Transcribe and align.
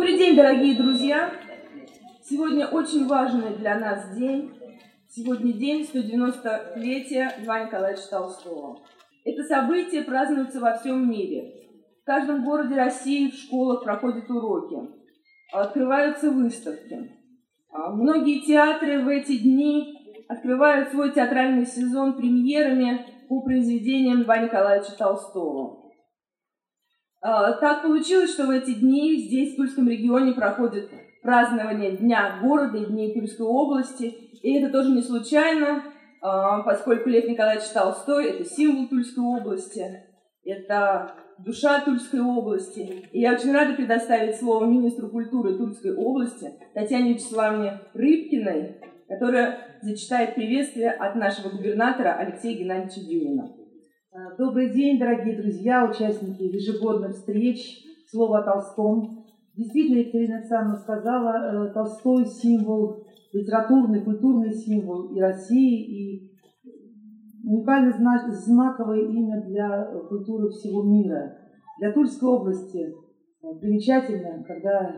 Добрый 0.00 0.16
день, 0.16 0.34
дорогие 0.34 0.78
друзья! 0.78 1.30
Сегодня 2.24 2.66
очень 2.66 3.06
важный 3.06 3.54
для 3.58 3.78
нас 3.78 4.16
день. 4.16 4.50
Сегодня 5.10 5.52
день 5.52 5.82
190-летия 5.82 7.32
Льва 7.42 7.64
Николаевича 7.66 8.08
Толстого. 8.08 8.80
Это 9.26 9.42
событие 9.42 10.00
празднуется 10.02 10.58
во 10.58 10.78
всем 10.78 11.06
мире. 11.10 11.52
В 12.00 12.06
каждом 12.06 12.46
городе 12.46 12.76
России 12.76 13.30
в 13.30 13.34
школах 13.34 13.84
проходят 13.84 14.30
уроки, 14.30 14.88
открываются 15.52 16.30
выставки. 16.30 17.18
А 17.70 17.90
многие 17.90 18.40
театры 18.40 19.04
в 19.04 19.08
эти 19.08 19.36
дни 19.36 20.24
открывают 20.28 20.88
свой 20.88 21.12
театральный 21.12 21.66
сезон 21.66 22.16
премьерами 22.16 23.04
по 23.28 23.42
произведениям 23.42 24.22
Льва 24.22 24.38
Николаевича 24.38 24.96
Толстого. 24.96 25.79
А, 27.22 27.52
так 27.52 27.82
получилось, 27.82 28.32
что 28.32 28.46
в 28.46 28.50
эти 28.50 28.74
дни 28.74 29.16
здесь, 29.18 29.52
в 29.52 29.56
Тульском 29.56 29.88
регионе, 29.88 30.32
проходит 30.32 30.90
празднование 31.22 31.96
Дня 31.96 32.38
города 32.42 32.78
и 32.78 32.86
Дней 32.86 33.12
Тульской 33.12 33.46
области. 33.46 34.04
И 34.42 34.58
это 34.58 34.72
тоже 34.72 34.90
не 34.90 35.02
случайно, 35.02 35.82
а, 36.22 36.62
поскольку 36.62 37.10
Лев 37.10 37.28
Николаевич 37.28 37.68
Толстой– 37.74 38.30
это 38.30 38.44
символ 38.44 38.88
Тульской 38.88 39.22
области, 39.22 39.84
это 40.44 41.14
душа 41.38 41.80
Тульской 41.80 42.20
области. 42.20 43.08
И 43.12 43.20
я 43.20 43.34
очень 43.34 43.52
рада 43.52 43.74
предоставить 43.74 44.36
слово 44.36 44.64
министру 44.64 45.10
культуры 45.10 45.58
Тульской 45.58 45.94
области 45.94 46.54
Татьяне 46.72 47.14
Вячеславовне 47.14 47.80
Рыбкиной, 47.92 48.80
которая 49.08 49.58
зачитает 49.82 50.34
приветствие 50.34 50.90
от 50.90 51.16
нашего 51.16 51.50
губернатора 51.50 52.14
Алексея 52.14 52.56
Геннадьевича 52.56 53.00
Дюмина. 53.00 53.59
А, 54.12 54.34
добрый 54.36 54.70
день, 54.70 54.98
дорогие 54.98 55.40
друзья, 55.40 55.88
участники 55.88 56.42
ежегодных 56.42 57.12
встреч 57.12 57.84
«Слово 58.08 58.40
о 58.40 58.42
Толстом». 58.42 59.24
Действительно, 59.54 59.98
Екатерина 59.98 60.38
Александровна 60.38 60.80
сказала, 60.80 61.68
э, 61.68 61.72
Толстой– 61.72 62.26
символ, 62.26 63.06
литературный, 63.32 64.02
культурный 64.02 64.52
символ 64.52 65.14
и 65.14 65.20
России, 65.20 65.84
и 65.84 66.32
уникально 67.44 67.92
знаковое 68.32 69.02
имя 69.02 69.44
для 69.46 69.84
культуры 70.08 70.48
всего 70.48 70.82
мира. 70.82 71.38
Для 71.78 71.92
Тульской 71.92 72.30
области 72.30 72.88
э, 72.88 73.58
примечательно, 73.60 74.42
когда 74.42 74.92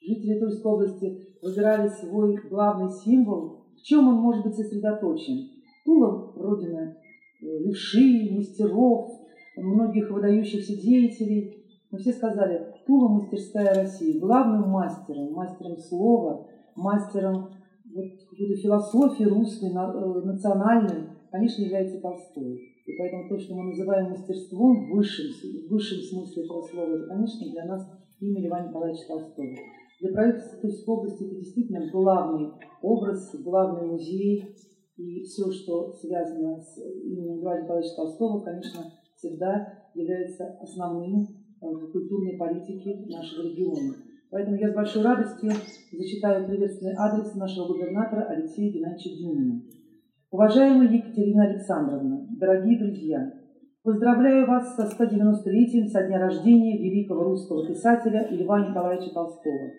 жители 0.00 0.40
Тульской 0.40 0.72
области 0.72 1.28
выбирали 1.42 1.88
свой 1.88 2.36
главный 2.48 2.88
символ, 2.88 3.66
в 3.76 3.82
чем 3.82 4.08
он 4.08 4.14
может 4.14 4.46
быть 4.46 4.54
сосредоточен. 4.54 5.50
Тула– 5.84 6.32
родина 6.36 6.96
левши, 7.40 8.30
мастеров, 8.32 9.10
многих 9.56 10.10
выдающихся 10.10 10.76
деятелей. 10.76 11.64
Мы 11.90 11.98
все 11.98 12.12
сказали, 12.12 12.74
Тула– 12.86 13.08
мастерская 13.20 13.74
России. 13.74 14.18
Главным 14.18 14.68
мастером, 14.68 15.32
мастером 15.32 15.78
слова, 15.78 16.46
мастером 16.74 17.50
вот, 17.94 18.06
философии 18.36 19.24
русской, 19.24 19.70
э, 19.70 20.24
национальной, 20.24 21.08
конечно, 21.30 21.62
является 21.62 22.00
Толстой. 22.00 22.60
И 22.86 22.92
поэтому 22.98 23.28
то, 23.28 23.38
что 23.38 23.54
мы 23.54 23.70
называем 23.70 24.10
мастерством 24.10 24.86
в 24.86 24.94
высшем, 24.94 25.26
в 25.26 25.70
высшем 25.70 25.98
смысле 25.98 26.44
этого 26.44 26.62
слова, 26.62 26.94
это, 26.94 27.06
конечно, 27.08 27.50
для 27.50 27.64
нас 27.64 27.86
имя 28.20 28.46
Льва 28.46 28.60
Николаевича 28.60 29.06
Толстого. 29.08 29.48
Для 30.00 30.12
правительства 30.12 30.60
Тульской 30.60 30.94
области 30.94 31.24
это 31.24 31.34
действительно 31.36 31.90
главный 31.90 32.50
образ, 32.82 33.34
главный 33.42 33.88
музей, 33.88 34.54
и 34.96 35.22
все, 35.22 35.50
что 35.52 35.92
связано 35.92 36.58
с 36.58 36.78
именем 36.78 37.40
Льва 37.40 37.60
Николаевича 37.60 37.96
Толстого, 37.96 38.40
конечно, 38.40 38.80
всегда 39.14 39.90
является 39.94 40.58
основным 40.60 41.22
э, 41.22 41.66
в 41.66 41.92
культурной 41.92 42.36
политике 42.36 43.04
нашего 43.06 43.42
региона. 43.42 43.94
Поэтому 44.30 44.56
я 44.56 44.70
с 44.70 44.74
большой 44.74 45.02
радостью 45.02 45.52
зачитаю 45.92 46.46
приветственный 46.46 46.94
адрес 46.96 47.34
нашего 47.34 47.68
губернатора 47.68 48.24
Алексея 48.24 48.72
Геннадьевича 48.72 49.16
Дюмина. 49.16 49.62
Уважаемая 50.30 50.88
Екатерина 50.88 51.44
Александровна, 51.44 52.26
дорогие 52.30 52.78
друзья, 52.78 53.32
поздравляю 53.82 54.46
вас 54.46 54.74
со 54.74 54.84
190-летием 54.84 55.86
со 55.86 56.06
дня 56.06 56.18
рождения 56.18 56.76
великого 56.78 57.22
русского 57.24 57.66
писателя 57.68 58.26
Льва 58.30 58.68
Николаевича 58.68 59.14
Толстого. 59.14 59.70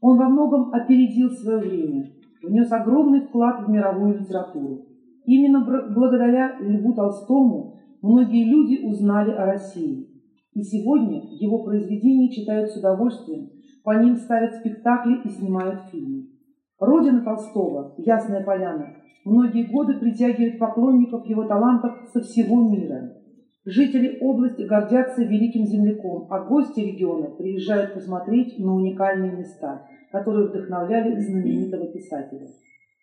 Он 0.00 0.18
во 0.18 0.28
многом 0.28 0.74
опередил 0.74 1.30
свое 1.30 1.58
время, 1.58 2.13
внес 2.44 2.70
огромный 2.72 3.22
вклад 3.22 3.66
в 3.66 3.70
мировую 3.70 4.20
литературу. 4.20 4.86
Именно 5.24 5.64
благодаря 5.94 6.58
Льву 6.60 6.94
Толстому 6.94 7.78
многие 8.02 8.44
люди 8.44 8.84
узнали 8.84 9.30
о 9.30 9.46
России. 9.46 10.08
И 10.52 10.62
сегодня 10.62 11.22
его 11.40 11.64
произведения 11.64 12.30
читают 12.30 12.70
с 12.70 12.76
удовольствием, 12.76 13.50
по 13.82 13.98
ним 14.00 14.16
ставят 14.16 14.54
спектакли 14.54 15.20
и 15.24 15.28
снимают 15.28 15.90
фильмы. 15.90 16.28
Родина 16.78 17.22
Толстого, 17.22 17.94
Ясная 17.98 18.44
Поляна, 18.44 18.94
многие 19.24 19.64
годы 19.64 19.94
притягивает 19.98 20.58
поклонников 20.58 21.26
его 21.26 21.44
талантов 21.44 21.92
со 22.12 22.20
всего 22.20 22.68
мира. 22.70 23.23
Жители 23.66 24.18
области 24.20 24.60
гордятся 24.62 25.22
великим 25.22 25.64
земляком, 25.64 26.26
а 26.28 26.44
гости 26.44 26.80
региона 26.80 27.30
приезжают 27.30 27.94
посмотреть 27.94 28.58
на 28.58 28.74
уникальные 28.74 29.32
места, 29.32 29.86
которые 30.12 30.48
вдохновляли 30.48 31.18
знаменитого 31.18 31.86
писателя. 31.86 32.46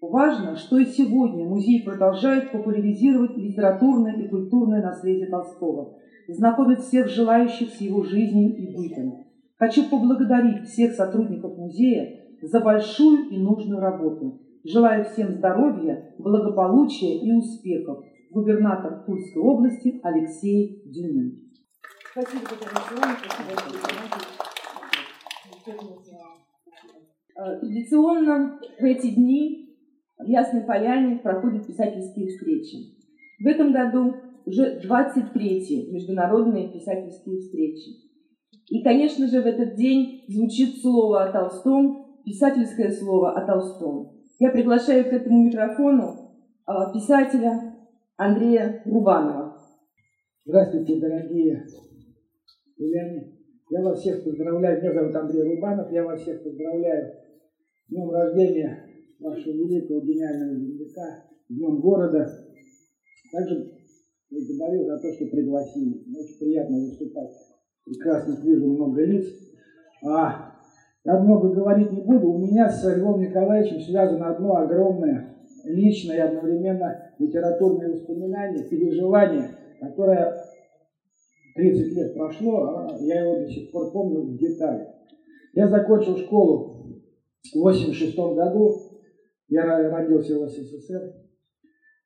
Важно, 0.02 0.56
что 0.56 0.78
и 0.78 0.86
сегодня 0.86 1.46
музей 1.48 1.84
продолжает 1.84 2.52
популяризировать 2.52 3.36
литературное 3.38 4.14
и 4.14 4.28
культурное 4.28 4.84
наследие 4.84 5.28
Толстого, 5.28 5.98
знакомить 6.28 6.82
всех 6.82 7.08
желающих 7.10 7.70
с 7.70 7.82
его 7.82 8.04
жизнью 8.04 8.56
и 8.56 8.76
бытом. 8.76 9.26
Хочу 9.58 9.90
поблагодарить 9.90 10.68
всех 10.68 10.94
сотрудников 10.94 11.58
музея 11.58 12.20
за 12.44 12.60
большую 12.60 13.30
и 13.30 13.38
нужную 13.40 13.80
работу. 13.80 14.42
Желаю 14.64 15.06
всем 15.06 15.32
здоровья, 15.32 16.14
благополучия 16.20 17.18
и 17.18 17.32
успехов 17.32 18.04
губернатор 18.32 19.04
Тульской 19.06 19.42
области 19.42 20.00
Алексей 20.04 20.82
Дюмин. 20.86 21.52
Спасибо, 22.12 22.42
э, 27.38 27.60
Традиционно 27.60 28.60
в 28.80 28.84
эти 28.84 29.16
дни 29.16 29.78
в 30.18 30.28
Ясной 30.28 30.64
Поляне 30.64 31.18
проходят 31.18 31.68
писательские 31.68 32.28
встречи. 32.28 32.98
В 33.40 33.48
этом 33.48 33.72
году 33.72 34.16
уже 34.46 34.80
23-й 34.80 35.92
международные 35.92 36.72
писательские 36.72 37.40
встречи. 37.40 38.12
И, 38.70 38.84
конечно 38.84 39.28
же, 39.28 39.42
в 39.42 39.46
этот 39.46 39.76
день 39.76 40.24
звучит 40.28 40.82
слово 40.82 41.26
о 41.26 41.32
Толстом, 41.32 42.22
писательское 42.24 42.92
слово 42.92 43.32
о 43.34 43.46
Толстом. 43.46 44.22
Я 44.40 44.50
приглашаю 44.50 45.04
к 45.06 45.14
этому 45.14 45.46
микрофону 45.46 46.34
э, 46.68 46.72
писателя, 46.94 47.71
Андрея 48.22 48.84
Рубанова. 48.86 49.58
Здравствуйте, 50.46 51.00
дорогие 51.00 51.66
Ильяне. 52.78 53.34
Я 53.72 53.82
вас 53.82 54.00
всех 54.00 54.24
поздравляю. 54.24 54.80
Меня 54.80 54.94
зовут 54.94 55.16
Андрей 55.16 55.42
Рубанов. 55.42 55.92
Я 55.92 56.04
вас 56.04 56.22
всех 56.22 56.44
поздравляю 56.44 57.16
с 57.88 57.90
днем 57.90 58.12
рождения 58.12 58.86
вашего 59.20 59.54
великого 59.54 60.02
гениального 60.02 60.56
земляка, 60.56 61.24
днем 61.50 61.82
города. 61.82 62.30
Также 63.32 63.72
благодарю 64.30 64.86
за 64.86 65.00
то, 65.00 65.14
что 65.14 65.26
пригласили. 65.26 66.04
Очень 66.16 66.40
приятно 66.40 66.78
выступать. 66.78 67.32
Прекрасно 67.86 68.40
вижу 68.44 68.68
много 68.68 69.04
лиц. 69.04 69.26
А, 70.06 70.60
я 71.06 71.20
много 71.20 71.50
говорить 71.56 71.92
не 71.92 72.04
буду. 72.04 72.34
У 72.34 72.38
меня 72.38 72.70
с 72.70 72.88
Львом 72.96 73.20
Николаевичем 73.20 73.82
связано 73.82 74.30
одно 74.30 74.58
огромное 74.58 75.41
личное 75.66 76.18
и 76.18 76.20
одновременно 76.20 77.14
литературное 77.20 77.90
воспоминание, 77.90 78.68
переживание, 78.70 79.50
которое 79.80 80.34
30 81.56 81.96
лет 81.96 82.14
прошло, 82.16 82.68
а 82.68 82.98
я 83.02 83.26
его 83.26 83.46
до 83.46 83.48
сих 83.48 83.72
пор 83.72 83.92
помню 83.92 84.22
в 84.22 84.38
деталях. 84.38 84.88
Я 85.54 85.68
закончил 85.68 86.18
школу 86.18 86.86
в 87.54 87.60
86 87.60 88.16
году, 88.16 88.76
я 89.50 89.90
родился 89.90 90.40
в 90.40 90.48
СССР, 90.48 91.14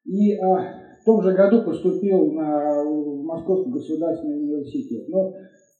и 0.06 0.36
а, 0.38 0.98
в 1.02 1.06
том 1.06 1.22
же 1.22 1.34
году 1.34 1.64
поступил 1.64 2.32
на 2.32 2.84
Московский 2.84 3.72
государственный 3.72 4.40
университет. 4.40 5.08
Но 5.10 5.34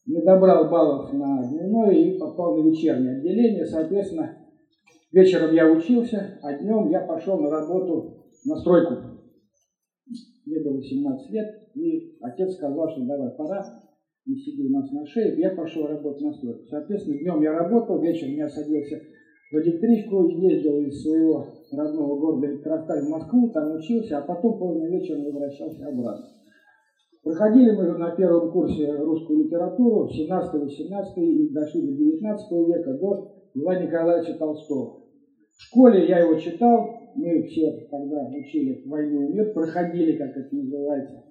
не 0.06 0.22
добрал 0.22 0.70
баллов 0.70 1.14
на 1.14 1.48
дневное 1.48 1.92
и 1.92 2.18
попал 2.20 2.58
на 2.58 2.70
вечернее 2.70 3.18
отделение, 3.18 3.66
соответственно, 3.66 4.45
Вечером 5.16 5.56
я 5.56 5.72
учился, 5.72 6.38
а 6.42 6.58
днем 6.58 6.90
я 6.90 7.00
пошел 7.00 7.40
на 7.40 7.50
работу 7.50 8.26
на 8.44 8.58
стройку. 8.58 8.96
Мне 10.46 10.60
было 10.60 10.84
17 10.84 11.32
лет, 11.32 11.48
и 11.74 12.18
отец 12.20 12.56
сказал, 12.56 12.90
что 12.90 13.00
давай, 13.06 13.30
пора, 13.38 13.64
не 14.26 14.36
сиди 14.36 14.68
у 14.68 14.72
нас 14.72 14.92
на 14.92 15.06
шее, 15.06 15.40
я 15.40 15.52
пошел 15.52 15.88
работать 15.88 16.22
на 16.22 16.34
стройку. 16.34 16.66
Соответственно, 16.66 17.18
днем 17.18 17.42
я 17.44 17.54
работал, 17.54 18.02
вечером 18.02 18.34
я 18.34 18.50
садился 18.50 19.00
в 19.54 19.56
электричку, 19.56 20.28
ездил 20.28 20.82
из 20.82 21.02
своего 21.02 21.48
родного 21.72 22.20
города 22.20 22.48
Электросталь 22.48 23.06
в 23.06 23.10
Москву, 23.10 23.52
там 23.52 23.72
учился, 23.72 24.18
а 24.18 24.22
потом 24.22 24.60
поздно 24.60 24.84
вечером 24.90 25.24
возвращался 25.24 25.88
обратно. 25.88 26.26
Проходили 27.24 27.72
мы 27.72 27.98
на 27.98 28.12
первом 28.18 28.52
курсе 28.52 28.94
русскую 28.98 29.46
литературу 29.46 30.10
17-18 30.10 31.24
и 31.24 31.54
дошли 31.54 31.84
до 31.84 31.94
19 31.94 32.52
века, 32.68 32.94
до 32.96 33.32
Льва 33.54 33.82
Николаевича 33.82 34.38
Толстого. 34.38 35.05
В 35.58 35.64
школе 35.64 36.08
я 36.08 36.20
его 36.20 36.40
читал, 36.40 37.12
мы 37.16 37.44
все 37.44 37.88
тогда 37.90 38.28
учили 38.28 38.84
«Войну 38.86 39.30
и 39.30 39.34
мир», 39.34 39.54
проходили, 39.54 40.18
как 40.18 40.36
это 40.36 40.54
называется. 40.54 41.24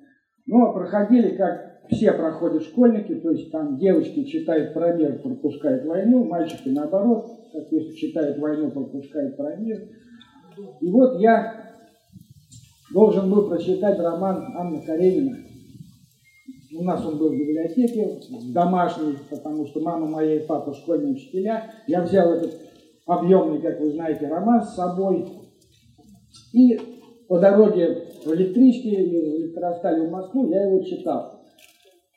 Но 0.47 0.73
проходили, 0.73 1.37
как 1.37 1.81
все 1.91 2.13
проходят 2.13 2.63
школьники, 2.63 3.15
то 3.17 3.31
есть 3.31 3.51
там 3.51 3.79
девочки 3.79 4.25
читают 4.25 4.73
про 4.73 4.95
мир, 4.95 5.21
пропускают 5.21 5.85
войну, 5.85 6.25
мальчики 6.25 6.69
наоборот, 6.69 7.27
как 7.53 7.71
если 7.71 7.95
читают 7.95 8.39
войну, 8.39 8.71
пропускают 8.71 9.37
про 9.37 9.57
мир. 9.57 9.83
И 10.81 10.91
вот 10.91 11.21
я 11.21 11.75
должен 12.93 13.31
был 13.31 13.49
прочитать 13.49 13.99
роман 13.99 14.57
Анны 14.57 14.83
Каренина 14.87 15.37
у 16.77 16.83
нас 16.83 17.05
он 17.05 17.19
был 17.19 17.31
в 17.31 17.39
библиотеке, 17.39 18.21
домашний, 18.53 19.17
потому 19.31 19.67
что 19.67 19.81
мама 19.81 20.07
моя 20.07 20.37
и 20.37 20.47
папа 20.47 20.75
школьные 20.75 21.13
учителя. 21.13 21.73
Я 21.87 22.03
взял 22.03 22.33
этот 22.33 22.64
объемный, 23.07 23.61
как 23.61 23.81
вы 23.81 23.93
знаете, 23.93 24.29
роман 24.29 24.63
с 24.63 24.75
собой. 24.75 25.27
И 26.53 26.79
по 27.29 27.39
дороге 27.39 28.09
в 28.25 28.33
электричке 28.33 28.91
из 28.91 29.43
электростали 29.43 30.07
в 30.07 30.11
Москву 30.11 30.49
я 30.49 30.67
его 30.67 30.83
читал. 30.83 31.41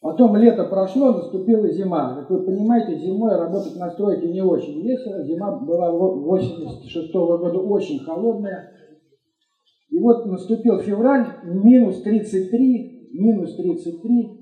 Потом 0.01 0.35
лето 0.37 0.63
прошло, 0.65 1.11
наступила 1.11 1.67
зима. 1.69 2.15
Как 2.15 2.29
вы 2.29 2.43
понимаете, 2.43 2.99
зимой 2.99 3.35
работать 3.35 3.75
на 3.77 3.89
стройке 3.91 4.27
не 4.27 4.41
очень 4.41 4.81
весело. 4.81 5.23
Зима 5.23 5.59
была 5.59 5.91
86 5.91 7.13
-го 7.15 7.37
года 7.37 7.57
очень 7.57 7.99
холодная. 7.99 8.71
И 9.89 9.99
вот 9.99 10.25
наступил 10.27 10.79
февраль, 10.79 11.25
минус 11.43 12.01
33, 12.03 13.09
минус 13.13 13.55
33. 13.55 14.36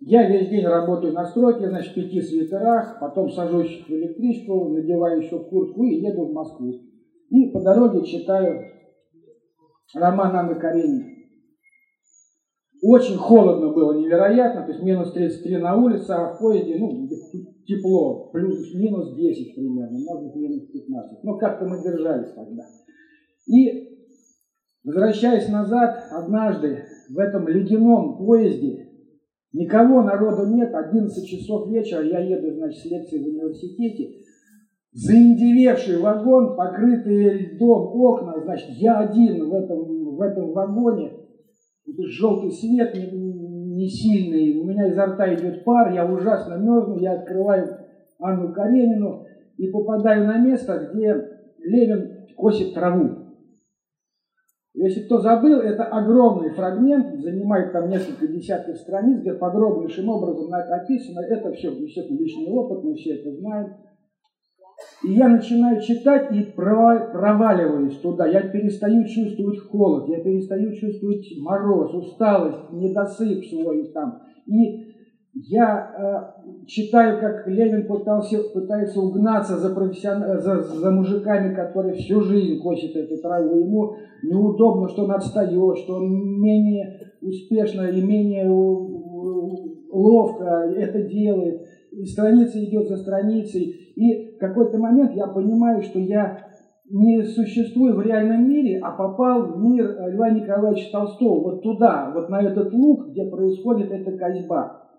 Я 0.00 0.26
весь 0.26 0.48
день 0.48 0.64
работаю 0.64 1.12
на 1.12 1.26
стройке, 1.26 1.68
значит, 1.68 1.92
в 1.92 1.94
пяти 1.94 2.22
свитерах, 2.22 2.98
потом 3.00 3.30
сажусь 3.30 3.84
в 3.86 3.90
электричку, 3.90 4.70
надеваю 4.70 5.22
еще 5.22 5.38
куртку 5.38 5.84
и 5.84 6.00
еду 6.00 6.26
в 6.26 6.32
Москву. 6.32 6.72
И 7.28 7.50
по 7.50 7.60
дороге 7.60 8.02
читаю 8.06 8.64
роман 9.94 10.34
Анны 10.34 10.54
Каренина. 10.54 11.04
Очень 12.82 13.16
холодно 13.16 13.74
было, 13.74 13.92
невероятно, 13.92 14.62
то 14.62 14.72
есть 14.72 14.82
минус 14.82 15.12
33 15.12 15.58
на 15.58 15.76
улице, 15.76 16.10
а 16.12 16.32
в 16.32 16.38
поезде, 16.38 16.78
ну, 16.78 17.06
тепло, 17.66 18.30
плюс-минус 18.32 19.14
10 19.14 19.54
примерно, 19.54 19.98
может 19.98 20.28
быть, 20.28 20.36
минус 20.36 20.66
15. 20.70 21.24
Но 21.24 21.36
как-то 21.36 21.66
мы 21.66 21.82
держались 21.82 22.32
тогда. 22.32 22.62
И, 23.48 23.98
возвращаясь 24.82 25.50
назад, 25.50 26.04
однажды 26.10 26.84
в 27.10 27.18
этом 27.18 27.46
ледяном 27.48 28.16
поезде, 28.16 28.89
Никого, 29.52 30.02
народа 30.02 30.48
нет, 30.48 30.72
11 30.72 31.26
часов 31.26 31.68
вечера, 31.70 32.04
я 32.04 32.20
еду, 32.20 32.54
значит, 32.54 32.80
с 32.80 32.84
лекции 32.84 33.18
в 33.18 33.26
университете. 33.26 34.20
Заиндевевший 34.92 36.00
вагон, 36.00 36.56
покрытые 36.56 37.30
льдом 37.30 38.00
окна, 38.00 38.40
значит, 38.44 38.70
я 38.70 38.98
один 38.98 39.48
в 39.48 39.54
этом, 39.54 40.16
в 40.16 40.20
этом 40.20 40.52
вагоне. 40.52 41.12
Желтый 41.86 42.52
свет 42.52 42.94
не, 42.94 43.10
не 43.74 43.88
сильный, 43.88 44.60
у 44.60 44.64
меня 44.64 44.88
изо 44.88 45.06
рта 45.06 45.34
идет 45.34 45.64
пар, 45.64 45.92
я 45.92 46.06
ужасно 46.06 46.54
мерзну, 46.54 46.98
я 46.98 47.14
открываю 47.14 47.76
Анну 48.20 48.52
Каренину 48.52 49.26
и 49.56 49.68
попадаю 49.68 50.26
на 50.26 50.38
место, 50.38 50.90
где 50.92 51.16
Левин 51.58 52.26
косит 52.36 52.74
траву. 52.74 53.19
Если 54.72 55.02
кто 55.02 55.18
забыл, 55.18 55.58
это 55.58 55.82
огромный 55.84 56.50
фрагмент, 56.50 57.20
занимает 57.20 57.72
там 57.72 57.88
несколько 57.88 58.28
десятков 58.28 58.76
страниц, 58.76 59.20
где 59.20 59.34
подробнейшим 59.34 60.08
образом 60.08 60.48
описано. 60.52 61.20
Это 61.28 61.50
все, 61.52 61.72
естественно, 61.72 62.18
личный 62.18 62.48
опыт, 62.50 62.84
мы 62.84 62.94
все 62.94 63.16
это 63.16 63.34
знаем. 63.36 63.74
И 65.04 65.12
я 65.12 65.28
начинаю 65.28 65.80
читать 65.80 66.32
и 66.32 66.42
проваливаюсь 66.42 67.98
туда. 67.98 68.26
Я 68.28 68.42
перестаю 68.42 69.04
чувствовать 69.06 69.58
холод, 69.58 70.08
я 70.08 70.22
перестаю 70.22 70.72
чувствовать 70.72 71.26
мороз, 71.40 71.92
усталость, 71.92 72.70
недосып 72.70 73.44
свой 73.46 73.90
там. 73.92 74.20
И 74.46 74.89
я 75.32 76.34
э, 76.36 76.66
читаю, 76.66 77.20
как 77.20 77.46
Ленин 77.46 77.86
пытался, 77.86 78.42
пытается 78.52 79.00
угнаться 79.00 79.58
за, 79.58 79.72
профессион... 79.74 80.40
за, 80.40 80.62
за 80.62 80.90
мужиками, 80.90 81.54
которые 81.54 81.94
всю 81.94 82.20
жизнь 82.22 82.60
косят 82.60 82.96
эту 82.96 83.16
траву. 83.22 83.56
Ему 83.60 83.94
неудобно, 84.24 84.88
что 84.88 85.04
он 85.04 85.12
отстает, 85.12 85.78
что 85.78 85.96
он 85.96 86.40
менее 86.40 87.12
успешно 87.22 87.82
и 87.82 88.02
менее 88.02 88.48
ловко 89.92 90.44
это 90.76 91.02
делает. 91.02 91.62
И 91.92 92.04
страница 92.06 92.62
идет 92.64 92.88
за 92.88 92.96
страницей. 92.96 93.92
И 93.94 94.34
в 94.34 94.38
какой-то 94.38 94.78
момент 94.78 95.12
я 95.14 95.28
понимаю, 95.28 95.82
что 95.82 96.00
я 96.00 96.38
не 96.88 97.22
существую 97.22 97.94
в 97.94 98.02
реальном 98.02 98.48
мире, 98.48 98.80
а 98.82 98.90
попал 98.90 99.52
в 99.52 99.62
мир 99.62 99.96
Льва 100.08 100.30
Николаевича 100.30 100.90
Толстого, 100.90 101.40
вот 101.40 101.62
туда, 101.62 102.10
вот 102.12 102.28
на 102.28 102.42
этот 102.42 102.72
луг, 102.72 103.10
где 103.10 103.24
происходит 103.26 103.92
эта 103.92 104.10
козьба. 104.18 104.89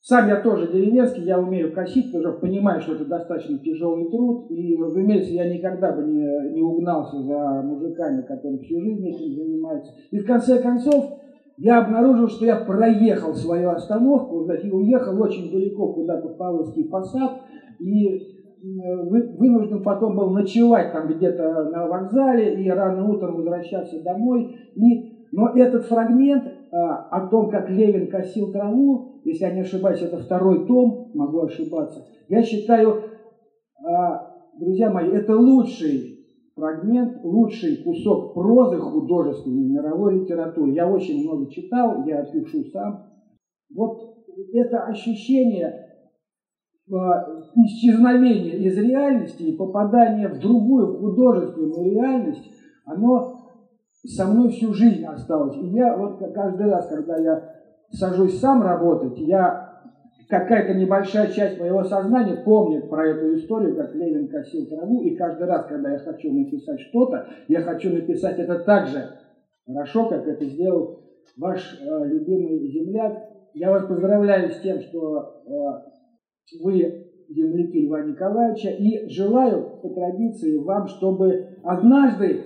Сам 0.00 0.28
я 0.28 0.40
тоже 0.40 0.72
деревенский, 0.72 1.24
я 1.24 1.40
умею 1.40 1.72
косить, 1.72 2.12
тоже 2.12 2.32
понимаю, 2.32 2.80
что 2.80 2.94
это 2.94 3.04
достаточно 3.04 3.58
тяжелый 3.58 4.08
труд. 4.10 4.50
И, 4.50 4.76
разумеется, 4.76 5.32
я 5.32 5.52
никогда 5.52 5.92
бы 5.92 6.02
не, 6.04 6.54
не 6.54 6.62
угнался 6.62 7.20
за 7.22 7.62
мужиками, 7.62 8.22
которые 8.22 8.60
всю 8.60 8.80
жизнь 8.80 9.06
этим 9.06 9.34
занимаются. 9.34 9.92
И 10.10 10.20
в 10.20 10.26
конце 10.26 10.62
концов, 10.62 11.18
я 11.56 11.84
обнаружил, 11.84 12.28
что 12.28 12.46
я 12.46 12.56
проехал 12.56 13.34
свою 13.34 13.70
остановку 13.70 14.48
и 14.48 14.70
уехал 14.70 15.20
очень 15.20 15.50
далеко 15.50 15.92
куда-то 15.92 16.28
в 16.28 16.36
Павловский 16.36 16.84
посад. 16.84 17.42
И 17.80 18.38
вынужден 18.62 19.82
потом 19.82 20.16
был 20.16 20.30
ночевать 20.30 20.92
там 20.92 21.08
где-то 21.08 21.70
на 21.70 21.86
вокзале 21.86 22.62
и 22.62 22.70
рано 22.70 23.08
утром 23.08 23.36
возвращаться 23.36 24.02
домой. 24.02 24.56
И, 24.74 25.26
но 25.32 25.50
этот 25.50 25.84
фрагмент 25.86 26.44
а, 26.70 27.08
о 27.10 27.28
том, 27.28 27.50
как 27.50 27.70
Левин 27.70 28.10
косил 28.10 28.52
траву, 28.52 29.07
если 29.24 29.44
я 29.44 29.52
не 29.52 29.60
ошибаюсь, 29.60 30.02
это 30.02 30.18
второй 30.18 30.66
том, 30.66 31.10
могу 31.14 31.42
ошибаться. 31.42 32.06
Я 32.28 32.42
считаю, 32.42 33.02
а, 33.84 34.34
друзья 34.58 34.90
мои, 34.90 35.10
это 35.10 35.36
лучший 35.36 36.18
фрагмент, 36.54 37.24
лучший 37.24 37.78
кусок 37.78 38.34
прозы 38.34 38.78
художественной 38.78 39.64
мировой 39.64 40.20
литературы. 40.20 40.72
Я 40.72 40.90
очень 40.90 41.22
много 41.22 41.50
читал, 41.50 42.04
я 42.04 42.24
пишу 42.24 42.64
сам. 42.72 43.06
Вот 43.74 44.16
это 44.52 44.84
ощущение 44.84 45.88
а, 46.92 47.26
исчезновения 47.54 48.56
из 48.56 48.76
реальности 48.78 49.42
и 49.42 49.56
попадания 49.56 50.28
в 50.28 50.40
другую 50.40 50.98
художественную 50.98 51.92
реальность, 51.92 52.50
оно 52.84 53.38
со 54.04 54.26
мной 54.26 54.50
всю 54.50 54.72
жизнь 54.72 55.04
осталось. 55.04 55.56
И 55.56 55.66
я 55.68 55.96
вот 55.96 56.18
каждый 56.34 56.66
раз, 56.70 56.88
когда 56.88 57.18
я 57.18 57.57
сажусь 57.90 58.38
сам 58.40 58.62
работать, 58.62 59.18
я 59.18 59.68
какая-то 60.28 60.74
небольшая 60.74 61.30
часть 61.30 61.58
моего 61.58 61.82
сознания 61.84 62.36
помнит 62.44 62.88
про 62.88 63.08
эту 63.08 63.34
историю, 63.36 63.76
как 63.76 63.94
Ленин 63.94 64.28
косил 64.28 64.66
траву, 64.66 65.02
и 65.02 65.16
каждый 65.16 65.46
раз, 65.46 65.66
когда 65.66 65.92
я 65.92 65.98
хочу 65.98 66.32
написать 66.32 66.80
что-то, 66.80 67.26
я 67.48 67.62
хочу 67.62 67.90
написать 67.92 68.38
это 68.38 68.58
так 68.60 68.88
же 68.88 69.08
хорошо, 69.66 70.08
как 70.08 70.26
это 70.26 70.44
сделал 70.44 71.00
ваш 71.36 71.80
э, 71.80 72.04
любимый 72.06 72.68
земляк. 72.68 73.24
Я 73.54 73.70
вас 73.70 73.86
поздравляю 73.86 74.50
с 74.50 74.60
тем, 74.60 74.80
что 74.80 75.42
э, 75.46 76.62
вы 76.62 77.08
земляки 77.28 77.86
Льва 77.86 78.02
Николаевича, 78.02 78.70
и 78.70 79.08
желаю 79.08 79.80
по 79.82 79.88
традиции 79.90 80.56
вам, 80.58 80.88
чтобы 80.88 81.58
однажды 81.62 82.44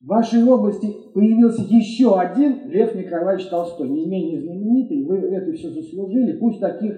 в 0.00 0.06
вашей 0.06 0.42
области 0.44 0.86
появился 1.12 1.62
еще 1.62 2.18
один 2.18 2.70
Лев 2.70 2.94
Николаевич 2.94 3.46
Толстой, 3.48 3.88
не 3.88 4.06
менее 4.06 4.40
знаменитый. 4.40 5.04
Вы 5.04 5.18
это 5.18 5.52
все 5.52 5.68
заслужили. 5.68 6.38
Пусть 6.38 6.60
таких 6.60 6.94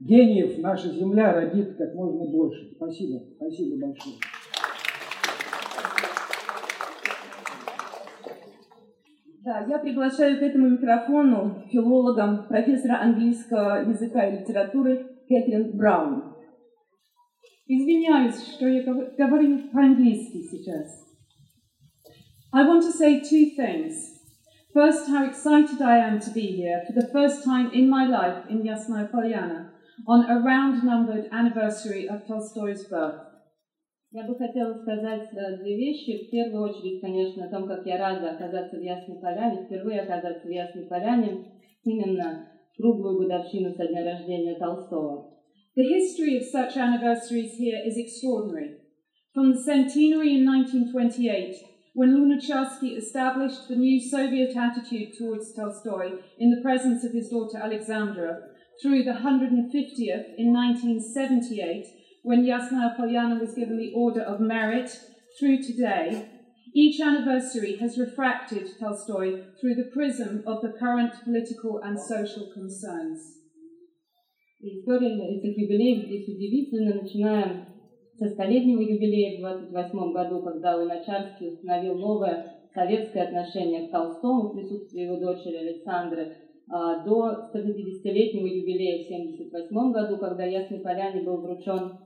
гениев 0.00 0.58
наша 0.58 0.88
земля 0.90 1.32
родит 1.32 1.76
как 1.76 1.94
можно 1.94 2.30
больше. 2.30 2.72
Спасибо. 2.76 3.22
Спасибо 3.36 3.86
большое. 3.86 4.16
Да, 9.44 9.66
я 9.68 9.78
приглашаю 9.78 10.38
к 10.38 10.42
этому 10.42 10.70
микрофону 10.70 11.64
филолога, 11.70 12.46
профессора 12.48 13.02
английского 13.02 13.86
языка 13.86 14.28
и 14.28 14.40
литературы 14.40 15.06
Кэтрин 15.28 15.76
Браун. 15.76 16.34
Извиняюсь, 17.66 18.40
что 18.54 18.66
я 18.68 18.82
говорю 18.84 19.70
по-английски 19.70 20.38
сейчас. 20.50 21.03
I 22.53 22.63
want 22.63 22.83
to 22.83 22.91
say 22.91 23.21
two 23.21 23.51
things. 23.55 24.19
First, 24.73 25.07
how 25.07 25.25
excited 25.27 25.81
I 25.81 25.97
am 25.97 26.19
to 26.21 26.31
be 26.31 26.47
here 26.47 26.83
for 26.85 26.93
the 26.93 27.07
first 27.11 27.43
time 27.43 27.71
in 27.73 27.89
my 27.89 28.05
life 28.05 28.45
in 28.49 28.63
Yasnaya 28.63 29.11
Polyana 29.11 29.69
on 30.07 30.29
a 30.29 30.39
round 30.41 30.83
numbered 30.83 31.29
anniversary 31.31 32.07
of 32.07 32.25
Tolstoy's 32.27 32.85
birth. 32.87 33.25
Я 34.11 34.23
бы 34.23 34.35
хотела 34.35 34.73
сказать 34.73 35.29
э, 35.33 35.57
две 35.57 35.77
вещи. 35.77 36.25
В 36.25 36.31
первую 36.31 36.69
очередь, 36.69 36.99
конечно, 36.99 37.45
о 37.45 37.49
том, 37.49 37.67
как 37.67 37.85
я 37.85 37.97
рада 37.97 38.31
оказаться 38.31 38.77
в 38.77 38.81
Ясной 38.81 39.19
Поляне, 39.19 39.65
впервые 39.65 40.01
оказаться 40.01 40.47
в 40.47 40.51
Ясной 40.51 40.85
Поляне 40.85 41.45
именно 41.83 42.49
в 42.73 42.77
круглую 42.81 43.19
годовщину 43.19 43.71
со 43.75 43.87
дня 43.87 44.03
рождения 44.03 44.55
Толстого. 44.55 45.35
The 45.75 45.83
history 45.83 46.37
of 46.37 46.43
such 46.43 46.75
anniversaries 46.75 47.55
here 47.55 47.79
is 47.85 47.97
extraordinary. 47.97 48.77
From 49.35 49.53
the 49.53 49.61
centenary 49.61 50.37
in 50.37 50.45
1928, 50.45 51.55
when 51.93 52.15
Lunacharsky 52.15 52.97
established 52.97 53.67
the 53.67 53.75
new 53.75 53.99
Soviet 53.99 54.55
attitude 54.55 55.17
towards 55.17 55.53
Tolstoy 55.53 56.19
in 56.37 56.51
the 56.51 56.61
presence 56.61 57.03
of 57.03 57.11
his 57.11 57.29
daughter 57.29 57.57
Alexandra, 57.57 58.39
through 58.81 59.03
the 59.03 59.11
150th 59.11 60.35
in 60.37 60.53
1978, 60.53 61.85
when 62.23 62.45
Yasnaya 62.45 62.97
Polyana 62.97 63.39
was 63.39 63.53
given 63.53 63.77
the 63.77 63.91
Order 63.95 64.21
of 64.21 64.39
Merit, 64.39 64.89
through 65.39 65.61
today, 65.61 66.29
each 66.73 67.01
anniversary 67.01 67.77
has 67.77 67.97
refracted 67.97 68.69
Tolstoy 68.79 69.43
through 69.59 69.75
the 69.75 69.89
prism 69.93 70.43
of 70.45 70.61
the 70.61 70.73
current 70.79 71.13
political 71.23 71.81
and 71.83 71.99
social 71.99 72.51
concerns. 72.53 73.35
История 74.61 75.15
этих 75.15 75.57
юбилеев 75.57 76.05
здесь 76.05 76.27
удивительна, 76.27 77.01
начиная 77.01 77.67
со 78.18 78.28
столетнего 78.28 78.80
юбилея 78.80 79.38
в 79.38 79.70
28 79.70 80.12
году, 80.12 80.42
когда 80.42 80.76
Луначарский 80.76 81.48
установил 81.48 81.96
новое 81.96 82.60
советское 82.72 83.22
отношение 83.22 83.88
к 83.88 83.90
Толстому 83.90 84.48
в 84.48 84.52
присутствии 84.54 85.02
его 85.02 85.16
дочери 85.16 85.56
Александры, 85.56 86.36
до 86.66 87.50
150-летнего 87.52 88.46
юбилея 88.46 89.04
в 89.04 89.06
1978 89.06 89.92
году, 89.92 90.18
когда 90.18 90.44
Ясной 90.44 90.80
Поляне 90.80 91.22
был 91.22 91.42
вручен 91.42 91.98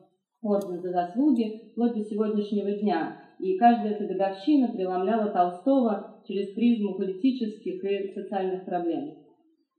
орден 0.43 0.81
за 0.81 0.91
заслуги, 0.91 1.71
вплоть 1.73 1.95
до 1.95 2.05
сегодняшнего 2.05 2.71
дня. 2.73 3.21
И 3.39 3.57
каждая 3.57 3.95
эта 3.95 4.05
годовщина 4.05 4.69
преломляла 4.69 5.31
Толстого 5.31 6.23
через 6.27 6.55
призму 6.55 6.97
политических 6.97 7.85
и 7.85 8.13
социальных 8.13 8.65
проблем. 8.65 9.15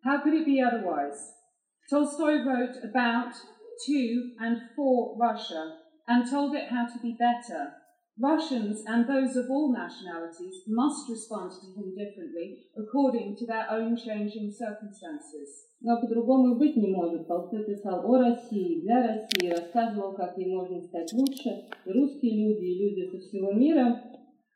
How 0.06 0.24
could 0.24 0.34
it 0.34 0.46
be 0.46 0.62
otherwise? 0.62 1.36
Tolstoy 1.92 2.44
wrote 2.46 2.78
about, 2.84 3.34
to, 3.86 4.32
and 4.40 4.58
for 4.76 5.18
Russia, 5.18 5.74
and 6.10 6.30
told 6.30 6.56
it 6.56 6.70
how 6.70 6.86
to 6.88 7.00
be 7.00 7.16
better. 7.18 7.78
Russians 8.20 8.84
and 8.86 9.08
those 9.08 9.38
of 9.38 9.46
all 9.50 9.72
nationalities 9.72 10.64
must 10.68 11.08
respond 11.08 11.52
to 11.56 11.68
him 11.78 11.96
differently 11.96 12.66
according 12.76 13.38
to 13.38 13.46
their 13.46 13.66
own 13.72 13.96
changing 13.96 14.52
circumstances. 14.52 15.70
Но 15.82 16.02
по-другому 16.02 16.56
и 16.56 16.60
быть 16.60 16.76
не 16.76 16.90
может. 16.90 17.28
Толстой 17.28 17.64
писал 17.64 18.04
о 18.06 18.18
России, 18.18 18.82
для 18.82 19.08
России, 19.08 19.50
рассказывал, 19.50 20.14
как 20.14 20.38
ей 20.38 20.54
можно 20.54 20.82
стать 20.82 21.14
лучше. 21.14 21.64
И 21.86 21.92
русские 21.92 22.50
люди, 22.50 22.66
и 22.66 22.90
люди 22.90 23.12
со 23.12 23.20
всего 23.20 23.54
мира 23.54 24.04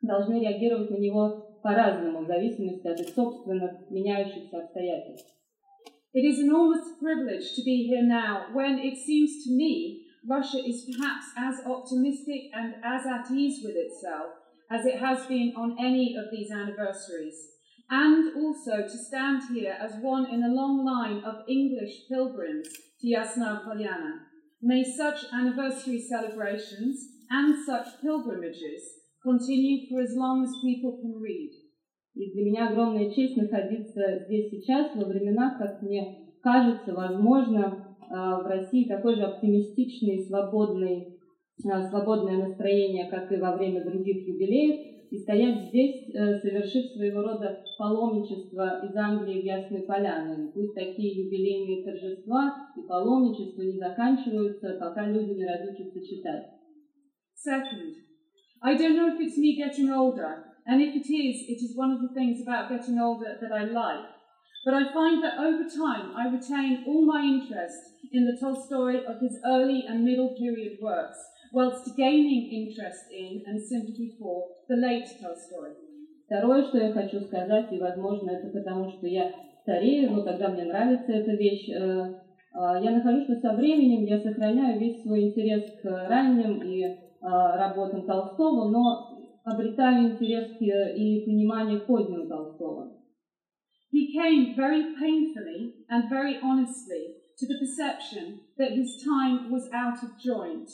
должны 0.02 0.42
реагировать 0.42 0.90
на 0.90 0.98
него 0.98 1.60
по-разному, 1.64 2.26
в 2.26 2.28
зависимости 2.28 2.86
от 2.86 3.00
их 3.00 3.08
собственных 3.10 3.90
меняющихся 3.90 4.58
обстоятельств. 4.58 5.30
It 6.14 6.26
is 6.26 6.40
an 6.40 6.50
enormous 6.50 6.84
privilege 7.00 7.56
to 7.56 7.64
be 7.64 7.88
here 7.88 8.04
now 8.04 8.54
when 8.54 8.78
it 8.78 8.98
seems 8.98 9.46
to 9.46 9.56
me 9.56 10.03
Russia 10.29 10.59
is 10.59 10.85
perhaps 10.85 11.27
as 11.37 11.65
optimistic 11.67 12.51
and 12.53 12.75
as 12.85 13.07
at 13.07 13.31
ease 13.31 13.61
with 13.65 13.77
itself 13.77 14.39
as 14.71 14.85
it 14.85 15.01
has 15.01 15.27
been 15.27 15.53
on 15.57 15.77
any 15.81 16.15
of 16.17 16.27
these 16.31 16.51
anniversaries, 16.51 17.57
and 17.91 18.37
also 18.37 18.83
to 18.83 18.99
stand 18.99 19.43
here 19.51 19.75
as 19.81 19.93
one 20.03 20.27
in 20.31 20.43
a 20.43 20.55
long 20.55 20.85
line 20.85 21.25
of 21.25 21.49
English 21.49 22.07
pilgrims 22.09 22.69
to 23.01 23.07
Yasna 23.07 23.65
Polyana. 23.65 24.29
May 24.61 24.85
such 24.85 25.25
anniversary 25.33 26.01
celebrations 26.01 27.07
and 27.31 27.55
such 27.65 28.01
pilgrimages 28.03 28.83
continue 29.23 29.89
for 29.89 30.03
as 30.03 30.15
long 30.15 30.45
as 30.45 30.51
people 30.63 30.99
can 31.01 31.19
read. 31.21 31.51
И 32.15 32.33
для 32.33 32.45
меня 32.45 32.69
огромная 32.69 33.11
честь 33.11 33.37
находиться 33.37 34.25
здесь 34.27 34.51
сейчас, 34.51 34.95
во 34.97 35.05
временах, 35.05 35.57
как 35.59 35.81
мне 35.83 36.33
кажется, 36.43 36.93
возможно, 36.93 37.82
в 38.10 38.46
России 38.46 38.88
такой 38.88 39.16
же 39.16 39.24
оптимистичный, 39.24 40.24
свободный, 40.26 41.20
свободное 41.58 42.48
настроение, 42.48 43.10
как 43.10 43.32
и 43.32 43.38
во 43.38 43.56
время 43.56 43.84
других 43.84 44.28
юбилеев, 44.28 44.94
и 45.12 45.18
стоять 45.20 45.70
здесь, 45.70 46.12
совершив 46.42 46.92
своего 46.92 47.22
рода 47.22 47.64
паломничество 47.78 48.84
из 48.84 48.96
Англии 48.96 49.42
в 49.42 49.46
Ясные 49.46 49.84
Поляны. 49.84 50.52
Пусть 50.52 50.74
такие 50.74 51.26
юбилейные 51.26 51.84
торжества 51.84 52.70
и 52.76 52.82
паломничества 52.88 53.62
не 53.62 53.78
заканчиваются, 53.78 54.78
пока 54.80 55.08
люди 55.08 55.34
не 55.34 55.46
разучатся 55.46 56.00
читать. 56.02 56.46
Second, 57.36 57.94
I 58.62 58.76
don't 58.76 58.96
know 58.96 59.14
if 59.14 59.20
it's 59.20 59.38
me 59.38 59.56
getting 59.56 59.92
older, 59.92 60.54
And 60.66 60.82
if 60.82 60.96
it 60.96 61.08
is, 61.12 61.44
it 61.50 61.60
is 61.62 61.76
one 61.76 61.92
of 61.92 62.00
the 62.02 62.14
things 62.14 62.42
about 62.42 62.70
getting 62.70 62.98
older 62.98 63.38
that 63.40 63.52
I 63.52 63.66
like. 63.66 64.13
But 64.66 64.76
I 64.76 64.94
find 64.94 65.22
that 65.24 65.40
over 65.40 65.66
time 65.68 66.16
I 66.16 66.30
retain 66.30 66.86
all 66.88 67.06
my 67.06 67.22
interest 67.22 67.80
in 68.12 68.26
the 68.26 68.38
Tolstoy 68.40 69.04
of 69.04 69.20
his 69.20 69.38
early 69.46 69.84
and 69.88 70.06
middle 70.06 70.36
period 70.40 70.80
works, 70.82 71.18
whilst 71.52 71.98
gaining 71.98 72.50
interest 72.50 73.12
in 73.12 73.44
and 73.46 73.62
sympathy 73.62 74.16
for 74.18 74.48
the 74.70 74.78
late 74.78 75.08
Tolstoy. 75.22 75.76
Второе, 76.26 76.64
что 76.64 76.78
я 76.78 76.94
хочу 76.94 77.20
сказать, 77.20 77.72
и, 77.74 77.80
возможно, 77.80 78.32
это 78.32 78.48
потому, 78.48 78.90
что 78.90 79.06
я 79.06 79.32
старею, 79.62 80.12
но 80.12 80.24
тогда 80.24 80.48
мне 80.48 80.64
нравится 80.64 81.12
эта 81.12 81.32
вещь, 81.32 81.68
я 81.68 82.92
нахожу, 82.92 83.24
что 83.26 83.36
со 83.42 83.54
временем 83.54 84.06
я 84.06 84.18
сохраняю 84.20 84.80
весь 84.80 85.04
свой 85.04 85.30
интерес 85.30 85.64
к 85.82 85.86
ранним 86.08 86.64
и 86.64 86.86
работам 87.22 88.06
Толстого, 88.06 88.70
но 88.70 89.20
обретаю 89.44 90.14
интерес 90.14 90.56
и 90.60 91.26
понимание 91.26 91.82
позднего 91.82 92.26
Толстого. 92.28 93.03
He 93.94 94.12
came 94.12 94.56
very 94.56 94.96
painfully 95.00 95.76
and 95.88 96.10
very 96.10 96.40
honestly 96.42 97.14
to 97.38 97.46
the 97.46 97.60
perception 97.60 98.42
that 98.58 98.72
his 98.72 99.04
time 99.06 99.52
was 99.52 99.70
out 99.72 100.02
of 100.02 100.20
joint. 100.20 100.68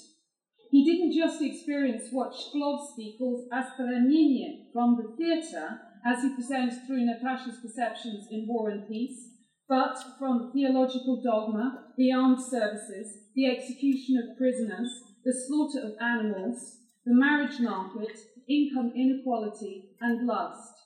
He 0.71 0.85
didn't 0.85 1.11
just 1.11 1.41
experience 1.41 2.05
what 2.11 2.31
Shklovsky 2.31 3.17
calls 3.17 3.49
astronienie 3.51 4.71
from 4.71 4.95
the 4.95 5.17
theatre, 5.17 5.81
as 6.05 6.23
he 6.23 6.33
presents 6.33 6.77
through 6.87 7.05
Natasha's 7.05 7.59
perceptions 7.61 8.25
in 8.31 8.47
War 8.47 8.69
and 8.69 8.87
Peace, 8.87 9.31
but 9.67 9.97
from 10.17 10.53
theological 10.53 11.21
dogma, 11.21 11.87
the 11.97 12.13
armed 12.13 12.41
services, 12.41 13.25
the 13.35 13.47
execution 13.47 14.15
of 14.15 14.37
prisoners, 14.37 14.89
the 15.25 15.33
slaughter 15.33 15.85
of 15.85 16.01
animals, 16.01 16.77
the 17.05 17.13
marriage 17.13 17.59
market, 17.59 18.17
income 18.47 18.93
inequality, 18.95 19.89
and 19.99 20.25
lust. 20.25 20.78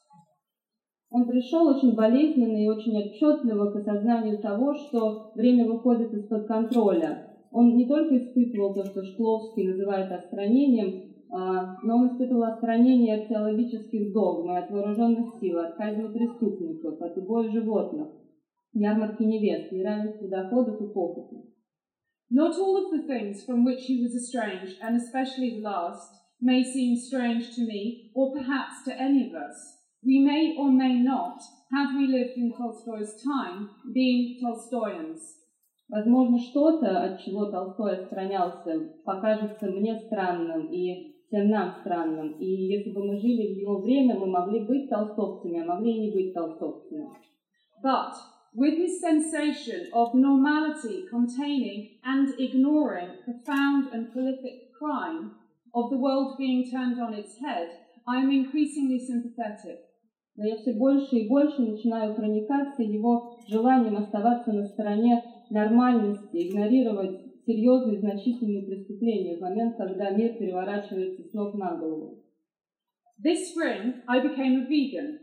Он 1.14 1.28
пришел 1.28 1.68
очень 1.68 1.94
болезненно 1.94 2.58
и 2.58 2.68
очень 2.68 2.98
отчетливо 2.98 3.70
к 3.70 3.76
осознанию 3.76 4.40
того, 4.40 4.74
что 4.74 5.32
время 5.36 5.68
выходит 5.68 6.12
из-под 6.12 6.48
контроля. 6.48 7.38
Он 7.52 7.78
не 7.78 7.88
только 7.88 8.18
испытывал 8.18 8.74
то, 8.74 8.84
что 8.84 9.04
Шкловский 9.04 9.68
называет 9.68 10.12
отстранением, 10.12 11.14
но 11.30 11.98
он 11.98 12.08
испытывал 12.08 12.46
отстранение 12.46 13.22
от 13.22 13.28
теологических 13.28 14.12
догм, 14.12 14.50
от 14.54 14.72
вооруженных 14.72 15.36
сил, 15.40 15.60
от 15.60 15.76
казни 15.76 16.08
преступников, 16.12 17.00
от 17.00 17.16
убоя 17.16 17.48
животных, 17.52 18.08
ярмарки 18.74 19.22
невест, 19.22 19.72
неравенства 19.72 20.28
доходов 20.28 20.82
и 20.82 20.92
похоти. 20.92 21.44
Not 22.32 22.58
all 22.58 22.76
of 22.76 22.90
the 22.92 23.06
things 23.06 23.46
from 23.46 23.64
which 23.64 23.86
he 23.86 24.02
was 24.02 24.16
estranged, 24.16 24.78
and 24.82 24.96
especially 24.96 25.52
the 25.58 25.62
last, 25.62 26.10
may 26.42 26.64
seem 26.64 26.96
strange 26.96 27.54
to 27.56 27.62
me, 27.62 28.12
or 28.16 28.34
perhaps 28.34 28.84
to 28.86 29.00
any 29.00 29.28
of 29.28 29.36
us. 29.36 29.83
We 30.03 30.21
may 30.21 30.57
or 30.57 30.71
may 30.71 30.95
not, 31.03 31.41
had 31.73 31.97
we 31.97 32.07
lived 32.07 32.37
in 32.37 32.53
Tolstoy's 32.53 33.21
time, 33.23 33.69
been 33.93 34.39
Tolstoyans. 34.41 35.21
Возможно, 35.89 36.39
что-то, 36.39 37.03
от 37.03 37.21
чего 37.21 37.47
Толстой 37.51 37.97
отстранялся, 37.97 38.79
покажется 39.05 39.67
мне 39.67 39.99
странным 39.99 40.71
и 40.71 41.15
всем 41.27 41.49
нам 41.49 41.73
странным. 41.81 42.39
И 42.39 42.47
если 42.47 42.93
бы 42.93 43.07
мы 43.07 43.19
жили 43.19 43.55
в 43.55 43.59
его 43.59 43.81
время, 43.81 44.19
мы 44.19 44.27
могли 44.27 44.61
быть 44.61 44.89
толстовцами, 44.89 45.61
а 45.61 45.67
могли 45.67 45.93
и 45.93 46.01
не 46.01 46.11
быть 46.13 46.35
толстовцами. 46.35 47.09
But 47.83 48.15
with 48.55 48.77
his 48.77 49.01
sensation 49.01 49.89
of 49.93 50.15
normality 50.15 51.07
containing 51.11 51.99
and 52.05 52.29
ignoring 52.39 53.11
profound 53.25 53.93
and 53.93 54.13
prolific 54.13 54.73
crime, 54.79 55.33
of 55.75 55.91
the 55.91 55.99
world 55.99 56.37
being 56.39 56.71
turned 56.71 57.01
on 57.01 57.15
its 57.15 57.39
head, 57.41 57.69
I 58.07 58.17
am 58.19 58.31
increasingly 58.31 58.99
sympathetic. 58.99 59.85
Но 60.36 60.46
я 60.46 60.56
все 60.56 60.74
больше 60.74 61.16
и 61.18 61.30
больше 61.30 61.62
начинаю 61.62 62.16
проникаться 62.16 62.82
его 62.82 63.38
желанием 63.48 63.98
оставаться 63.98 64.52
на 64.52 64.66
стороне 64.66 65.24
нормальности, 65.50 66.50
игнорировать 66.50 67.22
серьезные 67.46 68.00
значительные 68.00 68.64
преступления 68.64 69.38
в 69.38 69.42
момент, 69.42 69.78
когда 69.78 70.10
мир 70.10 70.34
переворачивается 70.34 71.24
с 71.24 71.34
ног 71.34 71.54
на 71.56 71.76
голову. 71.76 72.24
This 73.24 73.54
spring, 73.54 74.02
I 74.08 74.22
became 74.22 74.64
a 74.64 74.68
vegan. 74.68 75.23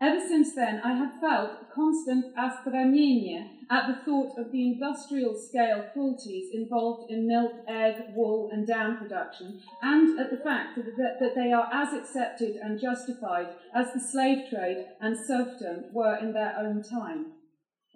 Ever 0.00 0.20
since 0.20 0.54
then, 0.54 0.80
I 0.84 0.94
have 0.94 1.20
felt 1.20 1.70
constant 1.72 2.34
astranение 2.36 3.48
at 3.70 3.86
the 3.86 4.04
thought 4.04 4.36
of 4.36 4.50
the 4.52 4.72
industrial 4.72 5.34
scale 5.34 5.84
cruelties 5.92 6.50
involved 6.52 7.10
in 7.10 7.26
milk, 7.26 7.52
egg, 7.68 8.12
wool, 8.14 8.50
and 8.52 8.66
down 8.66 8.98
production, 8.98 9.60
and 9.82 10.18
at 10.20 10.30
the 10.30 10.42
fact 10.44 10.76
that, 10.76 10.84
that 11.20 11.34
they 11.34 11.52
are 11.52 11.68
as 11.72 11.94
accepted 11.94 12.56
and 12.56 12.80
justified 12.80 13.48
as 13.74 13.92
the 13.92 14.00
slave 14.00 14.50
trade 14.50 14.84
and 15.00 15.16
serfdom 15.16 15.84
were 15.92 16.16
in 16.16 16.32
their 16.32 16.54
own 16.58 16.82
time. 16.82 17.32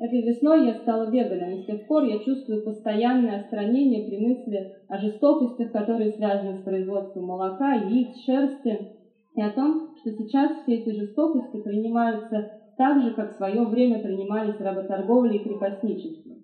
Этой 0.00 0.22
весной 0.22 0.68
я 0.68 0.74
стала 0.74 1.10
веганом, 1.10 1.58
и 1.58 1.62
с 1.62 1.66
тех 1.66 1.88
пор 1.88 2.04
я 2.04 2.20
чувствую 2.20 2.64
постоянное 2.64 3.40
отстранение 3.40 4.08
при 4.08 4.28
мысли 4.28 4.76
о 4.88 4.96
жестокостях, 4.96 5.72
которые 5.72 6.12
связаны 6.12 6.60
с 6.60 6.62
производством 6.62 7.24
молока, 7.24 7.74
яиц, 7.74 8.16
шерсти, 8.24 8.96
и 9.34 9.42
о 9.42 9.50
том, 9.50 9.91
что 10.02 10.10
сейчас 10.12 10.62
все 10.62 10.76
эти 10.76 10.90
жестокости 10.90 11.62
принимаются 11.62 12.50
так 12.76 13.02
же, 13.02 13.14
как 13.14 13.32
в 13.32 13.36
свое 13.36 13.64
время 13.64 14.00
принимались 14.00 14.60
работорговля 14.60 15.34
и 15.34 15.44
крепостничество. 15.44 16.36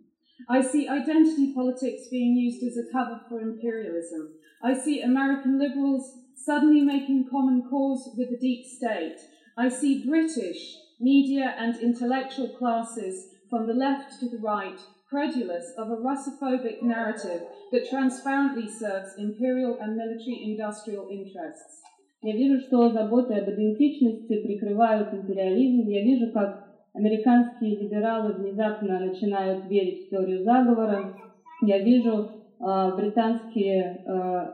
I 0.49 0.61
see 0.61 0.88
identity 0.88 1.54
politics 1.54 2.08
being 2.11 2.37
used 2.37 2.62
as 2.62 2.76
a 2.76 2.90
cover 2.92 3.20
for 3.28 3.40
imperialism. 3.40 4.34
I 4.62 4.75
see 4.75 5.00
American 5.00 5.58
liberals 5.58 6.04
suddenly 6.34 6.82
making 6.82 7.28
common 7.30 7.62
cause 7.70 8.14
with 8.16 8.30
the 8.30 8.38
deep 8.38 8.66
state. 8.66 9.18
I 9.56 9.68
see 9.68 10.04
British 10.04 10.76
media 11.00 11.54
and 11.56 11.76
intellectual 11.76 12.49
classes 12.58 13.28
from 13.49 13.66
the 13.66 13.75
left 13.75 14.18
to 14.20 14.28
the 14.28 14.38
right 14.42 14.78
credulous 15.08 15.73
of 15.78 15.90
a 15.90 15.96
Russophobic 15.96 16.82
narrative 16.82 17.42
that 17.70 17.88
transparently 17.88 18.68
serves 18.68 19.14
imperial 19.16 19.78
and 19.80 19.96
military 19.96 20.42
industrial 20.42 21.08
interests. 21.08 21.82
Я 22.21 22.33
вижу, 22.33 22.59
что 22.59 22.89
заботы 22.89 23.35
об 23.35 23.49
идентичности 23.49 24.41
прикрывают 24.41 25.13
империализм. 25.13 25.88
Я 25.88 26.01
вижу, 26.01 26.29
как 26.31 26.65
американские 26.93 27.77
либералы 27.77 28.33
внезапно 28.33 28.99
начинают 28.99 29.63
верить 29.65 30.05
в 30.05 30.09
теорию 30.09 30.43
заговора. 30.43 31.13
Я 31.61 31.79
вижу 31.79 32.27
э, 32.59 32.95
британские 32.97 34.03
э, 34.05 34.51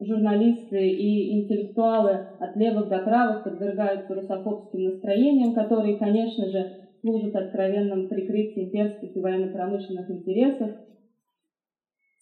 журналисты 0.00 0.90
и 0.90 1.40
интеллектуалы 1.40 2.20
от 2.38 2.54
левых 2.54 2.88
до 2.88 3.00
правых 3.00 3.42
подвергаются 3.42 4.14
русофобским 4.14 4.84
настроениям, 4.84 5.52
которые, 5.52 5.96
конечно 5.98 6.48
же, 6.48 6.70
служат 7.00 7.34
откровенным 7.34 8.06
прикрытием 8.06 8.66
имперских 8.68 9.16
и 9.16 9.20
военно-промышленных 9.20 10.08
интересов. 10.08 10.70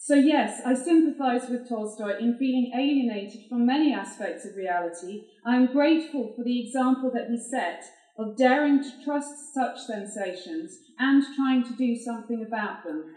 So, 0.06 0.14
yes, 0.14 0.62
I 0.64 0.74
sympathize 0.74 1.50
with 1.50 1.68
Tolstoy 1.68 2.20
in 2.20 2.38
feeling 2.38 2.70
alienated 2.72 3.48
from 3.48 3.66
many 3.66 3.92
aspects 3.92 4.46
of 4.46 4.54
reality. 4.54 5.24
I 5.44 5.56
am 5.56 5.72
grateful 5.72 6.32
for 6.36 6.44
the 6.44 6.62
example 6.62 7.10
that 7.12 7.28
he 7.28 7.36
set 7.36 7.82
of 8.16 8.36
daring 8.36 8.84
to 8.84 9.04
trust 9.04 9.52
such 9.52 9.80
sensations 9.80 10.78
and 11.00 11.24
trying 11.34 11.64
to 11.64 11.74
do 11.74 11.96
something 11.96 12.46
about 12.46 12.84
them. 12.84 13.16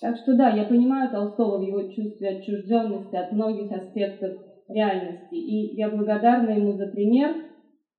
Так 0.00 0.16
что 0.16 0.34
да, 0.38 0.48
я 0.48 0.64
понимаю 0.64 1.10
Толстого 1.10 1.58
в 1.58 1.68
его 1.68 1.82
чувстве 1.92 2.30
отчужденности 2.30 3.16
от 3.16 3.32
многих 3.32 3.70
аспектов 3.70 4.38
реальности, 4.70 5.34
и 5.34 5.76
я 5.76 5.90
благодарна 5.90 6.52
ему 6.52 6.78
за 6.78 6.86
пример, 6.86 7.34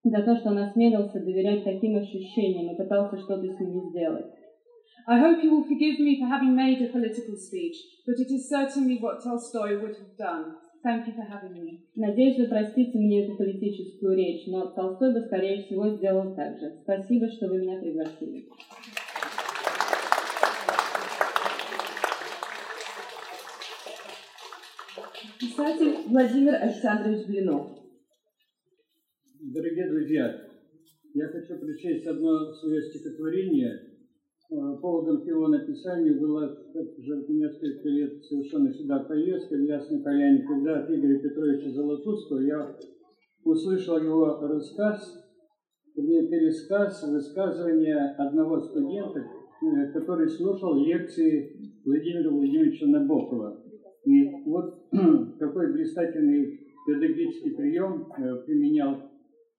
за 0.03 0.23
то, 0.23 0.37
что 0.37 0.49
он 0.49 0.57
осмелился 0.57 1.19
доверять 1.19 1.63
таким 1.63 1.97
ощущениям 1.97 2.73
и 2.73 2.77
пытался 2.77 3.19
что-то 3.19 3.45
с 3.45 3.59
ними 3.59 3.91
сделать. 3.91 4.25
I 5.07 5.19
hope 5.19 5.43
you 5.43 5.51
will 5.51 5.63
forgive 5.63 5.99
me 5.99 6.19
for 6.19 6.27
having 6.27 6.55
made 6.55 6.81
a 6.81 6.91
political 6.91 7.35
speech, 7.35 7.77
but 8.05 8.19
it 8.19 8.31
is 8.31 8.47
certainly 8.49 8.97
what 8.99 9.23
Tolstoy 9.23 9.81
would 9.81 9.95
have 9.97 10.17
done. 10.17 10.55
Thank 10.83 11.07
you 11.07 11.13
for 11.13 11.23
having 11.23 11.53
me. 11.53 11.87
Надеюсь, 11.95 12.39
вы 12.39 12.47
простите 12.47 12.97
мне 12.97 13.25
эту 13.25 13.37
политическую 13.37 14.17
речь, 14.17 14.47
но 14.47 14.65
Толстой 14.67 15.13
бы, 15.13 15.21
скорее 15.21 15.61
всего, 15.61 15.89
сделал 15.89 16.35
так 16.35 16.59
же. 16.59 16.79
Спасибо, 16.81 17.27
что 17.27 17.47
вы 17.49 17.59
меня 17.59 17.79
пригласили. 17.79 18.47
Писатель 25.39 25.97
Владимир 26.07 26.55
Александрович 26.55 27.27
Блинов. 27.27 27.77
Дорогие 29.39 29.89
друзья, 29.89 30.47
я 31.13 31.27
хочу 31.27 31.59
прочесть 31.59 32.07
одно 32.07 32.53
свое 32.53 32.81
стихотворение. 32.89 33.90
Э, 34.51 34.55
Поводом 34.81 35.25
его 35.25 35.47
написанию 35.47 36.19
была 36.19 36.53
уже 36.97 37.25
несколько 37.29 37.87
лет 37.87 38.21
совершенно 38.25 38.69
сюда 38.73 38.99
поездка 38.99 39.55
в 39.55 39.61
Ясной 39.61 40.03
Поляне, 40.03 40.43
когда 40.45 40.79
от 40.81 40.89
Игоря 40.89 41.19
Петровича 41.19 41.69
Золотуского 41.69 42.39
я 42.39 42.75
услышал 43.45 43.97
его 43.97 44.41
рассказ, 44.41 45.25
пересказ 45.95 47.01
высказывания 47.09 48.13
одного 48.17 48.59
студента, 48.59 49.19
э, 49.19 49.91
который 49.93 50.27
слушал 50.27 50.83
лекции 50.83 51.55
Владимира 51.85 52.29
Владимировича 52.31 52.87
Набокова. 52.87 53.63
И 54.03 54.27
вот 54.47 54.89
какой 55.39 55.71
блистательный 55.71 56.59
педагогический 56.85 57.51
прием 57.51 58.11
э, 58.17 58.35
применял 58.45 58.97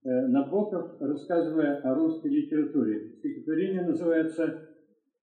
Набоков, 0.04 1.00
рассказывая 1.00 1.76
о 1.76 1.94
русской 1.94 2.26
литературе. 2.26 3.12
Стихотворение 3.20 3.82
называется 3.86 4.71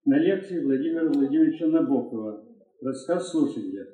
«На 0.04 0.18
лекции 0.18 0.64
Владимира 0.64 1.08
Владимировича 1.08 1.66
Набокова. 1.66 2.44
Рассказ 2.82 3.30
слушателя». 3.30 3.86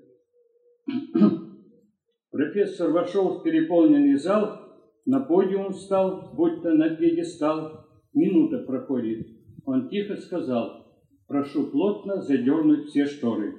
Профессор 2.31 2.91
вошел 2.91 3.39
в 3.39 3.43
переполненный 3.43 4.17
зал, 4.17 4.67
на 5.07 5.21
подиум 5.21 5.73
встал, 5.73 6.33
будто 6.35 6.75
на 6.75 6.97
пьедестал. 6.97 7.87
Минута 8.13 8.59
проходит. 8.59 9.27
Он 9.65 9.89
тихо 9.89 10.17
сказал, 10.17 10.87
прошу 11.29 11.71
плотно 11.71 12.21
задернуть 12.23 12.87
все 12.87 13.07
шторы. 13.07 13.55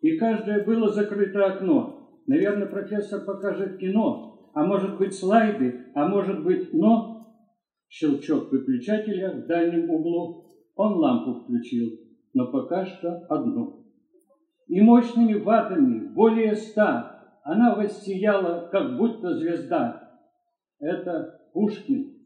И 0.00 0.16
каждое 0.16 0.64
было 0.64 0.88
закрыто 0.88 1.44
окно. 1.46 2.20
Наверное, 2.26 2.66
профессор 2.66 3.24
покажет 3.24 3.78
кино, 3.78 4.50
а 4.54 4.64
может 4.64 4.98
быть 4.98 5.14
слайды, 5.14 5.86
а 5.94 6.08
может 6.08 6.42
быть 6.44 6.72
но. 6.72 7.10
Щелчок 7.88 8.50
выключателя 8.50 9.32
в 9.32 9.46
дальнем 9.46 9.90
углу. 9.90 10.46
Он 10.76 10.94
лампу 10.94 11.40
включил, 11.40 11.90
но 12.34 12.50
пока 12.50 12.86
что 12.86 13.26
одну. 13.28 13.84
И 14.68 14.80
мощными 14.80 15.34
ватами, 15.34 16.08
более 16.14 16.54
ста, 16.54 17.40
она 17.44 17.74
воссияла, 17.74 18.68
как 18.70 18.96
будто 18.96 19.34
звезда. 19.34 20.18
Это 20.80 21.40
Пушкин. 21.52 22.16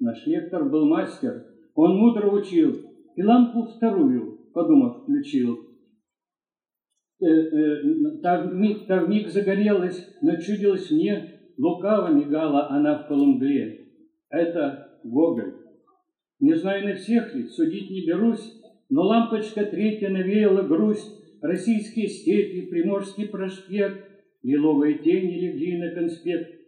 Наш 0.00 0.26
лектор 0.26 0.68
был 0.68 0.88
мастер. 0.88 1.46
Он 1.74 1.96
мудро 1.96 2.30
учил. 2.30 2.74
И 3.14 3.22
лампу 3.22 3.64
вторую, 3.64 4.50
подумав, 4.52 5.02
включил. 5.02 5.58
Э, 7.20 7.26
э, 7.26 8.18
та 8.22 8.42
вмиг, 8.42 8.86
та 8.86 9.04
вмиг 9.04 9.28
загорелась, 9.28 10.18
но 10.22 10.36
чудилось 10.36 10.90
мне, 10.90 11.40
Лукаво 11.56 12.08
мигала 12.08 12.68
она 12.70 12.98
в 12.98 13.08
полумгле. 13.08 13.86
Это 14.30 14.98
Гоголь. 15.04 15.61
Не 16.42 16.54
знаю 16.54 16.88
на 16.88 16.94
всех 16.96 17.34
ли, 17.36 17.44
судить 17.44 17.88
не 17.88 18.04
берусь, 18.04 18.60
но 18.90 19.02
лампочка 19.02 19.64
третья 19.64 20.10
навеяла 20.10 20.62
грусть, 20.62 21.22
Российские 21.40 22.08
степи, 22.08 22.66
Приморский 22.66 23.28
проспект, 23.28 24.08
Лиловые 24.42 24.98
тени 24.98 25.40
легли 25.40 25.78
на 25.78 25.94
конспект. 25.94 26.60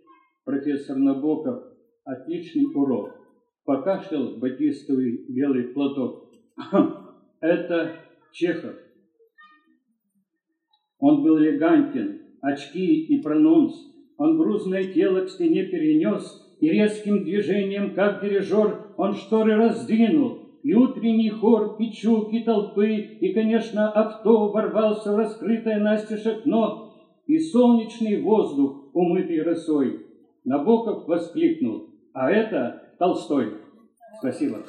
Профессор 0.44 0.96
Набоков, 0.96 1.64
отличный 2.04 2.66
урок. 2.74 3.16
Покашлял 3.64 4.36
батистовый 4.36 5.26
белый 5.28 5.64
платок. 5.64 6.32
Это 7.40 7.96
Чехов. 8.32 8.76
Он 10.98 11.22
был 11.22 11.38
элегантен, 11.38 12.20
очки 12.40 13.06
и 13.06 13.20
прононс, 13.22 13.74
он 14.18 14.38
грузное 14.38 14.84
тело 14.92 15.24
к 15.24 15.30
стене 15.30 15.64
перенес, 15.64 16.56
и 16.60 16.68
резким 16.68 17.24
движением, 17.24 17.94
как 17.94 18.22
дирижер, 18.22 18.83
он 18.96 19.14
шторы 19.14 19.56
раздвинул, 19.56 20.40
и 20.62 20.72
утренний 20.74 21.30
хор, 21.30 21.76
печуки 21.76 22.40
толпы, 22.40 22.94
и, 22.94 23.32
конечно, 23.34 23.90
авто 23.90 24.48
ворвался 24.48 25.12
в 25.12 25.16
раскрытое 25.16 25.78
настежь 25.78 26.26
окно, 26.26 26.94
и 27.26 27.38
солнечный 27.38 28.22
воздух, 28.22 28.90
умытый 28.94 29.42
росой. 29.42 30.06
Набоков 30.44 31.06
воскликнул, 31.06 31.90
а 32.12 32.30
это 32.30 32.82
Толстой. 32.98 33.54
Спасибо. 34.18 34.62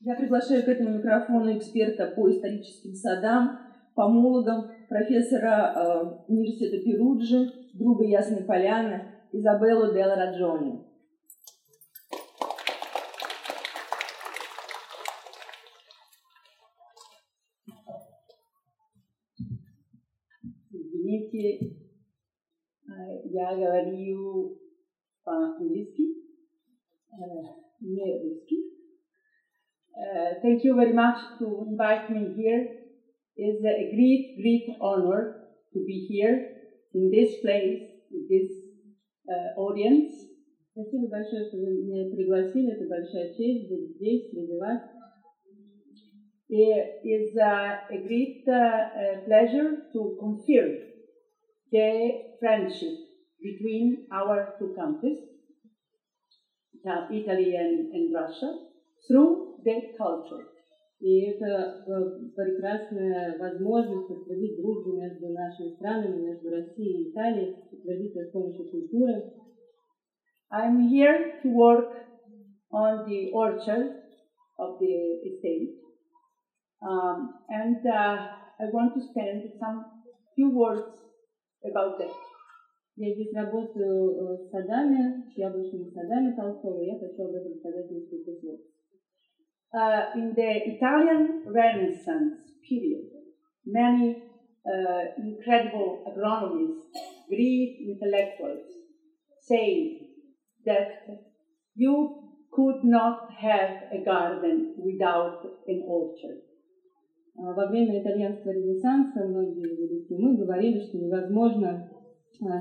Я 0.00 0.14
приглашаю 0.14 0.62
к 0.64 0.68
этому 0.68 0.98
микрофону 0.98 1.56
эксперта 1.56 2.12
по 2.16 2.30
историческим 2.30 2.94
садам, 2.94 3.58
помологом 3.94 4.70
профессора 4.88 5.74
э, 5.74 6.32
университета 6.32 6.82
Перуджи, 6.82 7.52
друга 7.74 8.04
Ясной 8.04 8.44
Поляны, 8.44 9.12
Изабеллу 9.32 9.92
Делла 9.92 10.16
Раджони. 10.16 10.84
Извините, 20.70 21.76
я 23.24 23.54
говорю 23.54 24.58
по-английски, 25.24 26.02
не 27.80 28.22
русский. 28.22 28.64
Thank 30.42 30.62
you 30.62 30.74
very 30.74 30.92
much 30.92 31.18
to 31.38 31.66
invite 31.66 32.08
me 32.08 32.32
here. 32.34 32.77
It's 33.37 33.63
a 33.63 33.89
great, 33.95 34.35
great 34.41 34.77
honor 34.79 35.49
to 35.73 35.79
be 35.85 35.97
here 35.97 36.45
in 36.93 37.09
this 37.09 37.39
place, 37.41 37.81
with 38.11 38.29
this 38.29 38.51
uh, 39.27 39.59
audience. 39.59 40.11
Спасибо 40.73 41.07
большое, 41.07 41.43
что 41.43 41.57
вы 41.57 41.71
меня 41.71 42.05
пригласили. 42.11 42.73
Это 42.73 42.85
большая 42.85 43.31
честь 43.35 43.69
быть 43.69 43.95
здесь, 43.95 44.29
среди 44.29 44.55
вас. 44.57 44.79
It 46.49 47.01
is 47.03 47.35
uh, 47.35 47.73
a 47.89 47.97
great 47.97 48.47
uh, 48.47 49.23
pleasure 49.25 49.81
to 49.93 50.15
confirm 50.19 50.77
the 51.71 52.11
friendship 52.39 52.93
between 53.41 54.05
our 54.11 54.53
two 54.59 54.71
countries, 54.75 55.17
Italy 57.09 57.55
and, 57.55 57.91
and 57.91 58.13
Russia, 58.13 58.53
through 59.07 59.55
the 59.63 59.81
culture. 59.97 60.45
И 61.00 61.30
это 61.30 61.84
прекрасная 62.34 63.38
возможность 63.38 64.10
утвердить 64.10 64.60
дружбу 64.60 64.96
между 64.96 65.28
нашими 65.28 65.74
странами, 65.76 66.26
между 66.26 66.50
Россией 66.50 67.04
и 67.04 67.10
Италией, 67.12 67.56
утвердить 67.70 68.16
ее 68.16 68.26
с 68.26 68.32
помощью 68.32 68.68
культуры. 68.68 69.32
I'm 70.50 70.88
here 70.88 71.40
to 71.42 71.50
work 71.52 71.92
on 72.72 73.06
the 73.06 73.30
orchard 73.32 74.02
of 74.58 74.78
the 74.80 75.20
estate. 75.28 75.76
Um, 76.80 77.34
and 77.48 77.76
uh, 77.86 78.28
I 78.58 78.64
want 78.72 78.94
to 78.94 79.00
spend 79.00 79.42
some 79.60 79.84
few 80.34 80.50
words 80.50 80.88
about 81.64 81.98
that. 81.98 82.10
Я 82.96 83.14
здесь 83.14 83.32
работаю 83.32 84.38
с 84.38 84.50
садами, 84.50 85.24
яблочными 85.36 85.90
садами 85.90 86.34
Толстого, 86.34 86.82
я 86.82 86.98
хочу 86.98 87.22
об 87.22 87.34
этом 87.34 87.54
сказать 87.54 87.88
несколько 87.92 88.32
слов. 88.40 88.58
Uh, 89.73 90.11
in 90.15 90.33
the 90.35 90.51
Italian 90.75 91.41
Renaissance 91.47 92.35
period, 92.69 93.09
many 93.65 94.21
uh, 94.67 95.01
incredible 95.17 96.03
agronomists, 96.07 96.93
Greek 97.27 97.79
intellectuals, 97.81 98.61
say 99.41 99.97
that 100.65 100.89
you 101.75 102.33
could 102.51 102.83
not 102.83 103.31
have 103.41 103.75
a 103.91 104.03
garden 104.05 104.75
without 104.77 105.41
an 105.67 105.83
orchard. 105.87 106.39
Во 107.35 107.65
время 107.65 107.99
итальянского 107.99 108.51
ренессанса 108.51 109.25
многие 109.25 109.75
великие 109.75 110.19
умы 110.19 110.37
говорили, 110.37 110.77
что 110.77 110.99
невозможно, 110.99 111.89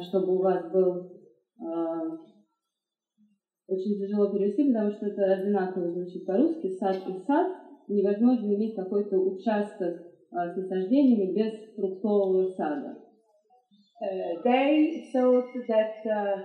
чтобы 0.09 0.35
у 0.35 0.43
вас 0.43 0.73
был 0.73 1.11
очень 3.69 3.99
тяжело 3.99 4.33
перевести, 4.33 4.65
потому 4.69 4.91
что 4.91 5.07
это 5.07 5.33
одинаково 5.33 5.93
звучит 5.93 6.27
по-русски, 6.27 6.69
сад 6.79 6.97
и 7.09 7.13
сад. 7.27 7.47
Невозможно 7.89 8.55
иметь 8.55 8.75
какой-то 8.75 9.19
участок 9.19 10.03
с 10.31 10.57
насаждениями 10.57 11.33
без 11.35 11.75
фруктового 11.75 12.49
сада. 12.53 12.97
Uh, 14.03 14.43
they 14.43 15.09
thought 15.13 15.47
that 15.69 15.95
uh, 16.05 16.37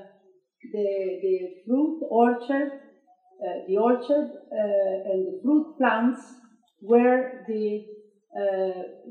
the, 0.71 1.19
the 1.23 1.63
fruit 1.65 1.99
orchard, 2.07 2.71
uh, 2.71 3.65
the 3.67 3.77
orchard 3.77 4.29
and 4.51 5.25
the 5.25 5.39
fruit 5.41 5.75
plants 5.77 6.21
were 6.83 7.43
the, 7.47 7.83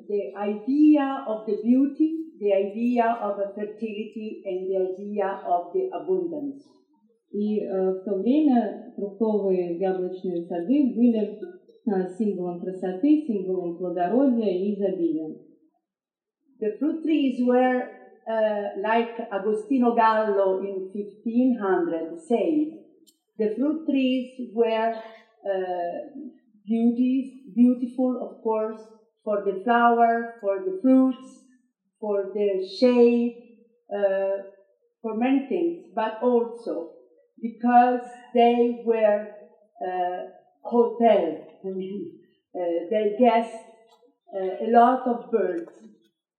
the 0.08 0.32
idea 0.38 1.24
of 1.26 1.44
the 1.46 1.56
beauty, 1.60 2.30
the 2.38 2.52
idea 2.52 3.18
of 3.20 3.36
the 3.36 3.52
fertility, 3.56 4.42
and 4.44 4.70
the 4.70 4.94
idea 4.94 5.40
of 5.44 5.72
the 5.74 5.90
abundance. 5.92 6.62
И 7.32 7.60
э, 7.60 7.90
в 7.92 8.04
то 8.04 8.14
время 8.16 8.92
фруктовые 8.96 9.78
яблочные 9.78 10.46
сады 10.46 10.94
были 10.94 11.38
э, 11.38 12.08
символом 12.16 12.60
красоты, 12.60 13.26
символом 13.26 13.76
плодородия 13.76 14.52
и 14.52 14.74
изобилия. 14.74 15.36
The 16.58 16.78
fruit 16.78 17.02
trees 17.02 17.38
were 17.46 17.82
uh, 18.26 18.80
like 18.80 19.18
Agostino 19.30 19.94
Gallo 19.94 20.60
in 20.60 20.90
1500 20.92 22.18
said, 22.26 22.86
the 23.38 23.54
fruit 23.54 23.86
trees 23.86 24.50
were 24.54 24.94
uh, 24.94 26.22
beauties, 26.66 27.42
beautiful, 27.54 28.18
of 28.22 28.42
course, 28.42 28.80
for 29.22 29.44
the 29.44 29.60
flower, 29.64 30.36
for 30.40 30.60
the 30.64 30.78
fruits, 30.80 31.44
for 32.00 32.32
the 32.34 32.66
shade, 32.80 33.58
uh, 33.94 34.42
for 35.02 35.16
many 35.16 35.46
things, 35.48 35.84
but 35.94 36.18
also 36.22 36.89
because 37.41 38.01
they 38.33 38.83
were 38.85 39.27
uh, 39.85 40.19
hotel. 40.63 41.47
uh, 41.65 42.59
they 42.89 43.15
guest 43.19 43.55
uh, 44.35 44.65
a 44.65 44.69
lot 44.71 45.07
of 45.07 45.31
birds 45.31 45.71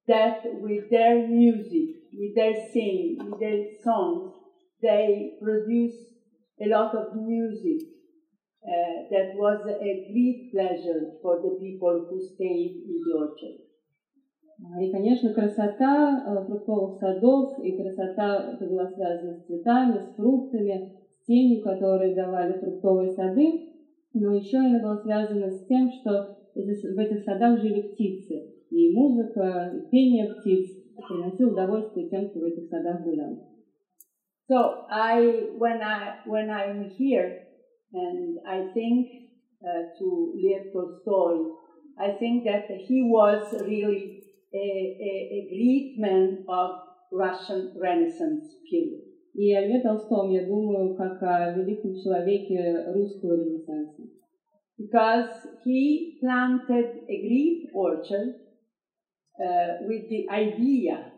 that 0.06 0.40
with 0.60 0.90
their 0.90 1.26
music, 1.28 1.88
with 2.14 2.34
their 2.34 2.54
singing, 2.72 3.18
with 3.30 3.38
their 3.40 3.62
songs, 3.82 4.30
they 4.82 5.36
produce 5.40 5.96
a 6.60 6.66
lot 6.66 6.94
of 6.94 7.14
music. 7.16 7.86
Uh, 8.64 8.96
that 9.10 9.34
was 9.34 9.58
a 9.68 9.92
great 10.12 10.50
pleasure 10.52 11.02
for 11.22 11.36
the 11.42 11.56
people 11.60 12.06
who 12.08 12.20
stayed 12.34 12.74
in 12.86 13.02
the 13.04 13.12
orchard. 13.18 13.58
И, 14.80 14.92
конечно, 14.92 15.34
красота 15.34 16.44
фруктовых 16.46 16.98
садов 16.98 17.58
и 17.58 17.76
красота 17.76 18.52
это 18.54 18.66
была 18.66 18.86
связана 18.86 19.34
с 19.34 19.44
цветами, 19.44 19.98
с 19.98 20.14
фруктами, 20.14 20.92
с 21.20 21.26
тенью, 21.26 21.62
которые 21.62 22.14
давали 22.14 22.58
фруктовые 22.58 23.10
сады. 23.10 23.68
Но 24.14 24.34
еще 24.34 24.58
она 24.58 24.80
была 24.80 24.98
связана 24.98 25.50
с 25.50 25.66
тем, 25.66 25.90
что 25.90 26.38
в 26.54 26.98
этих 26.98 27.24
садах 27.24 27.60
жили 27.60 27.82
птицы. 27.88 28.52
И 28.70 28.94
музыка, 28.94 29.72
и 29.74 29.90
пение 29.90 30.32
птиц 30.34 30.70
приносило 31.08 31.50
удовольствие 31.50 32.08
тем, 32.08 32.30
кто 32.30 32.40
в 32.40 32.44
этих 32.44 32.68
садах 32.68 33.02
гулял. 33.02 33.36
So 34.48 34.84
I, 34.90 35.50
when 35.56 35.80
I, 35.80 36.20
when 36.26 36.50
I'm 36.50 36.90
here, 36.98 37.46
and 37.92 38.38
I 38.46 38.72
think 38.74 39.08
uh, 39.62 39.82
to 39.98 40.34
Lev 40.36 40.72
Tolstoy, 40.72 41.52
I 41.98 42.12
think 42.18 42.44
that 42.44 42.66
he 42.68 43.02
was 43.02 43.54
really 43.62 44.21
a, 44.53 44.57
a, 44.57 45.13
a 45.37 45.39
great 45.49 45.95
man 45.97 46.45
of 46.47 46.71
Russian 47.11 47.73
Renaissance 47.79 48.45
period. 48.69 49.03
И 49.33 49.53
о 49.53 49.61
Льве 49.61 49.81
Толстом 49.81 50.31
я 50.31 50.47
думаю 50.47 50.95
как 50.95 51.21
о 51.21 51.53
великом 51.53 51.95
человеке 51.95 52.85
русского 52.87 53.35
ренессанса. 53.35 54.03
Because 54.77 55.29
he 55.63 56.17
planted 56.19 57.03
a 57.07 57.17
great 57.21 57.69
orchard 57.73 58.35
uh, 59.39 59.77
with 59.87 60.07
the 60.09 60.27
idea, 60.29 61.11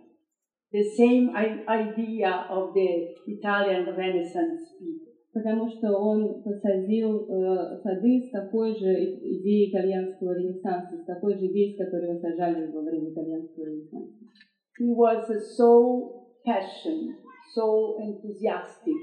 the 0.71 0.83
same 0.97 1.29
idea 1.35 2.45
of 2.49 2.73
the 2.73 3.15
Italian 3.27 3.95
Renaissance 3.95 4.61
people. 4.79 5.02
Потому 5.34 5.68
что 5.68 5.98
он 5.98 6.44
посадил 6.44 7.26
э, 7.28 7.80
сады 7.82 8.22
с 8.22 8.30
такой 8.30 8.72
же 8.76 8.94
идеей 8.94 9.68
итальянского 9.68 10.38
ренессанса, 10.38 10.96
с 10.96 11.04
такой 11.04 11.34
же 11.34 11.46
идеей, 11.46 11.74
с 11.74 11.84
которой 11.84 12.10
его 12.10 12.20
сажали 12.20 12.70
во 12.70 12.82
время 12.82 13.10
итальянского 13.10 13.64
ренессанса. 13.64 14.14
He 14.78 14.94
was 14.94 15.26
so 15.56 16.30
passionate, 16.46 17.16
so 17.52 17.96
enthusiastic, 17.98 18.94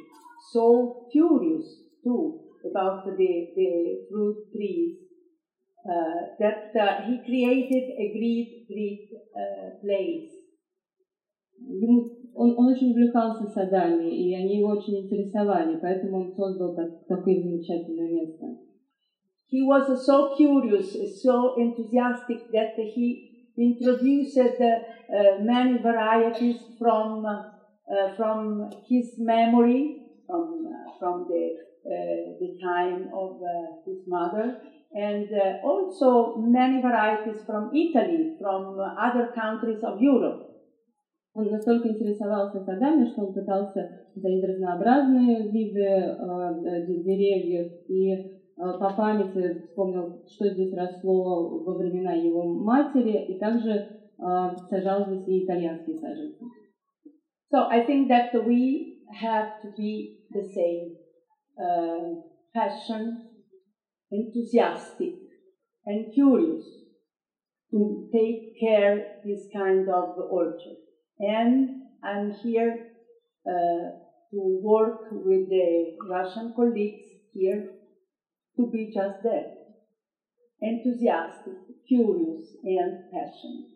so 0.53 1.07
curious 1.11 1.65
too 2.01 2.39
about 2.63 3.05
the, 3.17 3.51
the 3.55 4.07
fruit 4.09 4.37
trees 4.53 4.99
uh, 5.83 6.37
that 6.39 6.71
uh, 6.75 7.01
he 7.07 7.19
created 7.25 7.91
a 7.97 8.07
great, 8.15 8.67
great 8.69 9.09
uh, 9.35 9.79
place. 9.81 10.31
Он, 12.34 12.54
он 12.58 12.68
очень 12.68 12.90
увлекался 12.90 13.46
садами, 13.46 14.10
и 14.10 14.34
они 14.34 14.58
его 14.58 14.70
очень 14.70 15.06
интересовали, 15.06 15.78
поэтому 15.80 16.18
он 16.18 16.32
создал 16.32 16.74
так, 16.74 17.06
такое 17.06 17.40
замечательное 17.40 18.10
место. 18.10 18.46
He 19.48 19.62
was 19.62 19.86
so 20.04 20.34
curious, 20.36 20.92
so 21.22 21.54
enthusiastic 21.56 22.50
that 22.52 22.74
he 22.76 23.36
introduced 23.56 24.36
uh, 24.38 25.38
many 25.40 25.78
varieties 25.78 26.60
from 26.78 27.24
uh, 27.24 28.14
from 28.16 28.68
his 28.88 29.14
memory, 29.18 30.02
from 30.26 30.66
uh, 30.66 30.98
from 30.98 31.26
the 31.28 31.66
the 32.40 32.58
time 32.60 33.08
of 33.14 33.40
his 33.86 33.98
mother, 34.08 34.60
and 34.92 35.28
also 35.62 36.36
many 36.38 36.82
varieties 36.82 37.40
from 37.46 37.70
Italy, 37.72 38.34
from 38.40 38.80
other 38.80 39.30
countries 39.32 39.78
of 39.84 40.00
Europe. 40.00 40.49
Он 41.33 41.49
настолько 41.49 41.87
интересовался 41.87 42.59
садами, 42.59 43.05
что 43.05 43.25
он 43.25 43.33
пытался 43.33 44.05
посадить 44.13 44.43
разнообразные 44.43 45.49
виды 45.49 45.79
э, 45.79 46.85
деревьев 46.87 47.71
и 47.87 48.11
э, 48.11 48.27
по 48.57 48.93
памяти 48.93 49.59
вспомнил, 49.59 50.25
что 50.27 50.49
здесь 50.49 50.73
росло 50.73 51.63
во 51.63 51.77
времена 51.77 52.13
его 52.13 52.43
матери, 52.43 53.33
и 53.33 53.39
также 53.39 53.71
э, 53.71 53.87
сажал 54.69 55.05
здесь 55.07 55.25
и 55.27 55.45
итальянские 55.45 55.99
саженцы. 55.99 56.43
So 57.49 57.67
I 57.69 57.85
think 57.85 58.09
that 58.09 58.33
we 58.45 58.99
have 59.21 59.61
to 59.61 59.71
be 59.77 60.25
the 60.31 60.43
same, 60.43 60.95
um, 61.57 62.23
passion, 62.53 63.29
enthusiastic, 64.09 65.15
and 65.85 66.13
curious 66.13 66.65
to 67.71 68.09
take 68.11 68.59
care 68.59 69.21
this 69.23 69.47
kind 69.53 69.87
of 69.89 70.17
orchard. 70.29 70.90
And 71.21 71.83
I'm 72.03 72.31
here 72.31 72.87
uh, 73.45 73.93
to 74.31 74.59
work 74.63 75.11
with 75.11 75.49
the 75.49 75.95
Russian 76.09 76.53
colleagues 76.55 77.05
here 77.31 77.63
to 78.57 78.69
be 78.71 78.91
just 78.91 79.21
that 79.21 79.61
enthusiastic, 80.61 81.53
curious, 81.87 82.57
and 82.63 83.05
passionate. 83.11 83.69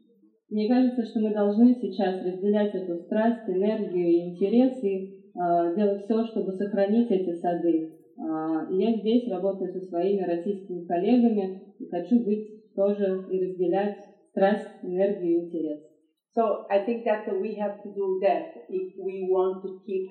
Мне 0.50 0.68
кажется, 0.68 1.04
что 1.06 1.20
мы 1.20 1.34
должны 1.34 1.76
сейчас 1.76 2.24
разделять 2.24 2.74
эту 2.74 2.98
страсть, 2.98 3.48
энергию 3.48 4.08
и 4.08 4.30
интерес 4.30 4.84
и 4.84 5.32
э, 5.34 5.76
делать 5.76 6.04
все, 6.06 6.24
чтобы 6.26 6.52
сохранить 6.52 7.12
эти 7.12 7.34
сады. 7.34 7.92
Э, 8.18 8.68
я 8.72 8.98
здесь 8.98 9.28
работаю 9.28 9.72
со 9.72 9.82
своими 9.82 10.22
российскими 10.22 10.86
коллегами 10.86 11.74
и 11.80 11.90
хочу 11.90 12.24
быть 12.24 12.74
тоже 12.76 13.26
и 13.32 13.44
разделять 13.44 13.98
страсть, 14.32 14.84
энергию 14.84 15.32
и 15.32 15.46
интерес. 15.46 15.95
So 16.35 16.67
I 16.71 16.79
think 16.85 17.05
that 17.05 17.27
we 17.41 17.55
have 17.57 17.83
to 17.83 17.89
do 17.93 18.21
that 18.23 18.67
if 18.69 18.95
we 18.99 19.27
want 19.29 19.63
to 19.63 19.81
keep 19.85 20.11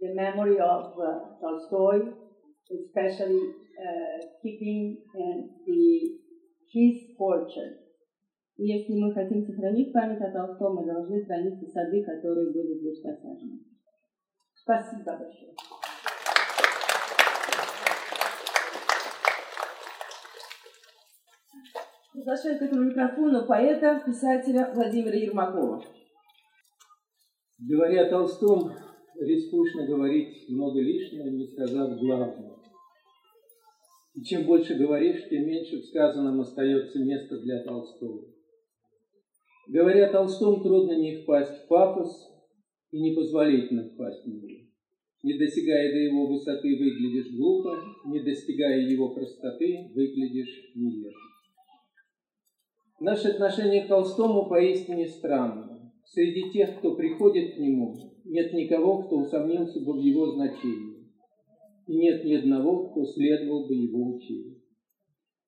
the 0.00 0.14
memory 0.14 0.58
of 0.60 0.92
uh, 0.98 1.40
Tolstoy, 1.40 2.12
especially 2.70 3.54
uh, 3.80 4.26
keeping 4.42 4.98
and 5.14 5.50
the 5.66 6.20
his 6.72 7.14
orchard. 7.18 7.78
И 8.56 8.66
если 8.66 8.94
мы 8.94 9.12
хотим 9.12 9.42
сохранить 9.42 9.92
память 9.92 10.20
о 10.20 10.30
Толстом, 10.30 10.76
мы 10.76 10.84
должны 10.84 11.24
хранить 11.24 11.60
и 11.62 11.66
сады, 11.66 12.04
которые 12.04 12.52
были 12.52 12.78
здесь 12.78 13.00
посажены. 13.00 13.60
Спасибо 14.54 15.18
большое. 15.18 15.54
Приглашаю 22.29 22.59
к 22.59 22.61
этому 22.61 22.83
микрофону 22.83 23.47
поэта, 23.47 24.03
писателя 24.05 24.71
Владимира 24.75 25.17
Ермакова. 25.17 25.83
Говоря 27.57 28.05
о 28.05 28.09
Толстом, 28.11 28.71
рискуешь 29.19 29.73
говорить 29.87 30.47
много 30.47 30.79
лишнего, 30.79 31.27
не 31.27 31.47
сказав 31.47 31.97
главного. 31.97 32.61
И 34.13 34.21
чем 34.21 34.43
больше 34.43 34.75
говоришь, 34.75 35.27
тем 35.27 35.47
меньше 35.47 35.77
в 35.77 35.85
сказанном 35.85 36.39
остается 36.41 36.99
места 36.99 37.39
для 37.39 37.63
Толстого. 37.63 38.27
Говоря 39.69 40.09
о 40.09 40.11
Толстом, 40.11 40.61
трудно 40.61 40.99
не 40.99 41.23
впасть 41.23 41.63
в 41.63 41.67
пафос 41.67 42.11
и 42.91 43.01
непозволительно 43.01 43.89
впасть 43.89 44.23
в 44.23 44.27
него. 44.27 44.67
Не 45.23 45.35
достигая 45.39 45.91
до 45.91 45.97
его 45.97 46.27
высоты, 46.27 46.77
выглядишь 46.77 47.35
глупо, 47.35 47.75
не 48.05 48.19
достигая 48.19 48.81
его 48.81 49.15
простоты, 49.15 49.89
выглядишь 49.95 50.75
невежливо. 50.75 51.28
Наше 52.99 53.29
отношение 53.29 53.85
к 53.85 53.87
Толстому 53.87 54.49
поистине 54.49 55.07
странно. 55.07 55.89
Среди 56.03 56.51
тех, 56.51 56.79
кто 56.79 56.95
приходит 56.95 57.55
к 57.55 57.57
нему, 57.57 57.95
нет 58.25 58.51
никого, 58.53 59.03
кто 59.03 59.19
усомнился 59.19 59.79
бы 59.85 59.93
в 59.93 60.01
его 60.01 60.31
значении. 60.31 61.07
И 61.87 61.95
нет 61.95 62.25
ни 62.25 62.33
одного, 62.33 62.89
кто 62.89 63.05
следовал 63.05 63.67
бы 63.67 63.75
его 63.75 64.15
учению. 64.15 64.57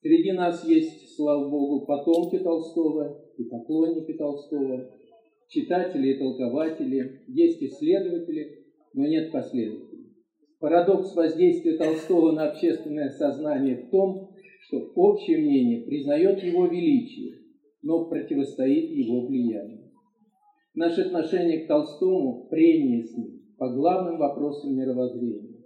Среди 0.02 0.32
нас 0.32 0.66
есть, 0.66 1.14
слава 1.16 1.50
Богу, 1.50 1.86
потомки 1.86 2.40
Толстого 2.40 3.22
и 3.38 3.44
поклонники 3.44 4.14
Толстого, 4.14 4.90
читатели 5.50 6.14
и 6.14 6.20
толкователи, 6.20 7.24
есть 7.28 7.62
исследователи, 7.62 8.66
но 8.94 9.08
нет 9.08 9.30
последователей. 9.32 10.16
Парадокс 10.60 11.14
воздействия 11.16 11.78
Толстого 11.78 12.32
на 12.32 12.50
общественное 12.52 13.10
сознание 13.10 13.76
в 13.76 13.90
том, 13.90 14.30
что 14.62 14.92
общее 14.96 15.38
мнение 15.38 15.86
признает 15.86 16.42
его 16.44 16.66
величие, 16.66 17.40
но 17.82 18.06
противостоит 18.06 18.89
его 18.91 19.26
влиянию. 19.28 19.91
Наше 20.74 21.02
отношение 21.02 21.65
к 21.65 21.67
Толстому– 21.67 22.48
прение 22.50 23.04
с 23.04 23.17
ним 23.17 23.41
по 23.58 23.70
главным 23.70 24.17
вопросам 24.17 24.76
мировоззрения. 24.76 25.62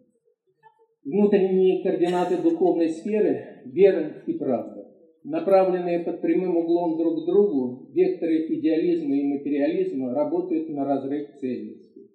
Внутренние 1.04 1.84
координаты 1.84 2.41
духовной 2.41 2.89
сферы– 2.89 3.62
вера 3.65 4.23
и 4.25 4.34
правда. 4.34 4.91
Направленные 5.23 5.99
под 5.99 6.21
прямым 6.21 6.58
углом 6.58 6.97
друг 6.97 7.23
к 7.23 7.25
другу, 7.25 7.89
векторы 7.91 8.47
идеализма 8.47 9.15
и 9.15 9.23
материализма 9.23 10.13
работают 10.13 10.69
на 10.69 10.86
разрыв 10.86 11.36
ценностей. 11.39 12.10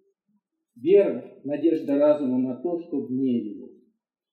Вера– 0.76 1.24
надежда 1.44 1.98
разума 1.98 2.38
на 2.38 2.56
то, 2.56 2.80
что 2.80 3.06
вне 3.06 3.38
его. 3.38 3.68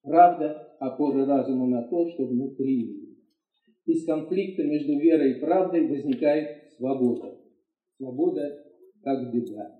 Правда– 0.01 0.75
опора 0.79 1.25
разума 1.25 1.67
на 1.67 1.83
то, 1.83 2.07
что 2.09 2.25
внутри 2.25 2.73
его. 2.73 3.06
Из 3.87 4.05
конфликта 4.05 4.63
между 4.63 4.99
верой 4.99 5.31
и 5.31 5.39
правдой 5.39 5.87
возникает 5.87 6.71
свобода. 6.77 7.39
Свобода 7.95 8.63
как 9.01 9.33
беда. 9.33 9.75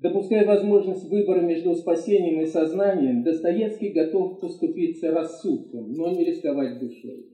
Допуская 0.00 0.46
возможность 0.46 1.10
выбора 1.10 1.40
между 1.40 1.74
спасением 1.74 2.40
и 2.40 2.46
сознанием, 2.46 3.24
Достоевский 3.24 3.88
готов 3.88 4.38
поступиться 4.40 5.10
рассудком, 5.10 5.92
но 5.92 6.12
не 6.12 6.24
рисковать 6.24 6.78
душой. 6.78 7.26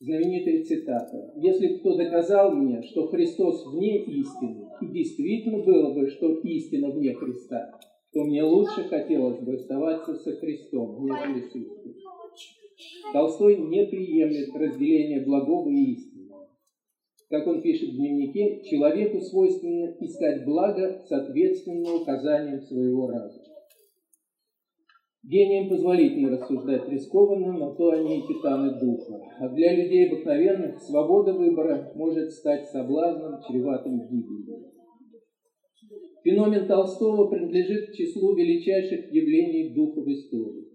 Знаменитая 0.00 0.64
цитата. 0.64 1.32
«Если 1.36 1.78
кто 1.78 1.96
доказал 1.96 2.54
мне, 2.54 2.82
что 2.82 3.06
Христос 3.08 3.64
вне 3.72 4.04
истины, 4.04 4.66
и 4.82 4.86
действительно 4.86 5.62
было 5.62 5.94
бы, 5.94 6.08
что 6.08 6.40
истина 6.40 6.90
вне 6.90 7.14
Христа, 7.14 7.70
то 8.12 8.24
мне 8.24 8.42
лучше 8.42 8.82
хотелось 8.84 9.40
бы 9.40 9.54
оставаться 9.54 10.14
со 10.16 10.36
Христом, 10.36 11.04
нежели 11.04 11.40
с 11.40 11.54
истиной». 11.54 11.99
Толстой 13.12 13.56
не 13.56 13.86
приемлет 13.86 14.54
разделения 14.54 15.24
благого 15.24 15.68
и 15.70 15.92
истины 15.92 16.20
как 17.30 17.46
он 17.46 17.62
пишет 17.62 17.90
в 17.90 17.96
дневнике, 17.96 18.60
человеку 18.64 19.20
свойственно 19.20 19.94
искать 20.00 20.44
благо 20.44 21.00
соответственно 21.08 21.94
указаниям 21.94 22.60
своего 22.60 23.08
разума. 23.08 23.44
Гением 25.22 25.68
позволительно 25.68 26.30
рассуждать 26.30 26.88
рискованно, 26.88 27.52
но 27.52 27.74
то 27.74 27.90
они 27.90 28.18
и 28.18 28.26
титаны 28.26 28.80
духа. 28.80 29.20
А 29.38 29.48
для 29.50 29.76
людей 29.76 30.08
обыкновенных 30.08 30.80
свобода 30.80 31.32
выбора 31.32 31.92
может 31.94 32.32
стать 32.32 32.66
соблазном, 32.68 33.40
чреватым 33.46 34.08
гибелью. 34.08 34.72
Феномен 36.24 36.66
Толстого 36.66 37.28
принадлежит 37.28 37.90
к 37.90 37.92
числу 37.92 38.34
величайших 38.34 39.12
явлений 39.12 39.72
духа 39.72 40.00
в 40.00 40.08
истории, 40.08 40.69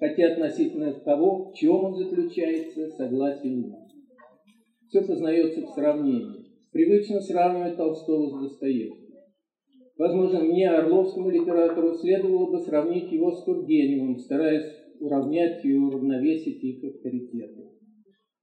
хотя 0.00 0.32
относительно 0.32 0.92
того, 0.92 1.50
в 1.50 1.54
чем 1.54 1.84
он 1.84 1.94
заключается, 1.94 2.88
согласен 2.88 3.60
нет. 3.60 3.78
Все 4.88 5.02
познается 5.02 5.60
в 5.60 5.68
сравнении. 5.74 6.46
Привычно 6.72 7.20
сравнивать 7.20 7.76
Толстого 7.76 8.28
с 8.28 8.42
Достоевским. 8.42 9.14
Возможно, 9.98 10.40
мне, 10.40 10.68
орловскому 10.70 11.28
литератору, 11.30 11.94
следовало 11.94 12.50
бы 12.50 12.58
сравнить 12.60 13.12
его 13.12 13.32
с 13.32 13.44
Тургеневым, 13.44 14.18
стараясь 14.18 14.72
уравнять 14.98 15.64
и 15.64 15.74
уравновесить 15.74 16.62
их 16.64 16.82
авторитеты. 16.82 17.68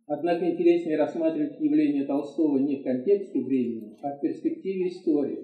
Однако 0.06 0.50
интереснее 0.50 0.98
рассматривать 0.98 1.60
явление 1.60 2.06
Толстого 2.06 2.60
не 2.60 2.78
в 2.78 2.84
контексте 2.84 3.42
времени, 3.42 3.98
а 4.04 4.16
в 4.16 4.22
перспективе 4.22 4.90
истории, 4.90 5.40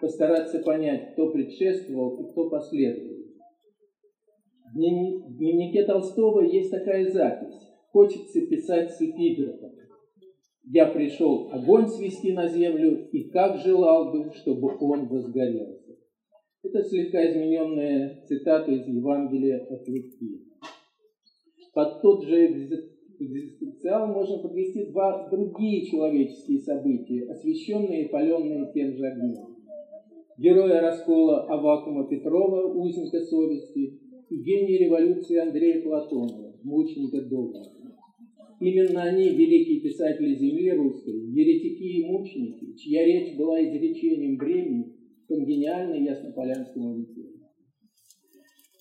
постараться 0.00 0.60
понять, 0.60 1.12
кто 1.12 1.30
предшествовал 1.30 2.20
и 2.20 2.30
кто 2.30 2.48
последовал. 2.48 3.17
В 4.74 4.76
дневнике 4.76 5.84
Толстого 5.84 6.42
есть 6.42 6.70
такая 6.70 7.10
запись. 7.10 7.54
Хочется 7.92 8.46
писать 8.46 8.90
с 8.92 9.00
эпиграфом 9.00 9.78
я 10.70 10.86
пришел 10.86 11.48
огонь 11.50 11.86
свести 11.86 12.32
на 12.32 12.46
землю, 12.46 13.08
и 13.10 13.30
как 13.30 13.58
желал 13.58 14.12
бы, 14.12 14.30
чтобы 14.34 14.76
он 14.80 15.08
возгорелся. 15.08 15.96
Это 16.62 16.82
слегка 16.84 17.30
измененная 17.30 18.22
цитата 18.26 18.70
из 18.70 18.86
Евангелия 18.86 19.66
от 19.70 19.88
Луки. 19.88 20.44
Под 21.72 22.02
тот 22.02 22.24
же 22.24 22.68
экзистенциал 23.18 24.08
можно 24.08 24.38
подвести 24.38 24.90
два 24.90 25.28
другие 25.30 25.86
человеческие 25.86 26.60
события, 26.60 27.30
освещенные 27.30 28.04
и 28.04 28.08
паленные 28.08 28.70
тем 28.74 28.96
же 28.96 29.06
огнем. 29.06 29.56
Героя 30.36 30.82
раскола 30.82 31.46
Авакума 31.46 32.08
Петрова, 32.08 32.72
узника 32.74 33.20
совести, 33.20 34.00
и 34.30 34.36
гения 34.36 34.78
революции 34.78 35.36
Андрея 35.36 35.82
Платонова, 35.82 36.54
мученика 36.62 37.22
Долгого. 37.22 37.64
Именно 38.60 39.02
они, 39.04 39.28
великие 39.28 39.80
писатели 39.80 40.34
земли 40.34 40.72
русской, 40.72 41.14
еретики 41.14 42.00
и 42.00 42.04
мученики, 42.04 42.74
чья 42.76 43.04
речь 43.04 43.36
была 43.36 43.62
изречением 43.62 44.36
времени 44.36 44.94
конгениальной 45.28 46.02
яснополянскому 46.04 46.96
видению. 46.96 47.38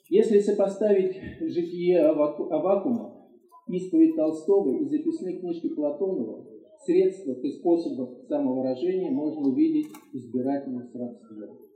Если 0.10 0.40
сопоставить 0.40 1.16
житие 1.42 2.00
Авакума, 2.00 3.28
исповедь 3.68 4.16
Толстого 4.16 4.82
и 4.82 4.86
записные 4.86 5.38
книжки 5.40 5.70
Платонова, 5.70 6.48
в 6.78 6.86
средствах 6.86 7.44
и 7.44 7.52
способах 7.52 8.18
самовыражения 8.28 9.12
можно 9.12 9.50
увидеть 9.50 9.88
избирательное 10.14 10.88
сродство. 10.88 11.67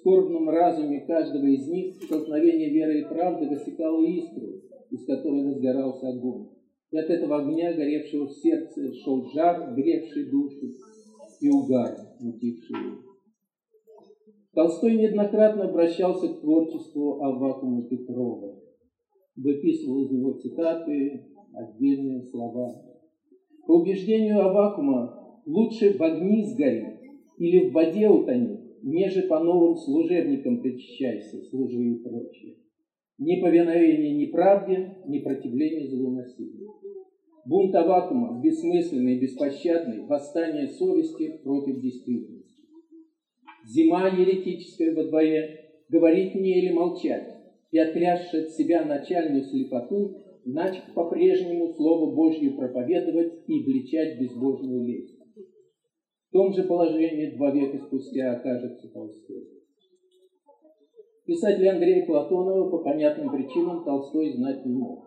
Скорбном 0.00 0.48
разуме 0.48 1.00
каждого 1.06 1.46
из 1.46 1.66
них 1.68 1.96
столкновение 2.04 2.70
веры 2.70 3.00
и 3.00 3.04
правды 3.04 3.48
высекало 3.48 4.00
искру, 4.04 4.62
из 4.90 5.04
которой 5.04 5.44
разгорался 5.44 6.08
огонь. 6.08 6.50
И 6.92 6.96
от 6.96 7.10
этого 7.10 7.42
огня, 7.42 7.72
горевшего 7.74 8.26
в 8.26 8.32
сердце, 8.32 8.92
шел 9.02 9.28
жар, 9.34 9.74
гревший 9.74 10.30
душу, 10.30 10.68
и 11.40 11.50
угар, 11.50 11.96
мутивший 12.20 12.76
его. 12.76 12.96
Толстой 14.54 14.96
неоднократно 14.96 15.68
обращался 15.68 16.28
к 16.28 16.40
творчеству 16.40 17.22
Аввакума 17.22 17.82
Петрова, 17.88 18.56
выписывал 19.36 20.04
из 20.04 20.10
него 20.10 20.32
цитаты, 20.34 21.26
отдельные 21.54 22.22
слова. 22.22 22.82
По 23.66 23.72
убеждению 23.72 24.40
Авакума, 24.44 25.42
лучше 25.44 25.96
в 25.98 26.02
огни 26.02 26.44
сгори 26.44 26.98
или 27.38 27.68
в 27.68 27.72
воде 27.72 28.08
утони, 28.08 28.57
неже 28.82 29.22
по 29.22 29.40
новым 29.40 29.76
служебникам 29.76 30.60
причащайся, 30.60 31.42
служи 31.50 31.82
и 31.82 31.94
прочее. 31.96 32.56
Ни 33.18 33.40
повиновение 33.40 34.14
ни 34.14 34.26
правде, 34.26 34.98
ни 35.06 35.18
противление 35.18 35.88
злу 35.88 36.12
насилию. 36.12 36.72
Бунт 37.44 37.74
Авакума, 37.74 38.40
бессмысленный 38.42 39.16
и 39.16 39.20
беспощадный, 39.20 40.06
восстание 40.06 40.68
совести 40.68 41.40
против 41.42 41.80
действительности. 41.80 42.62
Зима 43.66 44.08
еретическая 44.08 44.94
во 44.94 45.04
дворе, 45.04 45.80
говорить 45.88 46.34
мне 46.34 46.58
или 46.58 46.72
молчать, 46.72 47.34
и 47.70 47.78
отрясши 47.78 48.44
от 48.44 48.50
себя 48.50 48.84
начальную 48.84 49.44
слепоту, 49.44 50.16
начав 50.44 50.84
по-прежнему 50.94 51.74
Слово 51.74 52.14
Божье 52.14 52.50
проповедовать 52.52 53.32
и 53.46 53.60
обличать 53.60 54.20
безбожную 54.20 54.86
лесть. 54.86 55.17
Том 56.30 56.52
же 56.52 56.64
положении 56.64 57.36
два 57.36 57.50
века 57.50 57.78
спустя 57.78 58.32
окажется 58.32 58.88
Толстой. 58.92 59.48
Писателя 61.24 61.72
Андрея 61.72 62.04
Платонова 62.06 62.70
по 62.70 62.78
понятным 62.78 63.30
причинам 63.30 63.82
Толстой 63.84 64.32
знать 64.34 64.64
не 64.66 64.74
мог. 64.74 65.04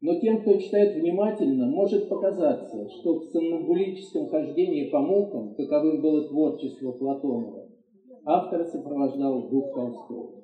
Но 0.00 0.18
тем, 0.20 0.42
кто 0.42 0.56
читает 0.58 0.96
внимательно, 0.96 1.66
может 1.66 2.08
показаться, 2.08 2.88
что 2.88 3.18
в 3.18 3.24
сомнамбулическом 3.24 4.28
хождении 4.28 4.90
по 4.90 5.00
мукам, 5.00 5.54
каковым 5.54 6.00
было 6.00 6.28
творчество 6.28 6.92
Платонова, 6.92 7.68
автор 8.24 8.64
сопровождал 8.66 9.48
дух 9.48 9.72
Толстого. 9.74 10.42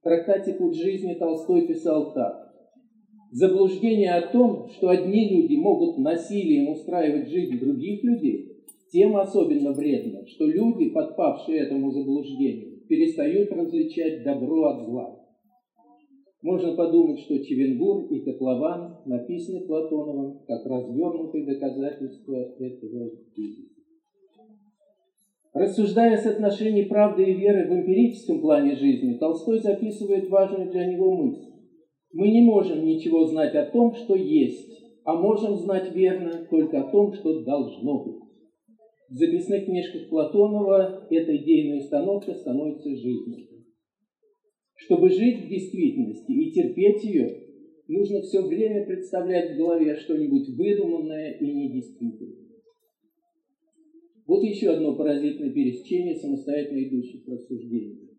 В 0.00 0.04
трактате 0.04 0.54
«Путь 0.54 0.76
жизни» 0.76 1.14
Толстой 1.14 1.66
писал 1.66 2.12
так. 2.12 2.48
Заблуждение 3.30 4.14
о 4.14 4.30
том, 4.30 4.68
что 4.70 4.88
одни 4.88 5.28
люди 5.28 5.56
могут 5.56 5.98
насилием 5.98 6.70
устраивать 6.70 7.28
жизнь 7.28 7.58
других 7.58 8.02
людей, 8.04 8.47
тем 8.92 9.16
особенно 9.16 9.72
вредно, 9.72 10.26
что 10.26 10.46
люди, 10.46 10.90
подпавшие 10.90 11.60
этому 11.60 11.90
заблуждению, 11.90 12.80
перестают 12.88 13.52
различать 13.52 14.24
добро 14.24 14.64
от 14.64 14.86
зла. 14.86 15.18
Можно 16.42 16.76
подумать, 16.76 17.18
что 17.20 17.42
Чевенгур 17.44 18.06
и 18.12 18.20
Котлован 18.20 18.98
написаны 19.06 19.66
Платоновым 19.66 20.38
как 20.46 20.64
развернутые 20.66 21.44
доказательства 21.44 22.54
этого 22.58 23.10
тезиса. 23.34 23.78
Рассуждая 25.52 26.14
о 26.14 26.18
соотношении 26.18 26.84
правды 26.84 27.24
и 27.24 27.34
веры 27.34 27.68
в 27.68 27.74
эмпирическом 27.74 28.40
плане 28.40 28.76
жизни, 28.76 29.18
Толстой 29.18 29.58
записывает 29.58 30.28
важную 30.30 30.70
для 30.70 30.86
него 30.86 31.16
мысль. 31.16 31.50
Мы 32.12 32.28
не 32.28 32.42
можем 32.42 32.84
ничего 32.84 33.26
знать 33.26 33.54
о 33.54 33.64
том, 33.64 33.94
что 33.94 34.14
есть, 34.14 34.80
а 35.04 35.14
можем 35.14 35.56
знать 35.56 35.92
верно 35.92 36.46
только 36.48 36.80
о 36.80 36.90
том, 36.90 37.12
что 37.14 37.42
должно 37.42 38.04
быть. 38.04 38.17
В 39.08 39.14
записных 39.14 39.64
книжках 39.64 40.10
Платонова 40.10 41.06
эта 41.08 41.34
идейная 41.34 41.78
установка 41.78 42.34
становится 42.34 42.90
жизнью. 42.94 43.46
Чтобы 44.74 45.08
жить 45.08 45.46
в 45.46 45.48
действительности 45.48 46.30
и 46.30 46.50
терпеть 46.52 47.04
ее, 47.04 47.42
нужно 47.88 48.20
все 48.20 48.42
время 48.42 48.84
представлять 48.84 49.54
в 49.54 49.56
голове 49.56 49.96
что-нибудь 49.96 50.50
выдуманное 50.50 51.38
и 51.38 51.46
недействительное. 51.50 52.48
Вот 54.26 54.44
еще 54.44 54.72
одно 54.72 54.94
поразительное 54.94 55.54
пересечение 55.54 56.14
самостоятельно 56.16 56.86
идущих 56.86 57.26
рассуждений. 57.26 58.10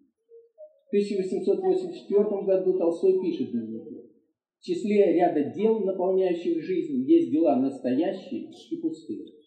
В 0.85 0.89
1884 0.89 2.23
году 2.45 2.79
Толстой 2.79 3.21
пишет 3.21 3.51
дневнике. 3.51 4.05
В 4.59 4.63
числе 4.63 5.13
ряда 5.13 5.53
дел, 5.55 5.81
наполняющих 5.81 6.63
жизнь, 6.63 7.03
есть 7.07 7.31
дела 7.31 7.57
настоящие 7.57 8.49
и 8.71 8.77
пустые. 8.77 9.38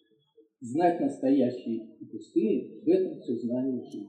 Знать 0.63 1.01
настоящие 1.01 1.89
и 1.99 2.05
пустые– 2.05 2.69
в 2.85 2.87
этом 2.87 3.19
все 3.19 3.35
знание 3.35 3.83
жизни. 3.83 4.07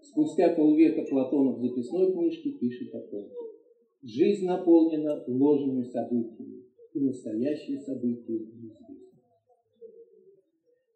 Спустя 0.00 0.50
полвека 0.50 1.02
Платонов 1.02 1.58
в 1.58 1.60
записной 1.60 2.12
книжке 2.12 2.52
пишет 2.52 2.94
о 2.94 3.00
том, 3.00 3.26
жизнь 4.00 4.46
наполнена 4.46 5.24
ложными 5.26 5.82
событиями, 5.82 6.62
и 6.94 7.00
настоящие 7.00 7.80
события 7.80 8.38
неизвестны. 8.38 8.96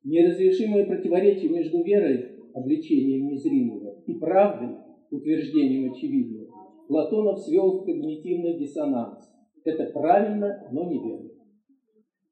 Неразрешимое 0.04 0.86
противоречие 0.86 1.50
между 1.50 1.82
верой, 1.82 2.36
обличением 2.54 3.26
незримого, 3.26 4.00
и 4.06 4.14
правдой, 4.20 4.76
утверждением 5.10 5.90
очевидного, 5.90 6.46
Платонов 6.86 7.40
свел 7.40 7.80
в 7.80 7.84
когнитивный 7.84 8.56
диссонанс. 8.56 9.32
Это 9.64 9.86
правильно, 9.86 10.68
но 10.70 10.88
неверно. 10.88 11.29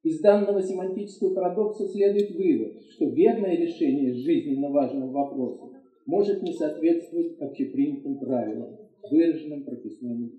Из 0.04 0.20
данного 0.20 0.62
семантического 0.62 1.34
парадокса 1.34 1.88
следует 1.88 2.30
вывод, 2.30 2.82
что 2.90 3.06
верное 3.06 3.56
решение 3.56 4.14
жизненно 4.14 4.70
важного 4.70 5.10
вопроса 5.10 5.70
может 6.06 6.42
не 6.42 6.52
соответствовать 6.52 7.38
общепринятым 7.40 8.18
правилам, 8.20 8.76
выраженным 9.10 9.64
прописным 9.64 10.32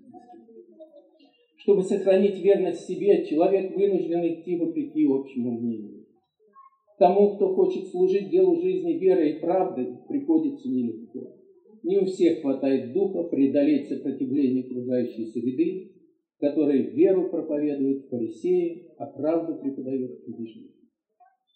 Чтобы 1.58 1.82
сохранить 1.82 2.42
верность 2.42 2.86
себе, 2.86 3.26
человек 3.26 3.76
вынужден 3.76 4.26
идти 4.26 4.56
вопреки 4.56 5.06
общему 5.06 5.60
мнению. 5.60 6.06
Тому, 6.98 7.36
кто 7.36 7.54
хочет 7.54 7.88
служить 7.88 8.30
делу 8.30 8.60
жизни 8.60 8.94
верой 8.94 9.32
и 9.32 9.40
правдой, 9.40 9.98
приходится 10.08 10.68
нелегко. 10.68 11.34
Не 11.82 11.98
у 11.98 12.06
всех 12.06 12.40
хватает 12.40 12.92
духа 12.92 13.24
преодолеть 13.24 13.88
сопротивление 13.88 14.64
окружающей 14.64 15.26
среды, 15.26 15.92
которой 16.40 16.90
веру 16.94 17.28
проповедуют 17.30 18.08
фарисеи, 18.08 18.88
а 18.98 19.06
правду 19.06 19.60
преподают 19.60 20.24
книжники. 20.24 20.74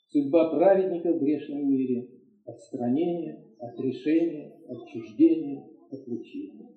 Судьба 0.09 0.51
праведника 0.51 1.13
в 1.13 1.21
грешном 1.21 1.69
мире– 1.69 2.09
отстранение, 2.45 3.47
отрешение, 3.59 4.53
отчуждение, 4.69 5.67
отлучение. 5.91 6.69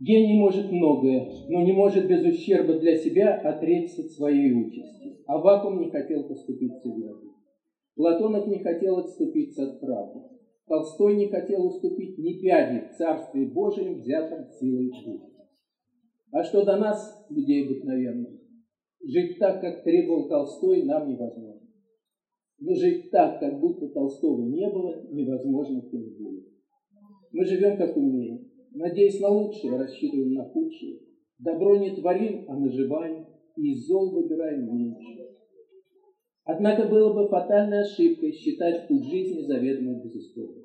Гений 0.00 0.38
может 0.38 0.70
многое, 0.70 1.28
но 1.48 1.62
не 1.62 1.72
может 1.72 2.08
без 2.08 2.24
ущерба 2.24 2.78
для 2.78 2.96
себя 2.96 3.34
отречься 3.34 4.02
от 4.02 4.10
своей 4.12 4.52
участи. 4.52 5.18
Авакум 5.26 5.80
не 5.80 5.90
хотел 5.90 6.26
поступиться 6.26 6.88
верой. 6.88 7.32
Платонов 7.96 8.46
не 8.46 8.60
хотел 8.60 8.98
отступиться 8.98 9.64
от 9.64 9.80
правды. 9.80 10.20
Толстой 10.66 11.16
не 11.16 11.28
хотел 11.28 11.66
уступить 11.66 12.16
ни 12.16 12.40
пяди 12.40 12.86
в 12.86 12.96
Царстве 12.96 13.46
Божьем, 13.46 13.94
взятом 13.94 14.46
силой 14.60 14.90
духа. 15.04 15.37
А 16.30 16.42
что 16.44 16.64
до 16.64 16.76
нас, 16.76 17.26
людей 17.30 17.66
обыкновенных, 17.66 18.40
жить 19.04 19.38
так, 19.38 19.60
как 19.60 19.82
требовал 19.84 20.28
Толстой, 20.28 20.84
нам 20.84 21.08
невозможно. 21.08 21.68
Но 22.60 22.74
жить 22.74 23.10
так, 23.10 23.40
как 23.40 23.60
будто 23.60 23.88
Толстого 23.88 24.48
не 24.48 24.68
было, 24.70 25.06
невозможно 25.10 25.80
тем 25.90 26.04
более. 26.18 26.44
Мы 27.32 27.44
живем, 27.44 27.76
как 27.76 27.96
умеем 27.96 28.48
надеясь 28.78 29.20
на 29.20 29.28
лучшее, 29.28 29.76
рассчитываем 29.76 30.34
на 30.34 30.44
худшее. 30.44 31.00
Добро 31.38 31.76
не 31.76 31.94
творим, 31.94 32.44
а 32.48 32.56
наживаем, 32.56 33.26
и 33.56 33.72
из 33.72 33.86
зол 33.86 34.12
выбираем 34.12 34.74
меньше. 34.74 35.28
Однако 36.44 36.88
было 36.88 37.12
бы 37.12 37.28
фатальной 37.28 37.82
ошибкой 37.82 38.32
считать 38.32 38.88
путь 38.88 39.04
жизни 39.04 39.42
заведомо 39.42 40.02
безысходным. 40.02 40.64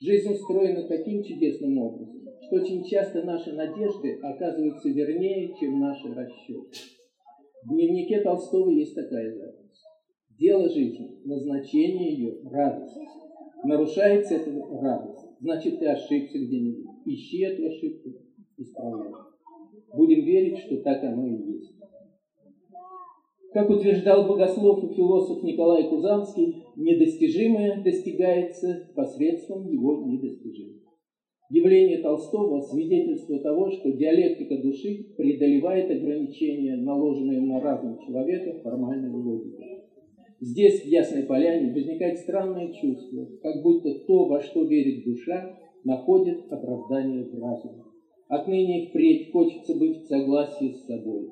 Жизнь 0.00 0.32
устроена 0.32 0.88
таким 0.88 1.22
чудесным 1.22 1.76
образом, 1.78 2.22
что 2.50 2.56
очень 2.56 2.84
часто 2.84 3.22
наши 3.22 3.52
надежды 3.52 4.18
оказываются 4.22 4.88
вернее, 4.88 5.54
чем 5.58 5.78
наши 5.78 6.12
расчеты. 6.12 6.68
В 7.64 7.72
дневнике 7.72 8.20
Толстого 8.22 8.70
есть 8.70 8.94
такая 8.94 9.32
запись. 9.32 9.82
Дело 10.38 10.68
жизни, 10.68 11.20
назначение 11.24 12.12
ее– 12.12 12.40
радость. 12.50 12.96
Нарушается 13.62 14.34
эта 14.34 14.50
радость, 14.50 15.26
значит, 15.40 15.78
ты 15.78 15.86
ошибся 15.86 16.38
где-нибудь. 16.38 16.86
Ищи 17.04 17.42
эту 17.44 17.66
ошибку, 17.66 18.10
исправляй. 18.56 19.12
Будем 19.94 20.24
верить, 20.24 20.58
что 20.58 20.78
так 20.78 21.04
оно 21.04 21.26
и 21.26 21.52
есть. 21.52 21.74
Как 23.52 23.68
утверждал 23.68 24.26
богослов 24.26 24.82
и 24.84 24.94
философ 24.94 25.42
Николай 25.42 25.88
Кузанский, 25.88 26.64
недостижимое 26.76 27.82
достигается 27.82 28.88
посредством 28.94 29.68
его 29.68 30.04
недостижимого. 30.06 30.79
Явление 31.50 31.98
Толстого– 31.98 32.60
свидетельство 32.70 33.40
того, 33.40 33.70
что 33.72 33.90
диалектика 33.90 34.62
души 34.62 35.04
преодолевает 35.16 35.90
ограничения, 35.90 36.76
наложенные 36.76 37.40
на 37.40 37.60
разум 37.60 37.98
человека 38.06 38.60
формальной 38.60 39.10
логикой. 39.10 39.82
Здесь, 40.38 40.82
в 40.82 40.86
Ясной 40.86 41.24
Поляне, 41.24 41.72
возникает 41.72 42.20
странное 42.20 42.72
чувство, 42.72 43.26
как 43.42 43.64
будто 43.64 43.92
то, 44.06 44.26
во 44.26 44.40
что 44.40 44.62
верит 44.62 45.04
душа, 45.04 45.58
находит 45.82 46.52
оправдание 46.52 47.24
в 47.24 47.34
разуме. 47.34 47.82
Отныне 48.28 48.84
и 48.84 48.88
впредь 48.88 49.32
хочется 49.32 49.76
быть 49.76 50.02
в 50.02 50.06
согласии 50.06 50.70
с 50.70 50.86
собой. 50.86 51.30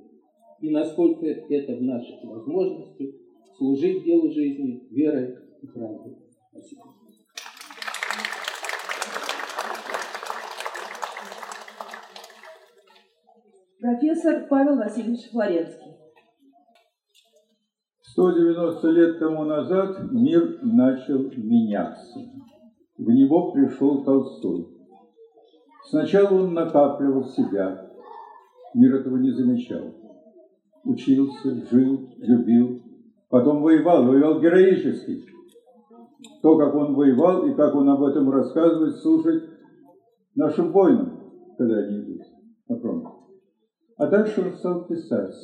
И 0.60 0.70
насколько 0.70 1.26
это 1.26 1.76
в 1.76 1.82
наших 1.82 2.24
возможностях, 2.24 3.14
служить 3.56 4.02
делу 4.02 4.32
жизни 4.32 4.82
верой 4.90 5.36
и 5.62 5.66
правдой. 5.68 6.16
Спасибо. 6.50 6.97
Профессор 13.80 14.48
Павел 14.50 14.76
Васильевич 14.76 15.30
Флоренский. 15.30 15.92
190 18.00 18.88
лет 18.90 19.18
тому 19.20 19.44
назад 19.44 20.10
мир 20.10 20.58
начал 20.62 21.30
меняться. 21.36 22.18
В 22.96 23.08
него 23.08 23.52
пришел 23.52 24.04
Толстой. 24.04 24.66
Сначала 25.90 26.42
он 26.42 26.54
накапливал 26.54 27.22
себя. 27.26 27.88
Мир 28.74 28.96
этого 28.96 29.16
не 29.18 29.30
замечал. 29.30 29.94
Учился, 30.82 31.64
жил, 31.70 32.08
любил. 32.16 32.82
Потом 33.28 33.62
воевал, 33.62 34.04
воевал 34.04 34.40
героически. 34.40 35.22
То, 36.42 36.58
как 36.58 36.74
он 36.74 36.96
воевал 36.96 37.46
и 37.46 37.54
как 37.54 37.76
он 37.76 37.88
об 37.90 38.02
этом 38.02 38.28
рассказывает, 38.28 38.96
слушать 38.96 39.44
нашим 40.34 40.72
воинам, 40.72 41.32
когда 41.56 41.76
они 41.76 42.00
идут 42.00 42.22
на 42.68 42.80
фронт. 42.80 43.17
А 43.98 44.06
дальше 44.06 44.40
он 44.40 44.54
стал 44.54 44.86
писать. 44.86 45.34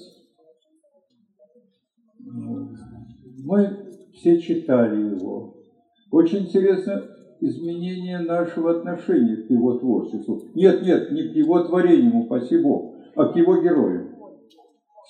Мы 2.21 3.91
все 4.13 4.41
читали 4.41 5.11
его. 5.11 5.57
Очень 6.11 6.47
интересно 6.47 7.03
изменение 7.41 8.21
нашего 8.21 8.79
отношения 8.79 9.37
к 9.37 9.51
его 9.51 9.79
творчеству. 9.79 10.41
Нет, 10.55 10.83
нет, 10.83 11.11
не 11.11 11.29
к 11.29 11.33
его 11.35 11.65
творению, 11.65 12.21
упаси 12.21 12.57
Бог, 12.57 12.95
а 13.17 13.27
к 13.27 13.37
его 13.37 13.61
героям. 13.61 14.15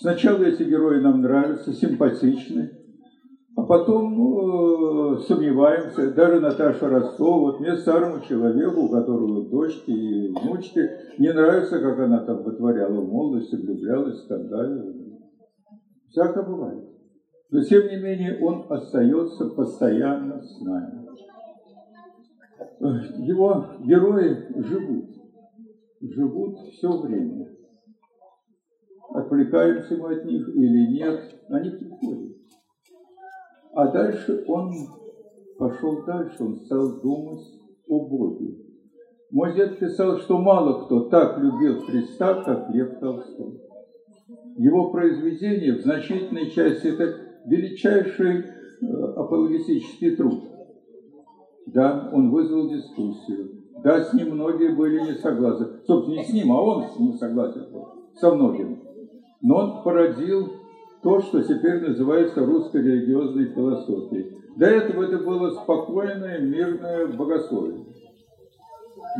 Сначала 0.00 0.42
эти 0.42 0.62
герои 0.62 1.00
нам 1.00 1.20
нравятся, 1.20 1.72
симпатичны, 1.72 2.70
а 3.56 3.62
потом 3.62 5.16
э, 5.16 5.20
сомневаемся. 5.20 6.12
Даже 6.12 6.40
Наташа 6.40 6.88
Ростова, 6.88 7.38
вот 7.38 7.60
мне 7.60 7.76
старому 7.76 8.20
человеку, 8.20 8.82
у 8.82 8.88
которого 8.88 9.48
дочки 9.48 9.90
и 9.90 10.28
внучки, 10.32 10.90
не 11.18 11.32
нравится, 11.32 11.78
как 11.78 11.98
она 12.00 12.24
там 12.24 12.42
вытворяла 12.42 13.00
в 13.00 13.08
молодости, 13.08 13.54
влюблялась 13.54 14.26
далее. 14.26 15.20
Всяко 16.08 16.42
бывает. 16.42 16.84
Но 17.50 17.62
тем 17.62 17.86
не 17.86 17.96
менее 17.96 18.38
он 18.42 18.66
остается 18.68 19.46
постоянно 19.50 20.42
с 20.42 20.60
нами. 20.60 21.04
Его 23.24 23.66
герои 23.84 24.62
живут, 24.62 25.10
живут 26.00 26.58
все 26.72 26.90
время. 27.00 27.46
Отвлекаемся 29.10 29.96
мы 29.96 30.16
от 30.16 30.24
них 30.24 30.48
или 30.48 30.92
нет, 30.92 31.20
они 31.48 31.70
приходят. 31.70 32.33
А 33.74 33.88
дальше 33.88 34.44
он 34.46 34.72
пошел 35.58 36.04
дальше, 36.04 36.44
он 36.44 36.56
стал 36.56 37.00
думать 37.00 37.44
о 37.88 38.06
Боге. 38.06 38.56
Мой 39.30 39.54
дед 39.54 39.78
писал, 39.78 40.18
что 40.18 40.38
мало 40.38 40.84
кто 40.84 41.08
так 41.08 41.38
любил 41.38 41.80
Христа, 41.80 42.42
как 42.44 42.70
Лев 42.70 43.00
Толстой. 43.00 43.60
Его 44.56 44.90
произведение 44.90 45.74
в 45.74 45.82
значительной 45.82 46.50
части 46.50 46.86
это 46.86 47.16
величайший 47.46 48.44
э, 48.44 48.86
апологетический 49.16 50.14
труд. 50.14 50.40
Да, 51.66 52.10
он 52.12 52.30
вызвал 52.30 52.68
дискуссию. 52.68 53.50
Да, 53.82 54.02
с 54.02 54.14
ним 54.14 54.36
многие 54.36 54.74
были 54.74 55.00
не 55.00 55.14
согласны. 55.14 55.66
Собственно, 55.84 56.18
не 56.18 56.24
с 56.24 56.32
ним, 56.32 56.52
а 56.52 56.62
он 56.62 56.84
не 57.00 57.12
согласен 57.14 57.72
был, 57.72 57.88
со 58.14 58.34
многими. 58.34 58.80
Но 59.42 59.56
он 59.56 59.82
породил 59.82 60.48
то, 61.04 61.20
что 61.20 61.42
теперь 61.42 61.86
называется 61.86 62.46
русской 62.46 62.82
религиозной 62.82 63.48
философией. 63.48 64.38
До 64.56 64.64
этого 64.64 65.04
это 65.04 65.18
было 65.18 65.50
спокойное, 65.50 66.38
мирное 66.40 67.06
богословие. 67.08 67.84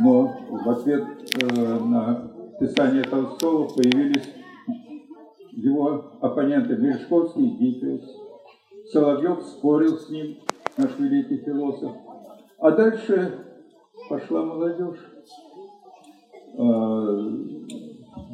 Но 0.01 0.35
в 0.49 0.67
ответ 0.67 1.03
э, 1.39 1.79
на 1.79 2.31
писание 2.59 3.03
Толстого 3.03 3.67
появились 3.67 4.27
его 5.51 6.13
оппоненты 6.21 6.75
Мережковский 6.75 7.49
и 7.49 7.55
Гиппиус. 7.55 8.03
Соловьев 8.91 9.43
спорил 9.43 9.99
с 9.99 10.09
ним, 10.09 10.37
наш 10.77 10.89
великий 10.97 11.37
философ. 11.37 11.91
А 12.57 12.71
дальше 12.71 13.45
пошла 14.09 14.43
молодежь. 14.43 15.05
Э, 16.57 16.61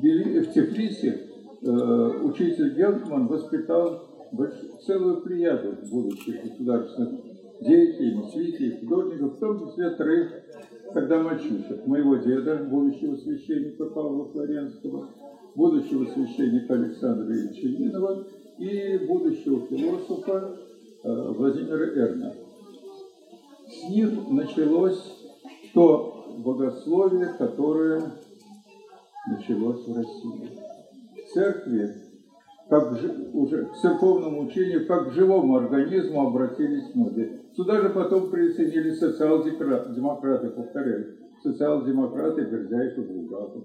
в 0.01 0.53
Тифлисе 0.53 1.30
учитель 1.61 2.75
Гелтман 2.75 3.27
воспитал 3.27 4.07
целую 4.85 5.21
плеяду 5.21 5.77
будущих 5.89 6.43
государственных 6.43 7.21
деятелей, 7.61 8.15
мыслителей, 8.15 8.79
художников, 8.79 9.35
в 9.35 9.39
том 9.39 9.67
числе 9.67 9.91
троих 9.91 10.31
тогда 10.93 11.21
мальчишек. 11.21 11.85
Моего 11.85 12.17
деда, 12.17 12.57
будущего 12.69 13.15
священника 13.15 13.85
Павла 13.85 14.25
Флоренского, 14.31 15.09
будущего 15.55 16.05
священника 16.05 16.73
Александра 16.73 17.31
Ильича 17.33 17.67
Нинова 17.67 18.25
и 18.57 18.97
будущего 19.05 19.67
философа 19.67 20.57
э, 21.03 21.33
Владимира 21.37 21.85
Эрна. 21.85 22.33
С 23.67 23.89
них 23.89 24.09
началось 24.29 25.01
то 25.73 26.35
богословие, 26.37 27.33
которое 27.37 28.01
началось 29.29 29.87
в 29.87 29.95
России. 29.95 30.60
Церкви, 31.33 31.89
как 32.69 32.91
уже 33.33 33.65
к 33.65 33.75
церковному 33.75 34.41
учению, 34.43 34.87
как 34.87 35.09
к 35.09 35.11
живому 35.11 35.57
организму 35.57 36.27
обратились 36.27 36.93
многие. 36.95 37.41
Сюда 37.53 37.81
же 37.81 37.89
потом 37.89 38.31
присоединились 38.31 38.99
социал-демократы, 38.99 40.49
повторяю, 40.49 41.17
социал-демократы 41.43 42.41
Бердяев 42.41 42.97
и 42.97 43.01
Булгаков 43.01 43.63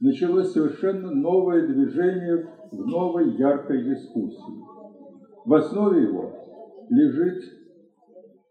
началось 0.00 0.52
совершенно 0.52 1.10
новое 1.10 1.66
движение 1.66 2.46
в 2.70 2.86
новой 2.86 3.36
яркой 3.36 3.84
дискуссии. 3.84 4.62
В 5.44 5.54
основе 5.54 6.02
его 6.02 6.32
лежит, 6.88 7.42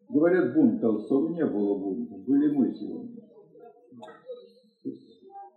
говорят, 0.10 0.54
бунт 0.54 0.82
Толстого, 0.82 1.34
не 1.34 1.46
было 1.46 1.78
бунта, 1.78 2.16
были 2.16 2.54
мы 2.54 2.74
сегодня. 2.74 3.22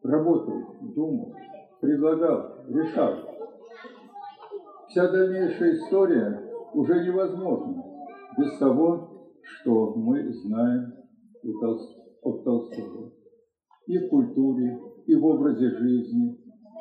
Работал, 0.02 0.76
думал, 0.94 1.34
предлагал, 1.80 2.64
решал. 2.68 3.14
Вся 4.88 5.10
дальнейшая 5.10 5.74
история 5.74 6.50
уже 6.74 7.04
невозможна 7.04 7.84
без 8.38 8.58
того, 8.58 9.30
что 9.42 9.94
мы 9.94 10.32
знаем 10.32 10.92
от 12.22 12.44
Толстого. 12.44 13.12
И 13.86 13.98
в 13.98 14.08
культуре, 14.08 14.78
и 15.06 15.14
в 15.14 15.24
образе 15.24 15.70
жизни. 15.70 16.38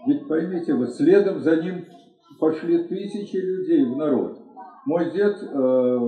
Ведь 0.07 0.27
поймите 0.27 0.73
вы, 0.73 0.87
следом 0.87 1.39
за 1.39 1.61
ним 1.61 1.85
пошли 2.39 2.87
тысячи 2.87 3.37
людей 3.37 3.85
в 3.85 3.97
народ. 3.97 4.37
Мой 4.85 5.11
дед, 5.11 5.35
э, 5.41 5.99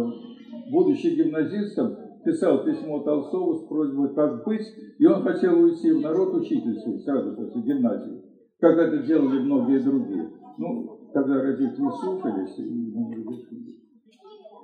будучи 0.72 1.08
гимназистом, 1.08 1.98
писал 2.24 2.64
письмо 2.64 3.00
Толстову 3.00 3.56
с 3.56 3.68
просьбой 3.68 4.14
как 4.14 4.46
быть, 4.46 4.66
и 5.00 5.06
он 5.06 5.24
хотел 5.24 5.60
уйти 5.60 5.92
в 5.92 6.02
народ 6.02 6.36
учительствовать 6.36 7.04
сразу 7.04 7.36
после 7.36 7.62
гимназии, 7.62 8.22
как 8.62 8.78
это 8.78 9.00
делали 9.00 9.40
многие 9.40 9.80
другие. 9.80 10.32
Ну, 10.58 11.10
когда 11.14 11.42
родители 11.42 11.90
слушались, 12.00 12.58
ему 12.58 13.12
разрешили. 13.12 13.76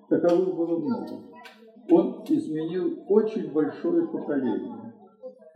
Таковых 0.07 0.55
было 0.55 0.79
много. 0.79 1.23
Он 1.89 2.23
изменил 2.29 3.03
очень 3.09 3.51
большое 3.51 4.07
поколение 4.07 4.87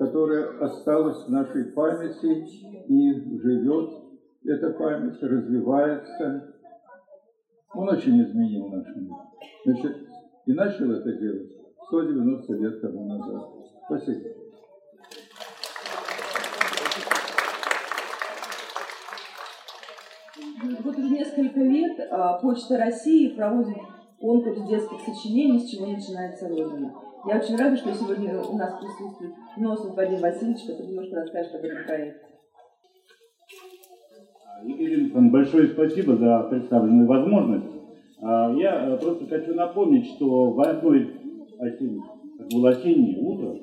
которая 0.01 0.57
осталась 0.61 1.27
в 1.27 1.29
нашей 1.29 1.65
памяти 1.73 2.43
и 2.87 3.39
живет. 3.39 3.91
Эта 4.43 4.71
память 4.71 5.21
развивается. 5.21 6.55
Он 7.75 7.87
очень 7.87 8.19
изменил 8.23 8.67
наш 8.69 8.87
мир. 8.95 9.11
Значит, 9.63 9.97
и 10.47 10.53
начал 10.53 10.91
это 10.91 11.13
делать 11.19 11.51
190 11.85 12.53
лет 12.53 12.81
тому 12.81 13.05
назад. 13.05 13.43
Спасибо. 13.85 14.40
Вот 20.63 20.95
уже 20.95 21.09
несколько 21.09 21.59
лет 21.59 21.99
а, 22.11 22.37
Почта 22.39 22.77
России 22.77 23.29
проводит 23.29 23.77
конкурс 24.19 24.61
детских 24.69 24.99
сочинений, 24.99 25.59
с 25.59 25.69
чего 25.69 25.87
начинается 25.87 26.47
Родина. 26.47 26.93
Я 27.27 27.37
очень 27.37 27.55
рада, 27.55 27.75
что 27.75 27.93
сегодня 27.93 28.39
у 28.39 28.57
нас 28.57 28.79
присутствует 28.79 29.33
Носов 29.57 29.95
Вадим 29.95 30.19
Васильевич, 30.19 30.61
который 30.67 30.87
немножко 30.87 31.15
расскажет 31.15 31.55
об 31.55 31.63
этом 31.63 31.83
проекте. 31.85 32.19
Екатерина 34.63 35.31
большое 35.31 35.69
спасибо 35.69 36.15
за 36.17 36.43
представленную 36.43 37.07
возможность. 37.07 37.75
А, 38.21 38.53
я 38.53 38.87
э, 38.87 38.97
просто 38.97 39.25
хочу 39.25 39.55
напомнить, 39.55 40.05
что 40.15 40.51
в 40.51 40.61
одной 40.61 41.09
осенней, 41.59 42.01
было 42.53 42.69
осеннее 42.69 43.19
утро, 43.19 43.55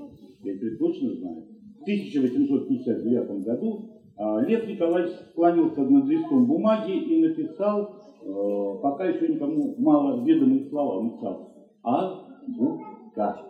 я 0.43 0.53
это 0.53 0.77
точно 0.79 1.15
знаю, 1.15 1.47
в 1.79 1.83
1859 1.83 3.45
году 3.45 3.91
а, 3.93 3.98
Лев 4.19 4.67
Николаевич 4.67 5.13
склонился 5.31 5.83
над 5.83 6.07
листом 6.07 6.47
бумаги 6.47 6.91
и 6.91 7.23
написал, 7.23 7.95
э, 8.21 8.83
пока 8.83 9.05
еще 9.05 9.29
никому 9.29 9.77
мало 9.79 10.25
ведомые 10.25 10.69
слова, 10.69 10.99
он 10.99 11.07
написал 11.07 11.53
«Азбука». 11.85 13.45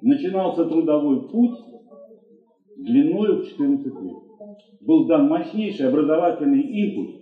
Начинался 0.00 0.66
трудовой 0.66 1.28
путь 1.28 1.58
длиною 2.76 3.42
в 3.42 3.48
14 3.48 3.86
лет. 3.86 4.16
Был 4.82 5.06
дан 5.06 5.28
мощнейший 5.28 5.88
образовательный 5.88 6.62
импульс, 6.62 7.16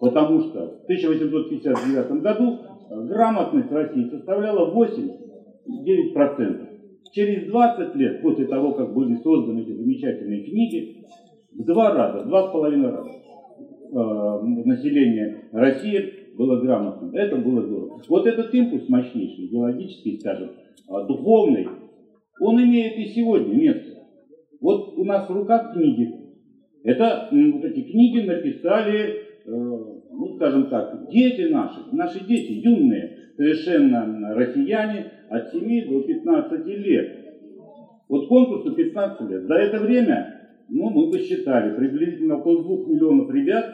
потому 0.00 0.40
что 0.40 0.80
в 0.80 0.84
1859 0.84 2.20
году 2.20 2.58
грамотность 2.90 3.70
России 3.70 4.08
составляла 4.08 4.74
8-9%. 4.74 6.66
Через 7.12 7.48
20 7.48 7.94
лет 7.94 8.22
после 8.22 8.46
того, 8.46 8.72
как 8.72 8.92
были 8.92 9.14
созданы 9.16 9.60
эти 9.60 9.72
замечательные 9.72 10.42
книги, 10.44 11.04
в 11.52 11.64
два 11.64 11.94
раза, 11.94 12.24
два 12.24 12.48
с 12.48 12.52
половиной 12.52 12.90
раза 12.90 13.10
э, 13.10 14.42
население 14.64 15.44
России 15.52 16.34
было 16.36 16.60
грамотным. 16.60 17.14
Это 17.14 17.36
было 17.36 17.62
здорово. 17.62 18.00
Вот 18.08 18.26
этот 18.26 18.54
импульс 18.54 18.88
мощнейший, 18.88 19.46
идеологический, 19.46 20.18
скажем, 20.20 20.50
э, 20.50 21.06
духовный, 21.06 21.68
он 22.40 22.62
имеет 22.62 22.96
и 22.96 23.06
сегодня 23.06 23.54
место. 23.54 24.00
Вот 24.60 24.94
у 24.96 25.04
нас 25.04 25.28
в 25.28 25.32
руках 25.32 25.74
книги. 25.74 26.14
Это 26.82 27.28
вот 27.30 27.64
эти 27.64 27.82
книги 27.82 28.26
написали, 28.26 29.00
э, 29.00 29.50
ну 29.50 30.34
скажем 30.36 30.68
так, 30.70 31.08
дети 31.10 31.52
наши, 31.52 31.80
наши 31.92 32.24
дети, 32.26 32.52
юные, 32.52 33.16
совершенно 33.36 34.34
россияне 34.34 35.12
от 35.28 35.50
7 35.50 35.88
до 35.88 36.02
15 36.02 36.66
лет. 36.66 37.16
Вот 38.08 38.28
конкурсу 38.28 38.74
15 38.74 39.30
лет. 39.30 39.42
За 39.44 39.54
это 39.54 39.78
время, 39.78 40.39
ну, 40.70 40.90
мы 40.90 41.10
посчитали, 41.10 41.74
приблизительно 41.76 42.38
около 42.38 42.62
2 42.62 42.92
миллионов 42.92 43.30
ребят 43.30 43.64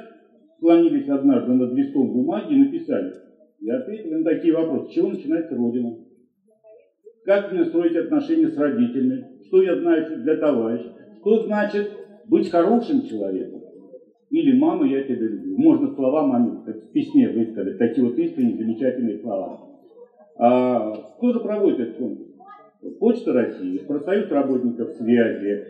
склонились 0.56 1.08
однажды 1.08 1.52
над 1.52 1.72
листом 1.74 2.12
бумаги 2.12 2.54
и 2.54 2.64
написали. 2.64 3.12
И 3.60 3.70
ответили 3.70 4.14
на 4.14 4.24
такие 4.24 4.54
вопросы. 4.54 4.90
С 4.90 4.94
чего 4.94 5.08
начинается 5.08 5.54
Родина? 5.54 5.96
Как 7.24 7.52
мне 7.52 7.64
строить 7.66 7.96
отношения 7.96 8.48
с 8.48 8.56
родителями? 8.56 9.26
Что 9.46 9.62
я 9.62 9.76
знаю 9.76 10.22
для 10.22 10.36
товарища? 10.36 10.92
Что 11.20 11.42
значит 11.44 11.90
быть 12.26 12.50
хорошим 12.50 13.02
человеком? 13.02 13.62
Или 14.30 14.58
«мама, 14.58 14.86
я 14.86 15.02
тебя 15.04 15.26
люблю». 15.26 15.56
Можно 15.56 15.94
слова 15.94 16.26
маме 16.26 16.50
в 16.66 16.92
письме 16.92 17.28
высказать, 17.28 17.78
такие 17.78 18.06
вот 18.06 18.18
искренние, 18.18 18.56
замечательные 18.56 19.18
слова. 19.18 19.60
А, 20.38 20.92
кто 21.16 21.32
же 21.32 21.40
проводит 21.40 21.80
этот 21.80 21.96
конкурс? 21.96 22.28
Почта 22.98 23.32
России, 23.32 23.78
профсоюз 23.78 24.28
работников 24.30 24.90
связи, 24.90 25.64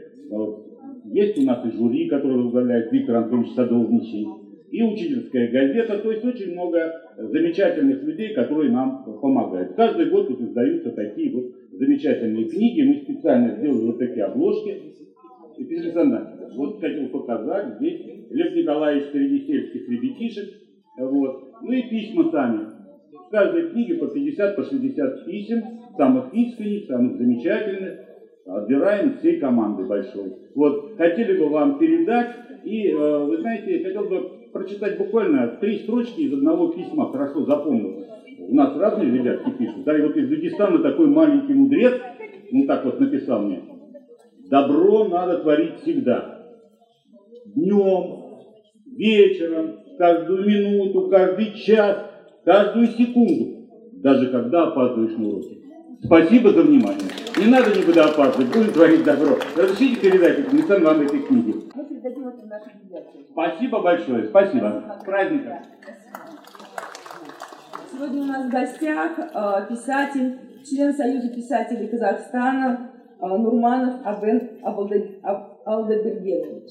есть 1.12 1.38
у 1.38 1.42
нас 1.42 1.64
и 1.64 1.76
жюри, 1.76 2.09
которое 2.09 2.42
возглавляет 2.42 2.92
Виктор 2.92 3.16
Антонович 3.16 3.52
Садовничий, 3.54 4.26
и 4.70 4.82
учительская 4.82 5.50
газета, 5.50 5.98
то 5.98 6.11
есть 6.11 6.24
очень 6.24 6.52
много 6.52 6.92
замечательных 7.16 8.02
людей, 8.02 8.34
которые 8.34 8.70
нам 8.72 9.04
помогают. 9.20 9.74
Каждый 9.74 10.11
год 10.11 10.28
вот 10.28 10.40
издаются 10.40 10.90
такие 10.90 11.32
вот 11.32 11.52
замечательные 11.72 12.48
книги, 12.48 12.82
мы 12.82 13.02
специально 13.02 13.57
сделали 13.57 13.86
вот 13.86 13.98
такие 13.98 14.24
обложки. 14.24 14.82
И, 15.57 15.64
Петр 15.64 15.84
Александрович, 15.84 16.54
вот 16.57 16.80
хотел 16.80 17.09
показать, 17.09 17.76
здесь 17.78 18.02
Лев 18.30 18.54
Николаевич 18.54 19.07
среди 19.12 19.46
сельских 19.46 19.88
ребятишек, 19.88 20.48
вот. 20.98 21.52
ну 21.62 21.72
и 21.72 21.82
письма 21.88 22.30
сами. 22.30 22.66
В 23.12 23.30
каждой 23.30 23.70
книге 23.70 23.94
по 23.94 24.09
50, 24.09 24.57
по 24.57 24.62
60 24.62 25.26
писем, 25.26 25.62
самых 25.96 26.34
искренних, 26.34 26.86
самых 26.86 27.16
замечательных, 27.16 28.00
отбираем 28.47 29.18
всей 29.18 29.38
команды 29.38 29.84
большой. 29.84 30.34
Вот, 30.55 30.97
хотели 30.97 31.38
бы 31.38 31.49
вам 31.49 31.78
передать, 31.78 32.36
и, 32.64 32.88
э, 32.88 33.24
вы 33.24 33.38
знаете, 33.38 33.82
хотел 33.84 34.05
бы 34.05 34.30
прочитать 34.53 34.99
буквально 34.99 35.49
три 35.61 35.80
строчки 35.80 36.20
из 36.20 36.32
одного 36.32 36.68
письма, 36.68 37.11
хорошо 37.11 37.44
запомнил. 37.44 38.05
У 38.38 38.55
нас 38.55 38.76
разные 38.76 39.11
ребятки 39.11 39.51
пишут, 39.51 39.84
да, 39.84 39.99
и 39.99 40.03
вот 40.03 40.16
из 40.16 40.28
Дагестана 40.28 40.78
такой 40.78 41.07
маленький 41.07 41.55
мудрец, 41.55 41.94
ну 42.53 42.66
так 42.66 42.84
вот 42.84 43.01
написал 43.01 43.42
мне, 43.42 43.62
добро 44.49 45.09
надо 45.09 45.38
творить 45.38 45.80
всегда. 45.82 46.36
Днем, 47.47 48.24
вечером, 48.97 49.78
каждую 49.99 50.47
минуту, 50.47 51.09
каждый 51.09 51.53
час, 51.55 51.99
каждую 52.44 52.88
секунду, 52.88 53.68
даже 53.94 54.28
когда 54.28 54.68
опаздываешь 54.68 55.16
на 55.16 55.28
уроки. 55.28 55.59
Спасибо 56.05 56.51
за 56.51 56.62
внимание. 56.62 57.16
Не 57.39 57.47
надо 57.49 57.78
никуда 57.78 58.07
опаздывать, 58.07 58.51
будем 58.51 58.72
творить 58.72 59.05
добро. 59.05 59.37
Разрешите 59.57 60.01
передать 60.01 60.39
Александр 60.39 60.84
вам 60.87 61.03
эти 61.03 61.18
книги. 61.18 61.55
Мы 61.74 61.84
передадим 61.84 62.28
это 62.28 62.47
нашим 62.47 62.72
ребятам. 62.82 63.12
Спасибо 63.30 63.82
большое, 63.82 64.28
спасибо. 64.28 64.97
С 64.99 65.05
праздником. 65.05 65.59
Сегодня 67.93 68.22
у 68.22 68.24
нас 68.24 68.47
в 68.47 68.51
гостях 68.51 69.18
э, 69.18 69.66
писатель, 69.68 70.39
член 70.64 70.95
Союза 70.95 71.28
писателей 71.28 71.89
Казахстана 71.89 72.91
э, 73.20 73.26
Нурманов 73.26 74.01
Абен 74.07 74.53
Алдабергенович. 74.62 76.70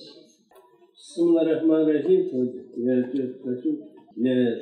Бисмиллахиррахманиррахим. 0.95 2.53
Я 2.76 3.03
хочу, 3.03 3.80
я, 4.16 4.57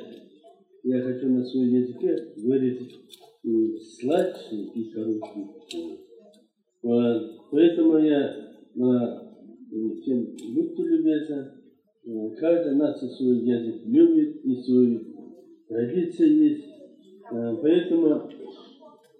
я 0.82 1.02
хочу 1.02 1.28
на 1.30 1.42
своем 1.44 1.68
языке 1.68 2.14
выразить 2.36 3.00
сладкий 3.44 4.64
и 4.74 4.90
короткий. 4.90 5.46
Поэтому 7.50 7.98
я, 7.98 8.50
а, 8.80 9.32
м, 9.72 10.02
чем 10.02 10.26
будьте 10.54 10.82
любезны, 10.82 11.50
а, 12.06 12.30
каждая 12.36 12.74
нация 12.74 13.08
свой 13.08 13.38
язык 13.38 13.82
любит 13.86 14.44
и 14.44 14.54
свои 14.62 14.98
традиции 15.68 16.50
есть. 16.50 16.68
А, 17.30 17.56
Поэтому 17.56 18.30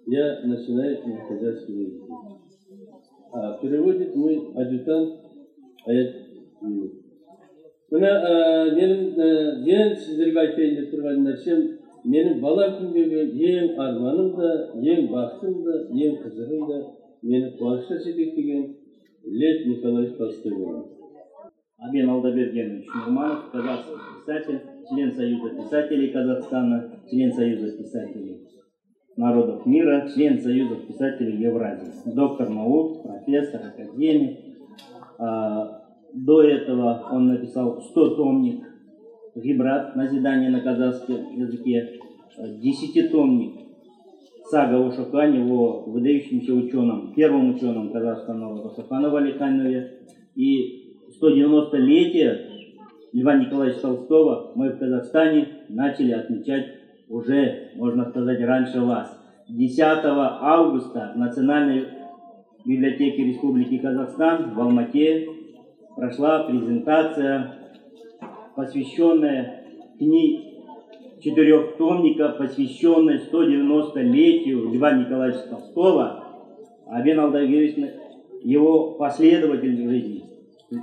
я 0.07 0.41
начинаю 0.43 1.07
на 1.07 1.27
казахском 1.27 1.79
языке. 1.79 2.05
А 3.31 3.57
переводит 3.57 4.15
мой 4.15 4.51
адъютант 4.55 5.25
Аят 5.85 6.15
мына 7.93 8.11
менің 8.73 9.01
ең 9.69 9.91
сіздерге 10.01 10.39
айтайын 10.41 10.79
деп 10.79 10.93
тұрған 10.95 11.19
нәрсем 11.27 11.59
менің 12.04 12.40
бала 12.40 12.66
күндегі 12.78 13.24
ең 13.50 13.74
арманым 13.84 14.30
да 14.36 14.50
ең 14.94 15.10
бақытым 15.12 15.58
да 15.66 15.76
ең 16.06 16.16
қызығым 16.22 16.66
да 16.70 16.78
мені 17.22 17.52
қуанышқа 17.58 17.98
жетектеген 18.04 18.62
лев 19.42 19.66
николаевич 19.66 20.16
толстой 20.18 20.52
болған 20.52 20.88
Абен 21.82 22.10
Алдабергенович 22.10 22.86
Нурманов, 22.94 23.50
казахский 23.52 23.94
писатель, 24.18 24.60
член 24.90 25.12
Союза 25.12 25.48
писателей 25.48 26.12
Казахстана, 26.12 27.00
член 27.10 27.32
Союза 27.32 27.72
писателей 27.78 28.48
народов 29.16 29.64
мира, 29.64 30.06
член 30.14 30.38
Союза 30.38 30.76
писателей 30.76 31.42
Евразии, 31.42 32.14
доктор 32.14 32.50
наук, 32.50 33.02
профессор, 33.02 33.62
академик. 33.66 34.38
А, 35.18 35.80
До 36.12 36.42
этого 36.42 37.06
он 37.12 37.28
написал 37.28 37.80
100 37.80 38.16
томник 38.16 38.64
Гибрат, 39.35 39.95
назидание 39.97 40.49
на 40.49 40.61
казахском 40.61 41.37
языке, 41.37 41.99
десятитомник 42.61 43.65
сага 44.49 44.79
о 44.79 44.91
Шокане, 44.91 45.43
о 45.43 45.83
выдающемся 45.87 46.53
ученом, 46.53 47.13
первом 47.13 47.55
ученом 47.55 47.91
казахского 47.91 48.35
народа 48.35 48.73
Шоканова 48.75 49.19
Алиханове. 49.19 49.99
И 50.35 50.97
190-летие 51.21 52.37
Льва 53.11 53.35
Николаевича 53.35 53.81
Толстого 53.81 54.53
мы 54.55 54.69
в 54.69 54.79
Казахстане 54.79 55.47
начали 55.67 56.13
отмечать 56.13 56.67
уже, 57.09 57.71
можно 57.75 58.05
сказать, 58.05 58.39
раньше 58.41 58.79
вас. 58.79 59.19
10 59.49 59.79
августа 59.81 61.11
в 61.13 61.19
Национальной 61.19 61.87
библиотеке 62.65 63.25
Республики 63.25 63.79
Казахстан 63.79 64.53
в 64.53 64.59
Алмате 64.61 65.27
прошла 65.95 66.43
презентация, 66.43 67.64
посвященная 68.55 69.65
книге 69.97 70.55
четырехтомника, 71.21 72.29
посвященная 72.37 73.21
190-летию 73.31 74.73
Льва 74.73 74.91
Николаевича 74.93 75.49
Толстого, 75.49 76.23
Абен 76.87 77.19
Алдавирович, 77.19 77.75
его 78.43 78.91
последователь 78.91 79.75
в 79.75 79.89
жизни, 79.89 80.23
э, 80.71 80.75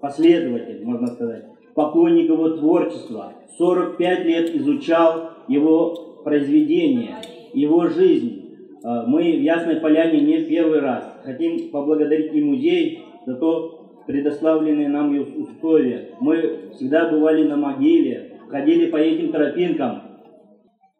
последователь, 0.00 0.84
можно 0.84 1.06
сказать, 1.06 1.46
поклонник 1.74 2.28
его 2.28 2.50
творчества, 2.50 3.32
45 3.56 4.24
лет 4.26 4.54
изучал 4.56 5.30
его 5.48 6.20
произведения, 6.24 7.16
его 7.54 7.88
жизнь. 7.88 8.56
Э, 8.84 9.04
Мы 9.06 9.22
в 9.22 9.42
Ясной 9.42 9.76
Поляне 9.76 10.20
не 10.20 10.44
первый 10.44 10.80
раз. 10.80 11.04
Хотим 11.24 11.70
поблагодарить 11.70 12.34
и 12.34 12.42
музей 12.42 13.02
за 13.24 13.36
то, 13.36 13.79
предоставленные 14.10 14.88
нам 14.88 15.16
условия. 15.18 16.10
Мы 16.20 16.70
всегда 16.74 17.08
бывали 17.10 17.44
на 17.44 17.56
могиле, 17.56 18.38
ходили 18.48 18.90
по 18.90 18.96
этим 18.96 19.30
тропинкам. 19.32 20.02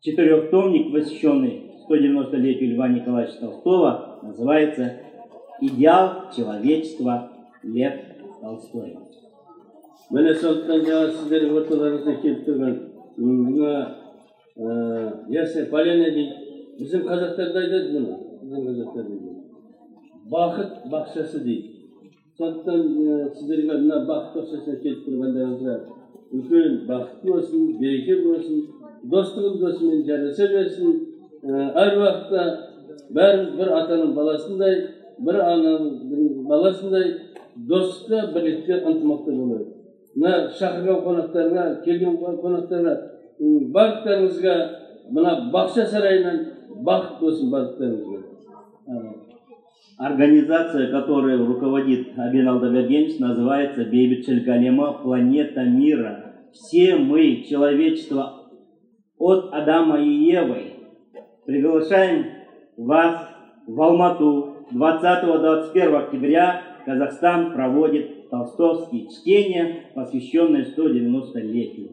Четырехтомник, 0.01 0.93
посвященный 0.93 1.73
190-летию 1.89 2.75
Льва 2.75 2.89
Николаевича 2.89 3.41
Толстого, 3.41 4.21
называется 4.23 5.01
«Идеал 5.61 6.31
человечества 6.35 7.31
Лев 7.63 7.95
Толстой». 8.41 8.97
Mana 10.11 10.33
so'ldan 10.35 10.81
javob 10.89 11.11
sizlarning 11.15 11.53
o'rtalaringizda 11.55 12.13
kelib 12.23 12.41
turgan 12.47 12.75
nima 13.17 13.75
yarsa 15.37 15.61
palena 15.73 16.09
deydi 16.17 16.35
bizim 16.81 17.01
qozoqlarda 17.11 17.59
aytadi 17.65 17.89
buni 17.95 18.15
bizim 18.43 18.61
qozoqlarda 18.67 19.15
baxt 20.35 20.73
baxshasi 20.93 21.39
сондықтан 22.41 22.81
сіздерге 23.37 23.75
мына 23.79 23.97
бақыт 24.09 24.37
бақшасына 24.37 24.77
келіп 24.83 25.01
тұрғандарыңызға 25.07 25.75
үлкен 26.37 26.79
бақыт 26.89 27.27
болсын 27.29 27.67
береке 27.81 28.17
болсын 28.25 28.63
достығымыз 29.13 29.65
осымен 29.71 30.05
жараса 30.09 30.49
берсін 30.55 30.95
әр 31.83 31.99
уақытта 32.01 32.45
бәріміз 33.19 33.53
бір 33.61 33.73
атаның 33.81 34.15
баласындай 34.17 34.75
бір 35.27 35.41
ананың 35.45 35.85
баласындай 36.49 37.13
достықта 37.73 38.27
бірлікте 38.35 38.81
ынтымақта 38.89 39.37
болайық 39.41 39.69
мына 40.17 40.35
шақырған 40.59 41.03
қонақтарға 41.07 41.65
келген 41.85 42.21
қонақтарға 42.25 42.95
барлықтарыңызға 43.77 44.55
мына 45.17 45.37
бақша 45.53 45.87
сарайынан 45.93 46.45
бақыт 46.89 47.21
болсын 47.21 47.53
барлықтарыңызға 47.55 49.20
Организация, 50.01 50.91
которой 50.91 51.37
руководит 51.37 52.19
Абин 52.19 52.49
Алдабергенич, 52.49 53.19
называется 53.19 53.85
Бейбит 53.85 54.27
Галема 54.47 54.95
«Планета 54.95 55.65
мира». 55.65 56.37
Все 56.53 56.97
мы, 56.97 57.45
человечество, 57.47 58.49
от 59.19 59.53
Адама 59.53 60.01
и 60.01 60.09
Евы, 60.09 60.73
приглашаем 61.45 62.25
вас 62.79 63.29
в 63.67 63.79
Алмату 63.79 64.65
20-21 64.73 65.95
октября 65.95 66.63
Казахстан 66.87 67.53
проводит 67.53 68.31
толстовские 68.31 69.07
чтения, 69.11 69.85
посвященные 69.95 70.65
190-летию. 70.75 71.91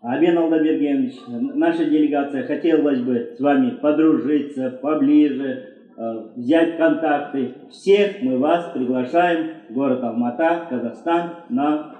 Абен 0.00 0.38
Алдабергенович, 0.38 1.16
наша 1.28 1.84
делегация 1.84 2.44
хотелось 2.44 3.00
бы 3.00 3.34
с 3.36 3.40
вами 3.40 3.78
подружиться 3.82 4.78
поближе, 4.80 5.73
взять 5.96 6.76
контакты. 6.76 7.54
Всех 7.70 8.22
мы 8.22 8.38
вас 8.38 8.72
приглашаем 8.72 9.68
в 9.68 9.74
город 9.74 10.02
Алмата, 10.02 10.66
Казахстан, 10.68 11.44
на 11.50 11.94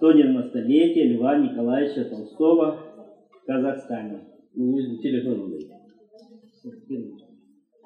190-летие 0.00 1.14
Льва 1.14 1.36
Николаевича 1.38 2.04
Толстого 2.04 2.78
в 3.30 3.46
Казахстане. 3.46 4.26
Телефон 4.54 5.52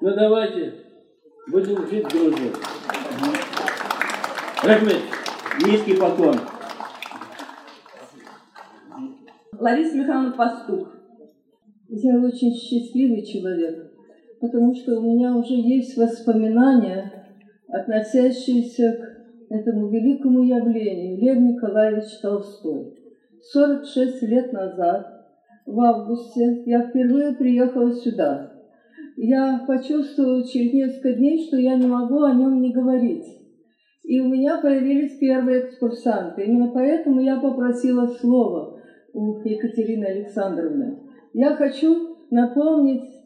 Ну 0.01 0.15
давайте, 0.15 0.73
будем 1.51 1.87
жить 1.87 2.07
дружно. 2.07 2.47
Рахмет. 4.63 5.01
Низкий 5.65 5.95
поклон. 5.95 6.35
Лариса 9.59 9.97
Михайловна 9.97 10.31
Пастух. 10.31 10.87
Я 11.89 12.19
очень 12.19 12.55
счастливый 12.55 13.23
человек, 13.25 13.90
потому 14.41 14.73
что 14.73 14.99
у 14.99 15.03
меня 15.03 15.37
уже 15.37 15.53
есть 15.53 15.95
воспоминания, 15.95 17.11
относящиеся 17.69 18.91
к 18.91 19.53
этому 19.53 19.89
великому 19.89 20.41
явлению 20.41 21.17
Лев 21.19 21.37
Николаевич 21.37 22.19
Толстой. 22.21 22.97
46 23.53 24.23
лет 24.23 24.51
назад, 24.51 25.07
в 25.65 25.79
августе, 25.79 26.63
я 26.65 26.87
впервые 26.87 27.35
приехала 27.35 27.91
сюда. 27.91 28.51
Я 29.15 29.63
почувствовала 29.67 30.45
через 30.47 30.73
несколько 30.73 31.13
дней, 31.13 31.45
что 31.47 31.57
я 31.57 31.75
не 31.75 31.87
могу 31.87 32.23
о 32.23 32.33
нем 32.33 32.61
не 32.61 32.73
говорить. 32.73 33.25
И 34.03 34.19
у 34.19 34.27
меня 34.27 34.59
появились 34.59 35.17
первые 35.17 35.67
экскурсанты. 35.67 36.43
Именно 36.43 36.71
поэтому 36.73 37.21
я 37.21 37.39
попросила 37.39 38.07
слово 38.07 38.81
у 39.13 39.39
Екатерины 39.43 40.05
Александровны. 40.05 40.97
Я 41.33 41.55
хочу 41.55 42.17
напомнить 42.31 43.20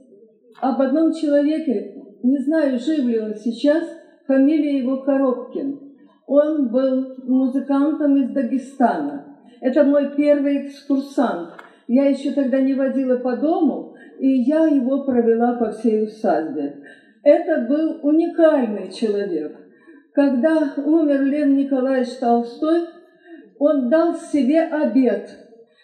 об 0.62 0.82
одном 0.82 1.14
человеке, 1.14 1.96
не 2.24 2.38
знаю, 2.40 2.80
жив 2.80 3.06
ли 3.06 3.20
он 3.20 3.36
сейчас, 3.36 3.84
фамилия 4.28 4.80
его 4.80 5.02
Коробкин. 5.04 5.80
Он 6.28 6.70
был 6.70 7.16
музыкантом 7.24 8.18
из 8.18 8.32
Дагестана. 8.32 9.38
Это 9.62 9.84
мой 9.84 10.16
первый 10.16 10.68
экскурсант. 10.68 11.52
Я 11.88 12.10
еще 12.10 12.32
тогда 12.32 12.60
не 12.62 12.74
водила 12.74 13.18
по 13.18 13.36
дому, 13.36 13.96
и 14.20 14.28
я 14.42 14.66
его 14.66 15.04
провела 15.04 15.54
по 15.54 15.72
всей 15.72 16.04
усадьбе. 16.06 16.82
Это 17.24 17.68
был 17.68 18.00
уникальный 18.02 18.92
человек. 18.92 19.56
Когда 20.14 20.74
умер 20.78 21.24
Лев 21.24 21.48
Николаевич 21.48 22.14
Толстой, 22.20 22.86
он 23.60 23.90
дал 23.90 24.16
себе 24.16 24.62
обет, 24.62 25.30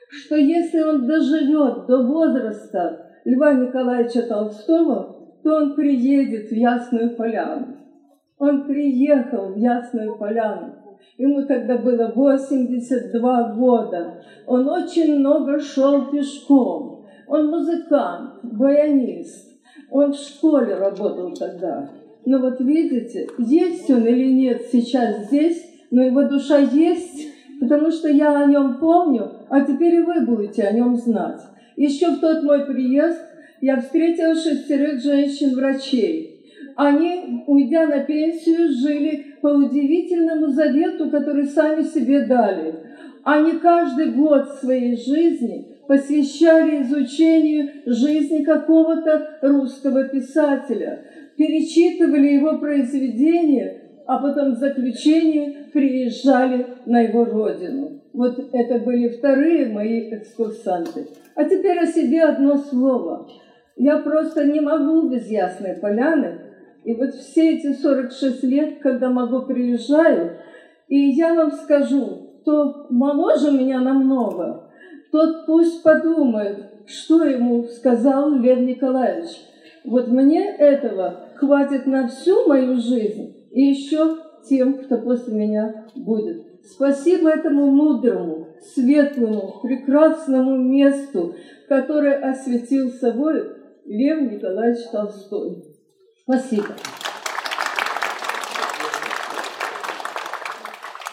что 0.09 0.35
если 0.35 0.81
он 0.81 1.05
доживет 1.05 1.85
до 1.87 2.03
возраста 2.03 3.00
Льва 3.25 3.53
Николаевича 3.53 4.23
Толстого, 4.23 5.15
то 5.43 5.55
он 5.55 5.75
приедет 5.75 6.49
в 6.49 6.53
Ясную 6.53 7.15
Поляну. 7.15 7.77
Он 8.37 8.65
приехал 8.65 9.53
в 9.53 9.57
Ясную 9.57 10.17
Поляну. 10.17 10.75
Ему 11.17 11.45
тогда 11.45 11.77
было 11.77 12.11
82 12.15 13.53
года. 13.53 14.23
Он 14.47 14.67
очень 14.67 15.19
много 15.19 15.59
шел 15.59 16.09
пешком. 16.09 17.05
Он 17.27 17.49
музыкант, 17.49 18.39
баянист. 18.43 19.51
Он 19.91 20.13
в 20.13 20.17
школе 20.17 20.75
работал 20.75 21.33
тогда. 21.33 21.89
Но 22.25 22.39
вот 22.39 22.59
видите, 22.59 23.27
есть 23.37 23.89
он 23.89 24.05
или 24.05 24.31
нет 24.31 24.63
сейчас 24.71 25.27
здесь, 25.27 25.63
но 25.91 26.03
его 26.03 26.23
душа 26.23 26.57
есть, 26.57 27.27
потому 27.59 27.91
что 27.91 28.07
я 28.09 28.43
о 28.43 28.45
нем 28.45 28.77
помню, 28.79 29.31
а 29.49 29.61
теперь 29.61 29.95
и 29.95 30.01
вы 30.01 30.25
будете 30.25 30.63
о 30.63 30.71
нем 30.71 30.95
знать. 30.95 31.41
Еще 31.75 32.11
в 32.11 32.19
тот 32.19 32.43
мой 32.43 32.65
приезд 32.65 33.19
я 33.61 33.79
встретила 33.79 34.35
шестерых 34.35 35.01
женщин-врачей. 35.01 36.31
Они, 36.75 37.43
уйдя 37.47 37.87
на 37.87 37.99
пенсию, 37.99 38.69
жили 38.71 39.35
по 39.41 39.47
удивительному 39.47 40.47
завету, 40.47 41.09
который 41.09 41.45
сами 41.45 41.83
себе 41.83 42.25
дали. 42.25 42.75
Они 43.23 43.53
каждый 43.53 44.11
год 44.11 44.49
своей 44.59 44.97
жизни 44.97 45.67
посвящали 45.87 46.83
изучению 46.83 47.69
жизни 47.85 48.43
какого-то 48.43 49.39
русского 49.41 50.05
писателя, 50.05 51.05
перечитывали 51.35 52.29
его 52.29 52.57
произведения, 52.57 53.80
а 54.11 54.17
потом 54.17 54.55
в 54.55 54.57
заключение 54.57 55.67
приезжали 55.71 56.67
на 56.85 56.99
его 56.99 57.23
родину. 57.23 58.01
Вот 58.11 58.37
это 58.51 58.79
были 58.79 59.07
вторые 59.07 59.67
мои 59.67 60.13
экскурсанты. 60.13 61.07
А 61.33 61.45
теперь 61.45 61.79
о 61.79 61.85
себе 61.85 62.25
одно 62.25 62.57
слово. 62.57 63.29
Я 63.77 63.99
просто 63.99 64.43
не 64.43 64.59
могу 64.59 65.07
без 65.07 65.29
Ясной 65.29 65.75
Поляны. 65.75 66.41
И 66.83 66.93
вот 66.93 67.13
все 67.13 67.55
эти 67.55 67.71
46 67.71 68.43
лет, 68.43 68.79
когда 68.81 69.09
могу, 69.09 69.43
приезжаю, 69.43 70.39
и 70.89 70.97
я 71.11 71.33
вам 71.33 71.53
скажу, 71.53 72.31
кто 72.41 72.87
моложе 72.89 73.51
меня 73.51 73.79
намного, 73.79 74.73
тот 75.13 75.45
пусть 75.45 75.83
подумает, 75.83 76.57
что 76.85 77.23
ему 77.23 77.63
сказал 77.63 78.31
Лев 78.31 78.59
Николаевич. 78.59 79.29
Вот 79.85 80.09
мне 80.09 80.53
этого 80.53 81.29
хватит 81.37 81.85
на 81.85 82.09
всю 82.09 82.45
мою 82.45 82.75
жизнь 82.75 83.37
и 83.51 83.61
еще 83.61 84.17
тем, 84.47 84.83
кто 84.83 84.97
после 84.97 85.33
меня 85.33 85.85
будет. 85.95 86.47
Спасибо 86.63 87.29
этому 87.29 87.71
мудрому, 87.71 88.47
светлому, 88.61 89.59
прекрасному 89.61 90.57
месту, 90.57 91.35
которое 91.67 92.15
осветил 92.29 92.89
собой 92.91 93.55
Лев 93.85 94.31
Николаевич 94.31 94.85
Толстой. 94.91 95.63
Спасибо. 96.23 96.67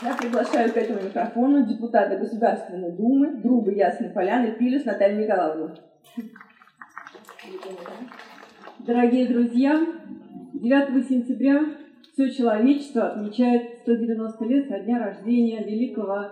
Я 0.00 0.14
приглашаю 0.14 0.72
к 0.72 0.76
этому 0.76 1.00
микрофону 1.02 1.66
депутата 1.66 2.16
Государственной 2.16 2.92
Думы, 2.92 3.40
друга 3.42 3.72
Ясной 3.72 4.10
Поляны 4.10 4.52
Пилюс 4.52 4.84
Наталью 4.84 5.24
Николаевну. 5.24 5.74
Дорогие 8.86 9.26
друзья, 9.26 9.84
9 10.54 11.08
сентября 11.08 11.64
все 12.18 12.30
человечество 12.30 13.10
отмечает 13.10 13.78
190 13.82 14.44
лет 14.46 14.68
со 14.68 14.80
дня 14.80 14.98
рождения 14.98 15.62
великого 15.62 16.24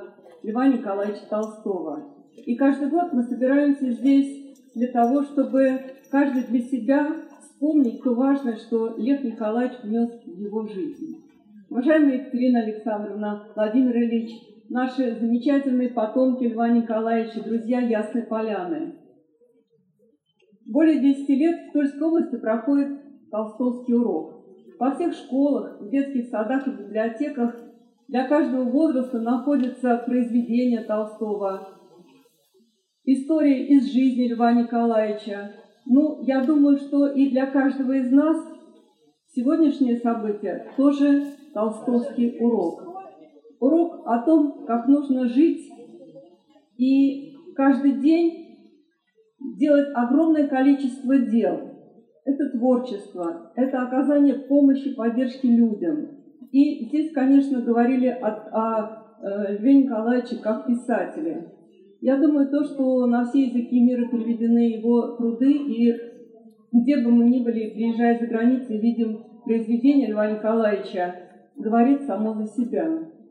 Льва 0.43 0.66
Николаевича 0.66 1.22
Толстого. 1.30 2.12
И 2.34 2.57
каждый 2.57 2.89
год 2.89 3.12
мы 3.12 3.22
собираемся 3.22 3.93
здесь 3.93 4.57
для 4.74 4.89
того, 4.89 5.22
чтобы 5.22 5.80
каждый 6.11 6.43
для 6.43 6.61
себя 6.62 7.12
вспомнить 7.39 8.03
то 8.03 8.14
важное, 8.14 8.57
что 8.57 8.97
Лев 8.97 9.22
Николаевич 9.22 9.78
внес 9.84 10.11
в 10.24 10.37
его 10.37 10.66
жизнь. 10.66 11.22
Уважаемая 11.70 12.18
Екатерина 12.18 12.62
Александровна, 12.62 13.47
Владимир 13.55 13.97
Ильич, 13.97 14.32
наши 14.68 15.16
замечательные 15.20 15.91
потомки 15.91 16.47
Льва 16.47 16.68
Николаевича, 16.68 17.45
друзья 17.45 17.78
Ясной 17.78 18.24
Поляны. 18.24 18.97
Более 20.66 20.99
10 20.99 21.28
лет 21.28 21.68
в 21.68 21.72
Тульской 21.74 22.09
области 22.09 22.37
проходит 22.39 23.30
толстовский 23.30 23.95
урок. 23.95 24.36
Во 24.79 24.95
всех 24.95 25.14
школах, 25.14 25.81
в 25.81 25.89
детских 25.91 26.29
садах 26.29 26.66
и 26.66 26.70
библиотеках 26.70 27.57
для 28.09 28.29
каждого 28.29 28.64
возраста 28.64 29.18
находятся 29.18 29.97
произведения 30.07 30.83
Толстого, 30.83 31.68
истории 33.05 33.68
из 33.68 33.93
жизни 33.93 34.29
Льва 34.29 34.53
Николаевича. 34.53 35.53
Ну, 35.87 36.22
я 36.22 36.45
думаю, 36.45 36.77
что 36.77 37.07
и 37.07 37.31
для 37.31 37.47
каждого 37.47 37.93
из 37.93 38.11
нас 38.12 38.37
сегодняшнее 39.29 39.97
событие 39.99 40.70
тоже 40.77 41.24
толстовский 41.55 42.37
урок. 42.39 42.83
Урок 43.61 44.03
о 44.07 44.22
том, 44.22 44.66
как 44.66 44.87
нужно 44.89 45.27
жить 45.27 45.70
и 46.77 47.35
каждый 47.55 47.93
день 47.93 48.59
делать 49.57 49.89
огромное 49.95 50.47
количество 50.49 51.16
дел. 51.18 51.76
Это 52.27 52.51
творчество, 52.51 53.53
это 53.55 53.83
оказание 53.83 54.35
помощи, 54.35 54.97
поддержки 54.97 55.47
людям. 55.47 56.09
И 56.51 56.87
здесь, 56.87 57.12
конечно, 57.12 57.62
говорили 57.62 58.09
о, 58.09 58.27
о 58.27 59.18
э, 59.22 59.57
Льве 59.57 59.85
Николаевиче 59.85 60.39
как 60.43 60.66
писателе. 60.66 61.53
Я 62.01 62.16
думаю, 62.16 62.49
то, 62.51 62.64
что 62.64 63.07
на 63.07 63.24
все 63.27 63.45
языки 63.45 63.81
мира 63.81 64.09
переведены 64.09 64.77
его 64.77 65.16
труды, 65.16 65.53
и 65.53 65.95
где 66.72 67.05
бы 67.05 67.12
мы 67.12 67.27
ни 67.31 67.45
были, 67.45 67.70
приезжая 67.70 68.18
за 68.18 68.27
границу, 68.27 68.77
видим 68.77 69.22
произведение 69.45 70.11
Льва 70.11 70.29
Николаевича, 70.29 71.14
говорит 71.55 72.03
само 72.03 72.35
за 72.35 72.47
себя. 72.47 72.89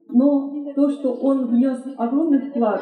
Но 0.07 0.71
то, 0.73 0.89
что 0.89 1.13
он 1.15 1.47
внес 1.47 1.83
огромный 1.97 2.49
вклад 2.49 2.81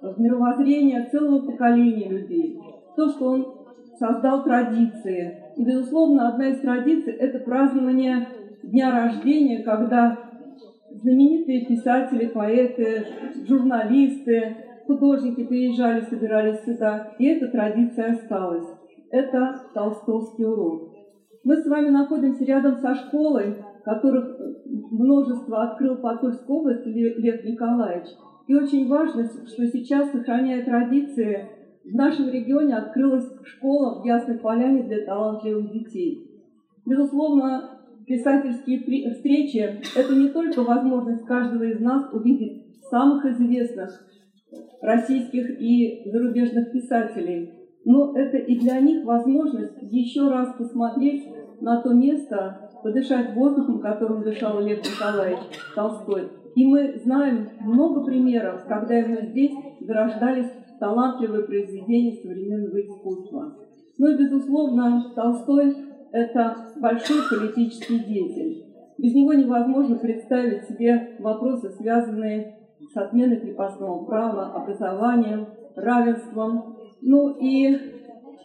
в 0.00 0.18
мировоззрение 0.18 1.08
целого 1.12 1.44
поколения 1.50 2.08
людей, 2.08 2.58
то, 2.96 3.08
что 3.10 3.26
он 3.26 3.61
создал 3.98 4.44
традиции. 4.44 5.38
И, 5.56 5.64
безусловно, 5.64 6.28
одна 6.28 6.48
из 6.48 6.60
традиций– 6.60 7.12
это 7.18 7.38
празднование 7.40 8.26
дня 8.62 8.90
рождения, 8.90 9.62
когда 9.62 10.18
знаменитые 10.90 11.66
писатели, 11.66 12.26
поэты, 12.26 13.06
журналисты, 13.46 14.56
художники 14.86 15.44
приезжали, 15.44 16.02
собирались 16.02 16.62
сюда, 16.64 17.12
и 17.18 17.26
эта 17.26 17.48
традиция 17.48 18.12
осталась. 18.12 18.66
Это 19.10 19.62
толстовский 19.74 20.44
урок. 20.44 20.92
Мы 21.44 21.56
с 21.56 21.66
вами 21.66 21.88
находимся 21.88 22.44
рядом 22.44 22.76
со 22.76 22.94
школой, 22.94 23.56
которых 23.84 24.38
множество 24.64 25.64
открыл 25.64 25.96
по 25.96 26.16
Тульской 26.16 26.56
области 26.56 26.88
Лев 26.88 27.44
Николаевич. 27.44 28.08
И 28.46 28.54
очень 28.54 28.88
важно, 28.88 29.24
что 29.24 29.66
сейчас, 29.66 30.10
сохраняя 30.12 30.64
традиции, 30.64 31.48
в 31.84 31.94
нашем 31.94 32.30
регионе 32.30 32.76
открылась 32.76 33.28
школа 33.44 34.00
в 34.00 34.06
Ясной 34.06 34.38
Поляне 34.38 34.84
для 34.84 35.04
талантливых 35.04 35.72
детей. 35.72 36.28
Безусловно, 36.86 37.80
писательские 38.06 39.10
встречи– 39.12 39.80
это 39.96 40.14
не 40.14 40.28
только 40.28 40.62
возможность 40.62 41.24
каждого 41.26 41.64
из 41.64 41.80
нас 41.80 42.12
увидеть 42.12 42.66
самых 42.90 43.24
известных 43.26 44.06
российских 44.80 45.60
и 45.60 46.10
зарубежных 46.10 46.72
писателей, 46.72 47.52
но 47.84 48.16
это 48.16 48.36
и 48.36 48.58
для 48.58 48.80
них 48.80 49.04
возможность 49.04 49.76
еще 49.80 50.28
раз 50.28 50.54
посмотреть 50.56 51.24
на 51.60 51.80
то 51.80 51.92
место, 51.94 52.70
подышать 52.82 53.34
воздухом, 53.34 53.80
которым 53.80 54.22
дышал 54.22 54.60
Лев 54.60 54.78
Николаевич 54.78 55.40
Толстой. 55.74 56.28
И 56.54 56.66
мы 56.66 57.00
знаем 57.04 57.48
много 57.60 58.04
примеров, 58.04 58.66
когда 58.66 58.98
именно 58.98 59.26
здесь 59.26 59.52
зарождались 59.80 60.50
талантливые 60.82 61.44
произведения 61.44 62.20
современного 62.20 62.80
искусства. 62.80 63.54
Ну 63.98 64.08
и, 64.08 64.18
безусловно, 64.18 65.12
Толстой– 65.14 65.76
это 66.12 66.56
большой 66.80 67.18
политический 67.30 68.00
деятель. 68.00 68.64
Без 68.98 69.14
него 69.14 69.32
невозможно 69.32 69.94
представить 69.94 70.64
себе 70.64 71.16
вопросы, 71.20 71.70
связанные 71.70 72.58
с 72.92 72.96
отменой 72.96 73.38
крепостного 73.38 74.04
права, 74.04 74.54
образованием, 74.54 75.46
равенством. 75.76 76.76
Ну 77.00 77.36
и 77.40 77.78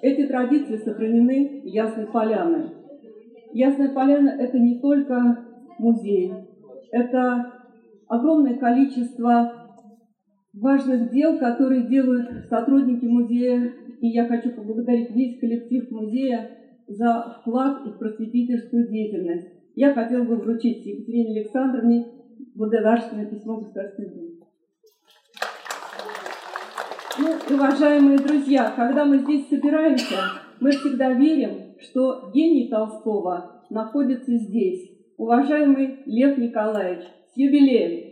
эти 0.03 0.27
традиции 0.27 0.77
сохранены 0.77 1.61
в 1.63 1.65
Ясной 1.65 2.05
Поляны. 2.05 2.69
Ясная 3.51 3.89
Поляна– 3.89 4.29
это 4.39 4.59
не 4.59 4.79
только 4.79 5.43
музей, 5.79 6.31
это 6.91 7.51
огромное 8.07 8.59
количество 8.59 9.56
важных 10.59 11.11
дел, 11.11 11.37
которые 11.37 11.87
делают 11.87 12.47
сотрудники 12.49 13.05
музея. 13.05 13.73
И 14.01 14.07
я 14.07 14.27
хочу 14.27 14.51
поблагодарить 14.51 15.11
весь 15.11 15.39
коллектив 15.39 15.89
музея 15.91 16.51
за 16.87 17.37
вклад 17.39 17.85
в 17.85 17.97
просветительскую 17.97 18.87
деятельность. 18.89 19.47
Я 19.75 19.93
хотела 19.93 20.23
бы 20.23 20.35
вручить 20.35 20.85
Екатерине 20.85 21.41
Александровне 21.41 22.07
благодарственное 22.55 23.25
письмо 23.25 23.57
Государственной 23.57 24.09
Думы. 24.09 24.27
Ну, 27.19 27.55
уважаемые 27.55 28.19
друзья, 28.19 28.71
когда 28.75 29.03
мы 29.03 29.17
здесь 29.19 29.49
собираемся, 29.49 30.15
мы 30.59 30.71
всегда 30.71 31.13
верим, 31.13 31.75
что 31.79 32.31
гений 32.33 32.69
Толстого 32.69 33.63
находится 33.69 34.37
здесь. 34.37 34.91
Уважаемый 35.17 36.03
Лев 36.05 36.37
Николаевич, 36.37 37.05
с 37.33 37.37
юбилеем! 37.37 38.06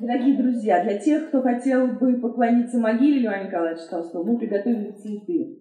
Дорогие 0.00 0.36
друзья, 0.36 0.84
для 0.84 0.96
тех, 0.98 1.28
кто 1.28 1.42
хотел 1.42 1.88
бы 1.88 2.20
поклониться 2.20 2.78
могиле 2.78 3.20
Льва 3.20 3.38
Николаевича 3.42 3.88
Толстого, 3.90 4.22
мы 4.22 4.38
приготовили 4.38 4.92
цветы. 4.92 5.58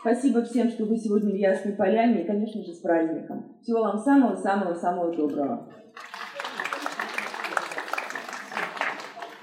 Спасибо 0.00 0.42
всем, 0.42 0.68
что 0.68 0.84
вы 0.84 0.98
сегодня 0.98 1.30
в 1.30 1.36
Ясной 1.36 1.74
Поляне 1.74 2.22
и, 2.22 2.26
конечно 2.26 2.62
же, 2.62 2.74
с 2.74 2.80
праздником. 2.80 3.56
Всего 3.62 3.80
вам 3.80 3.96
самого-самого-самого 3.96 5.16
доброго. 5.16 5.72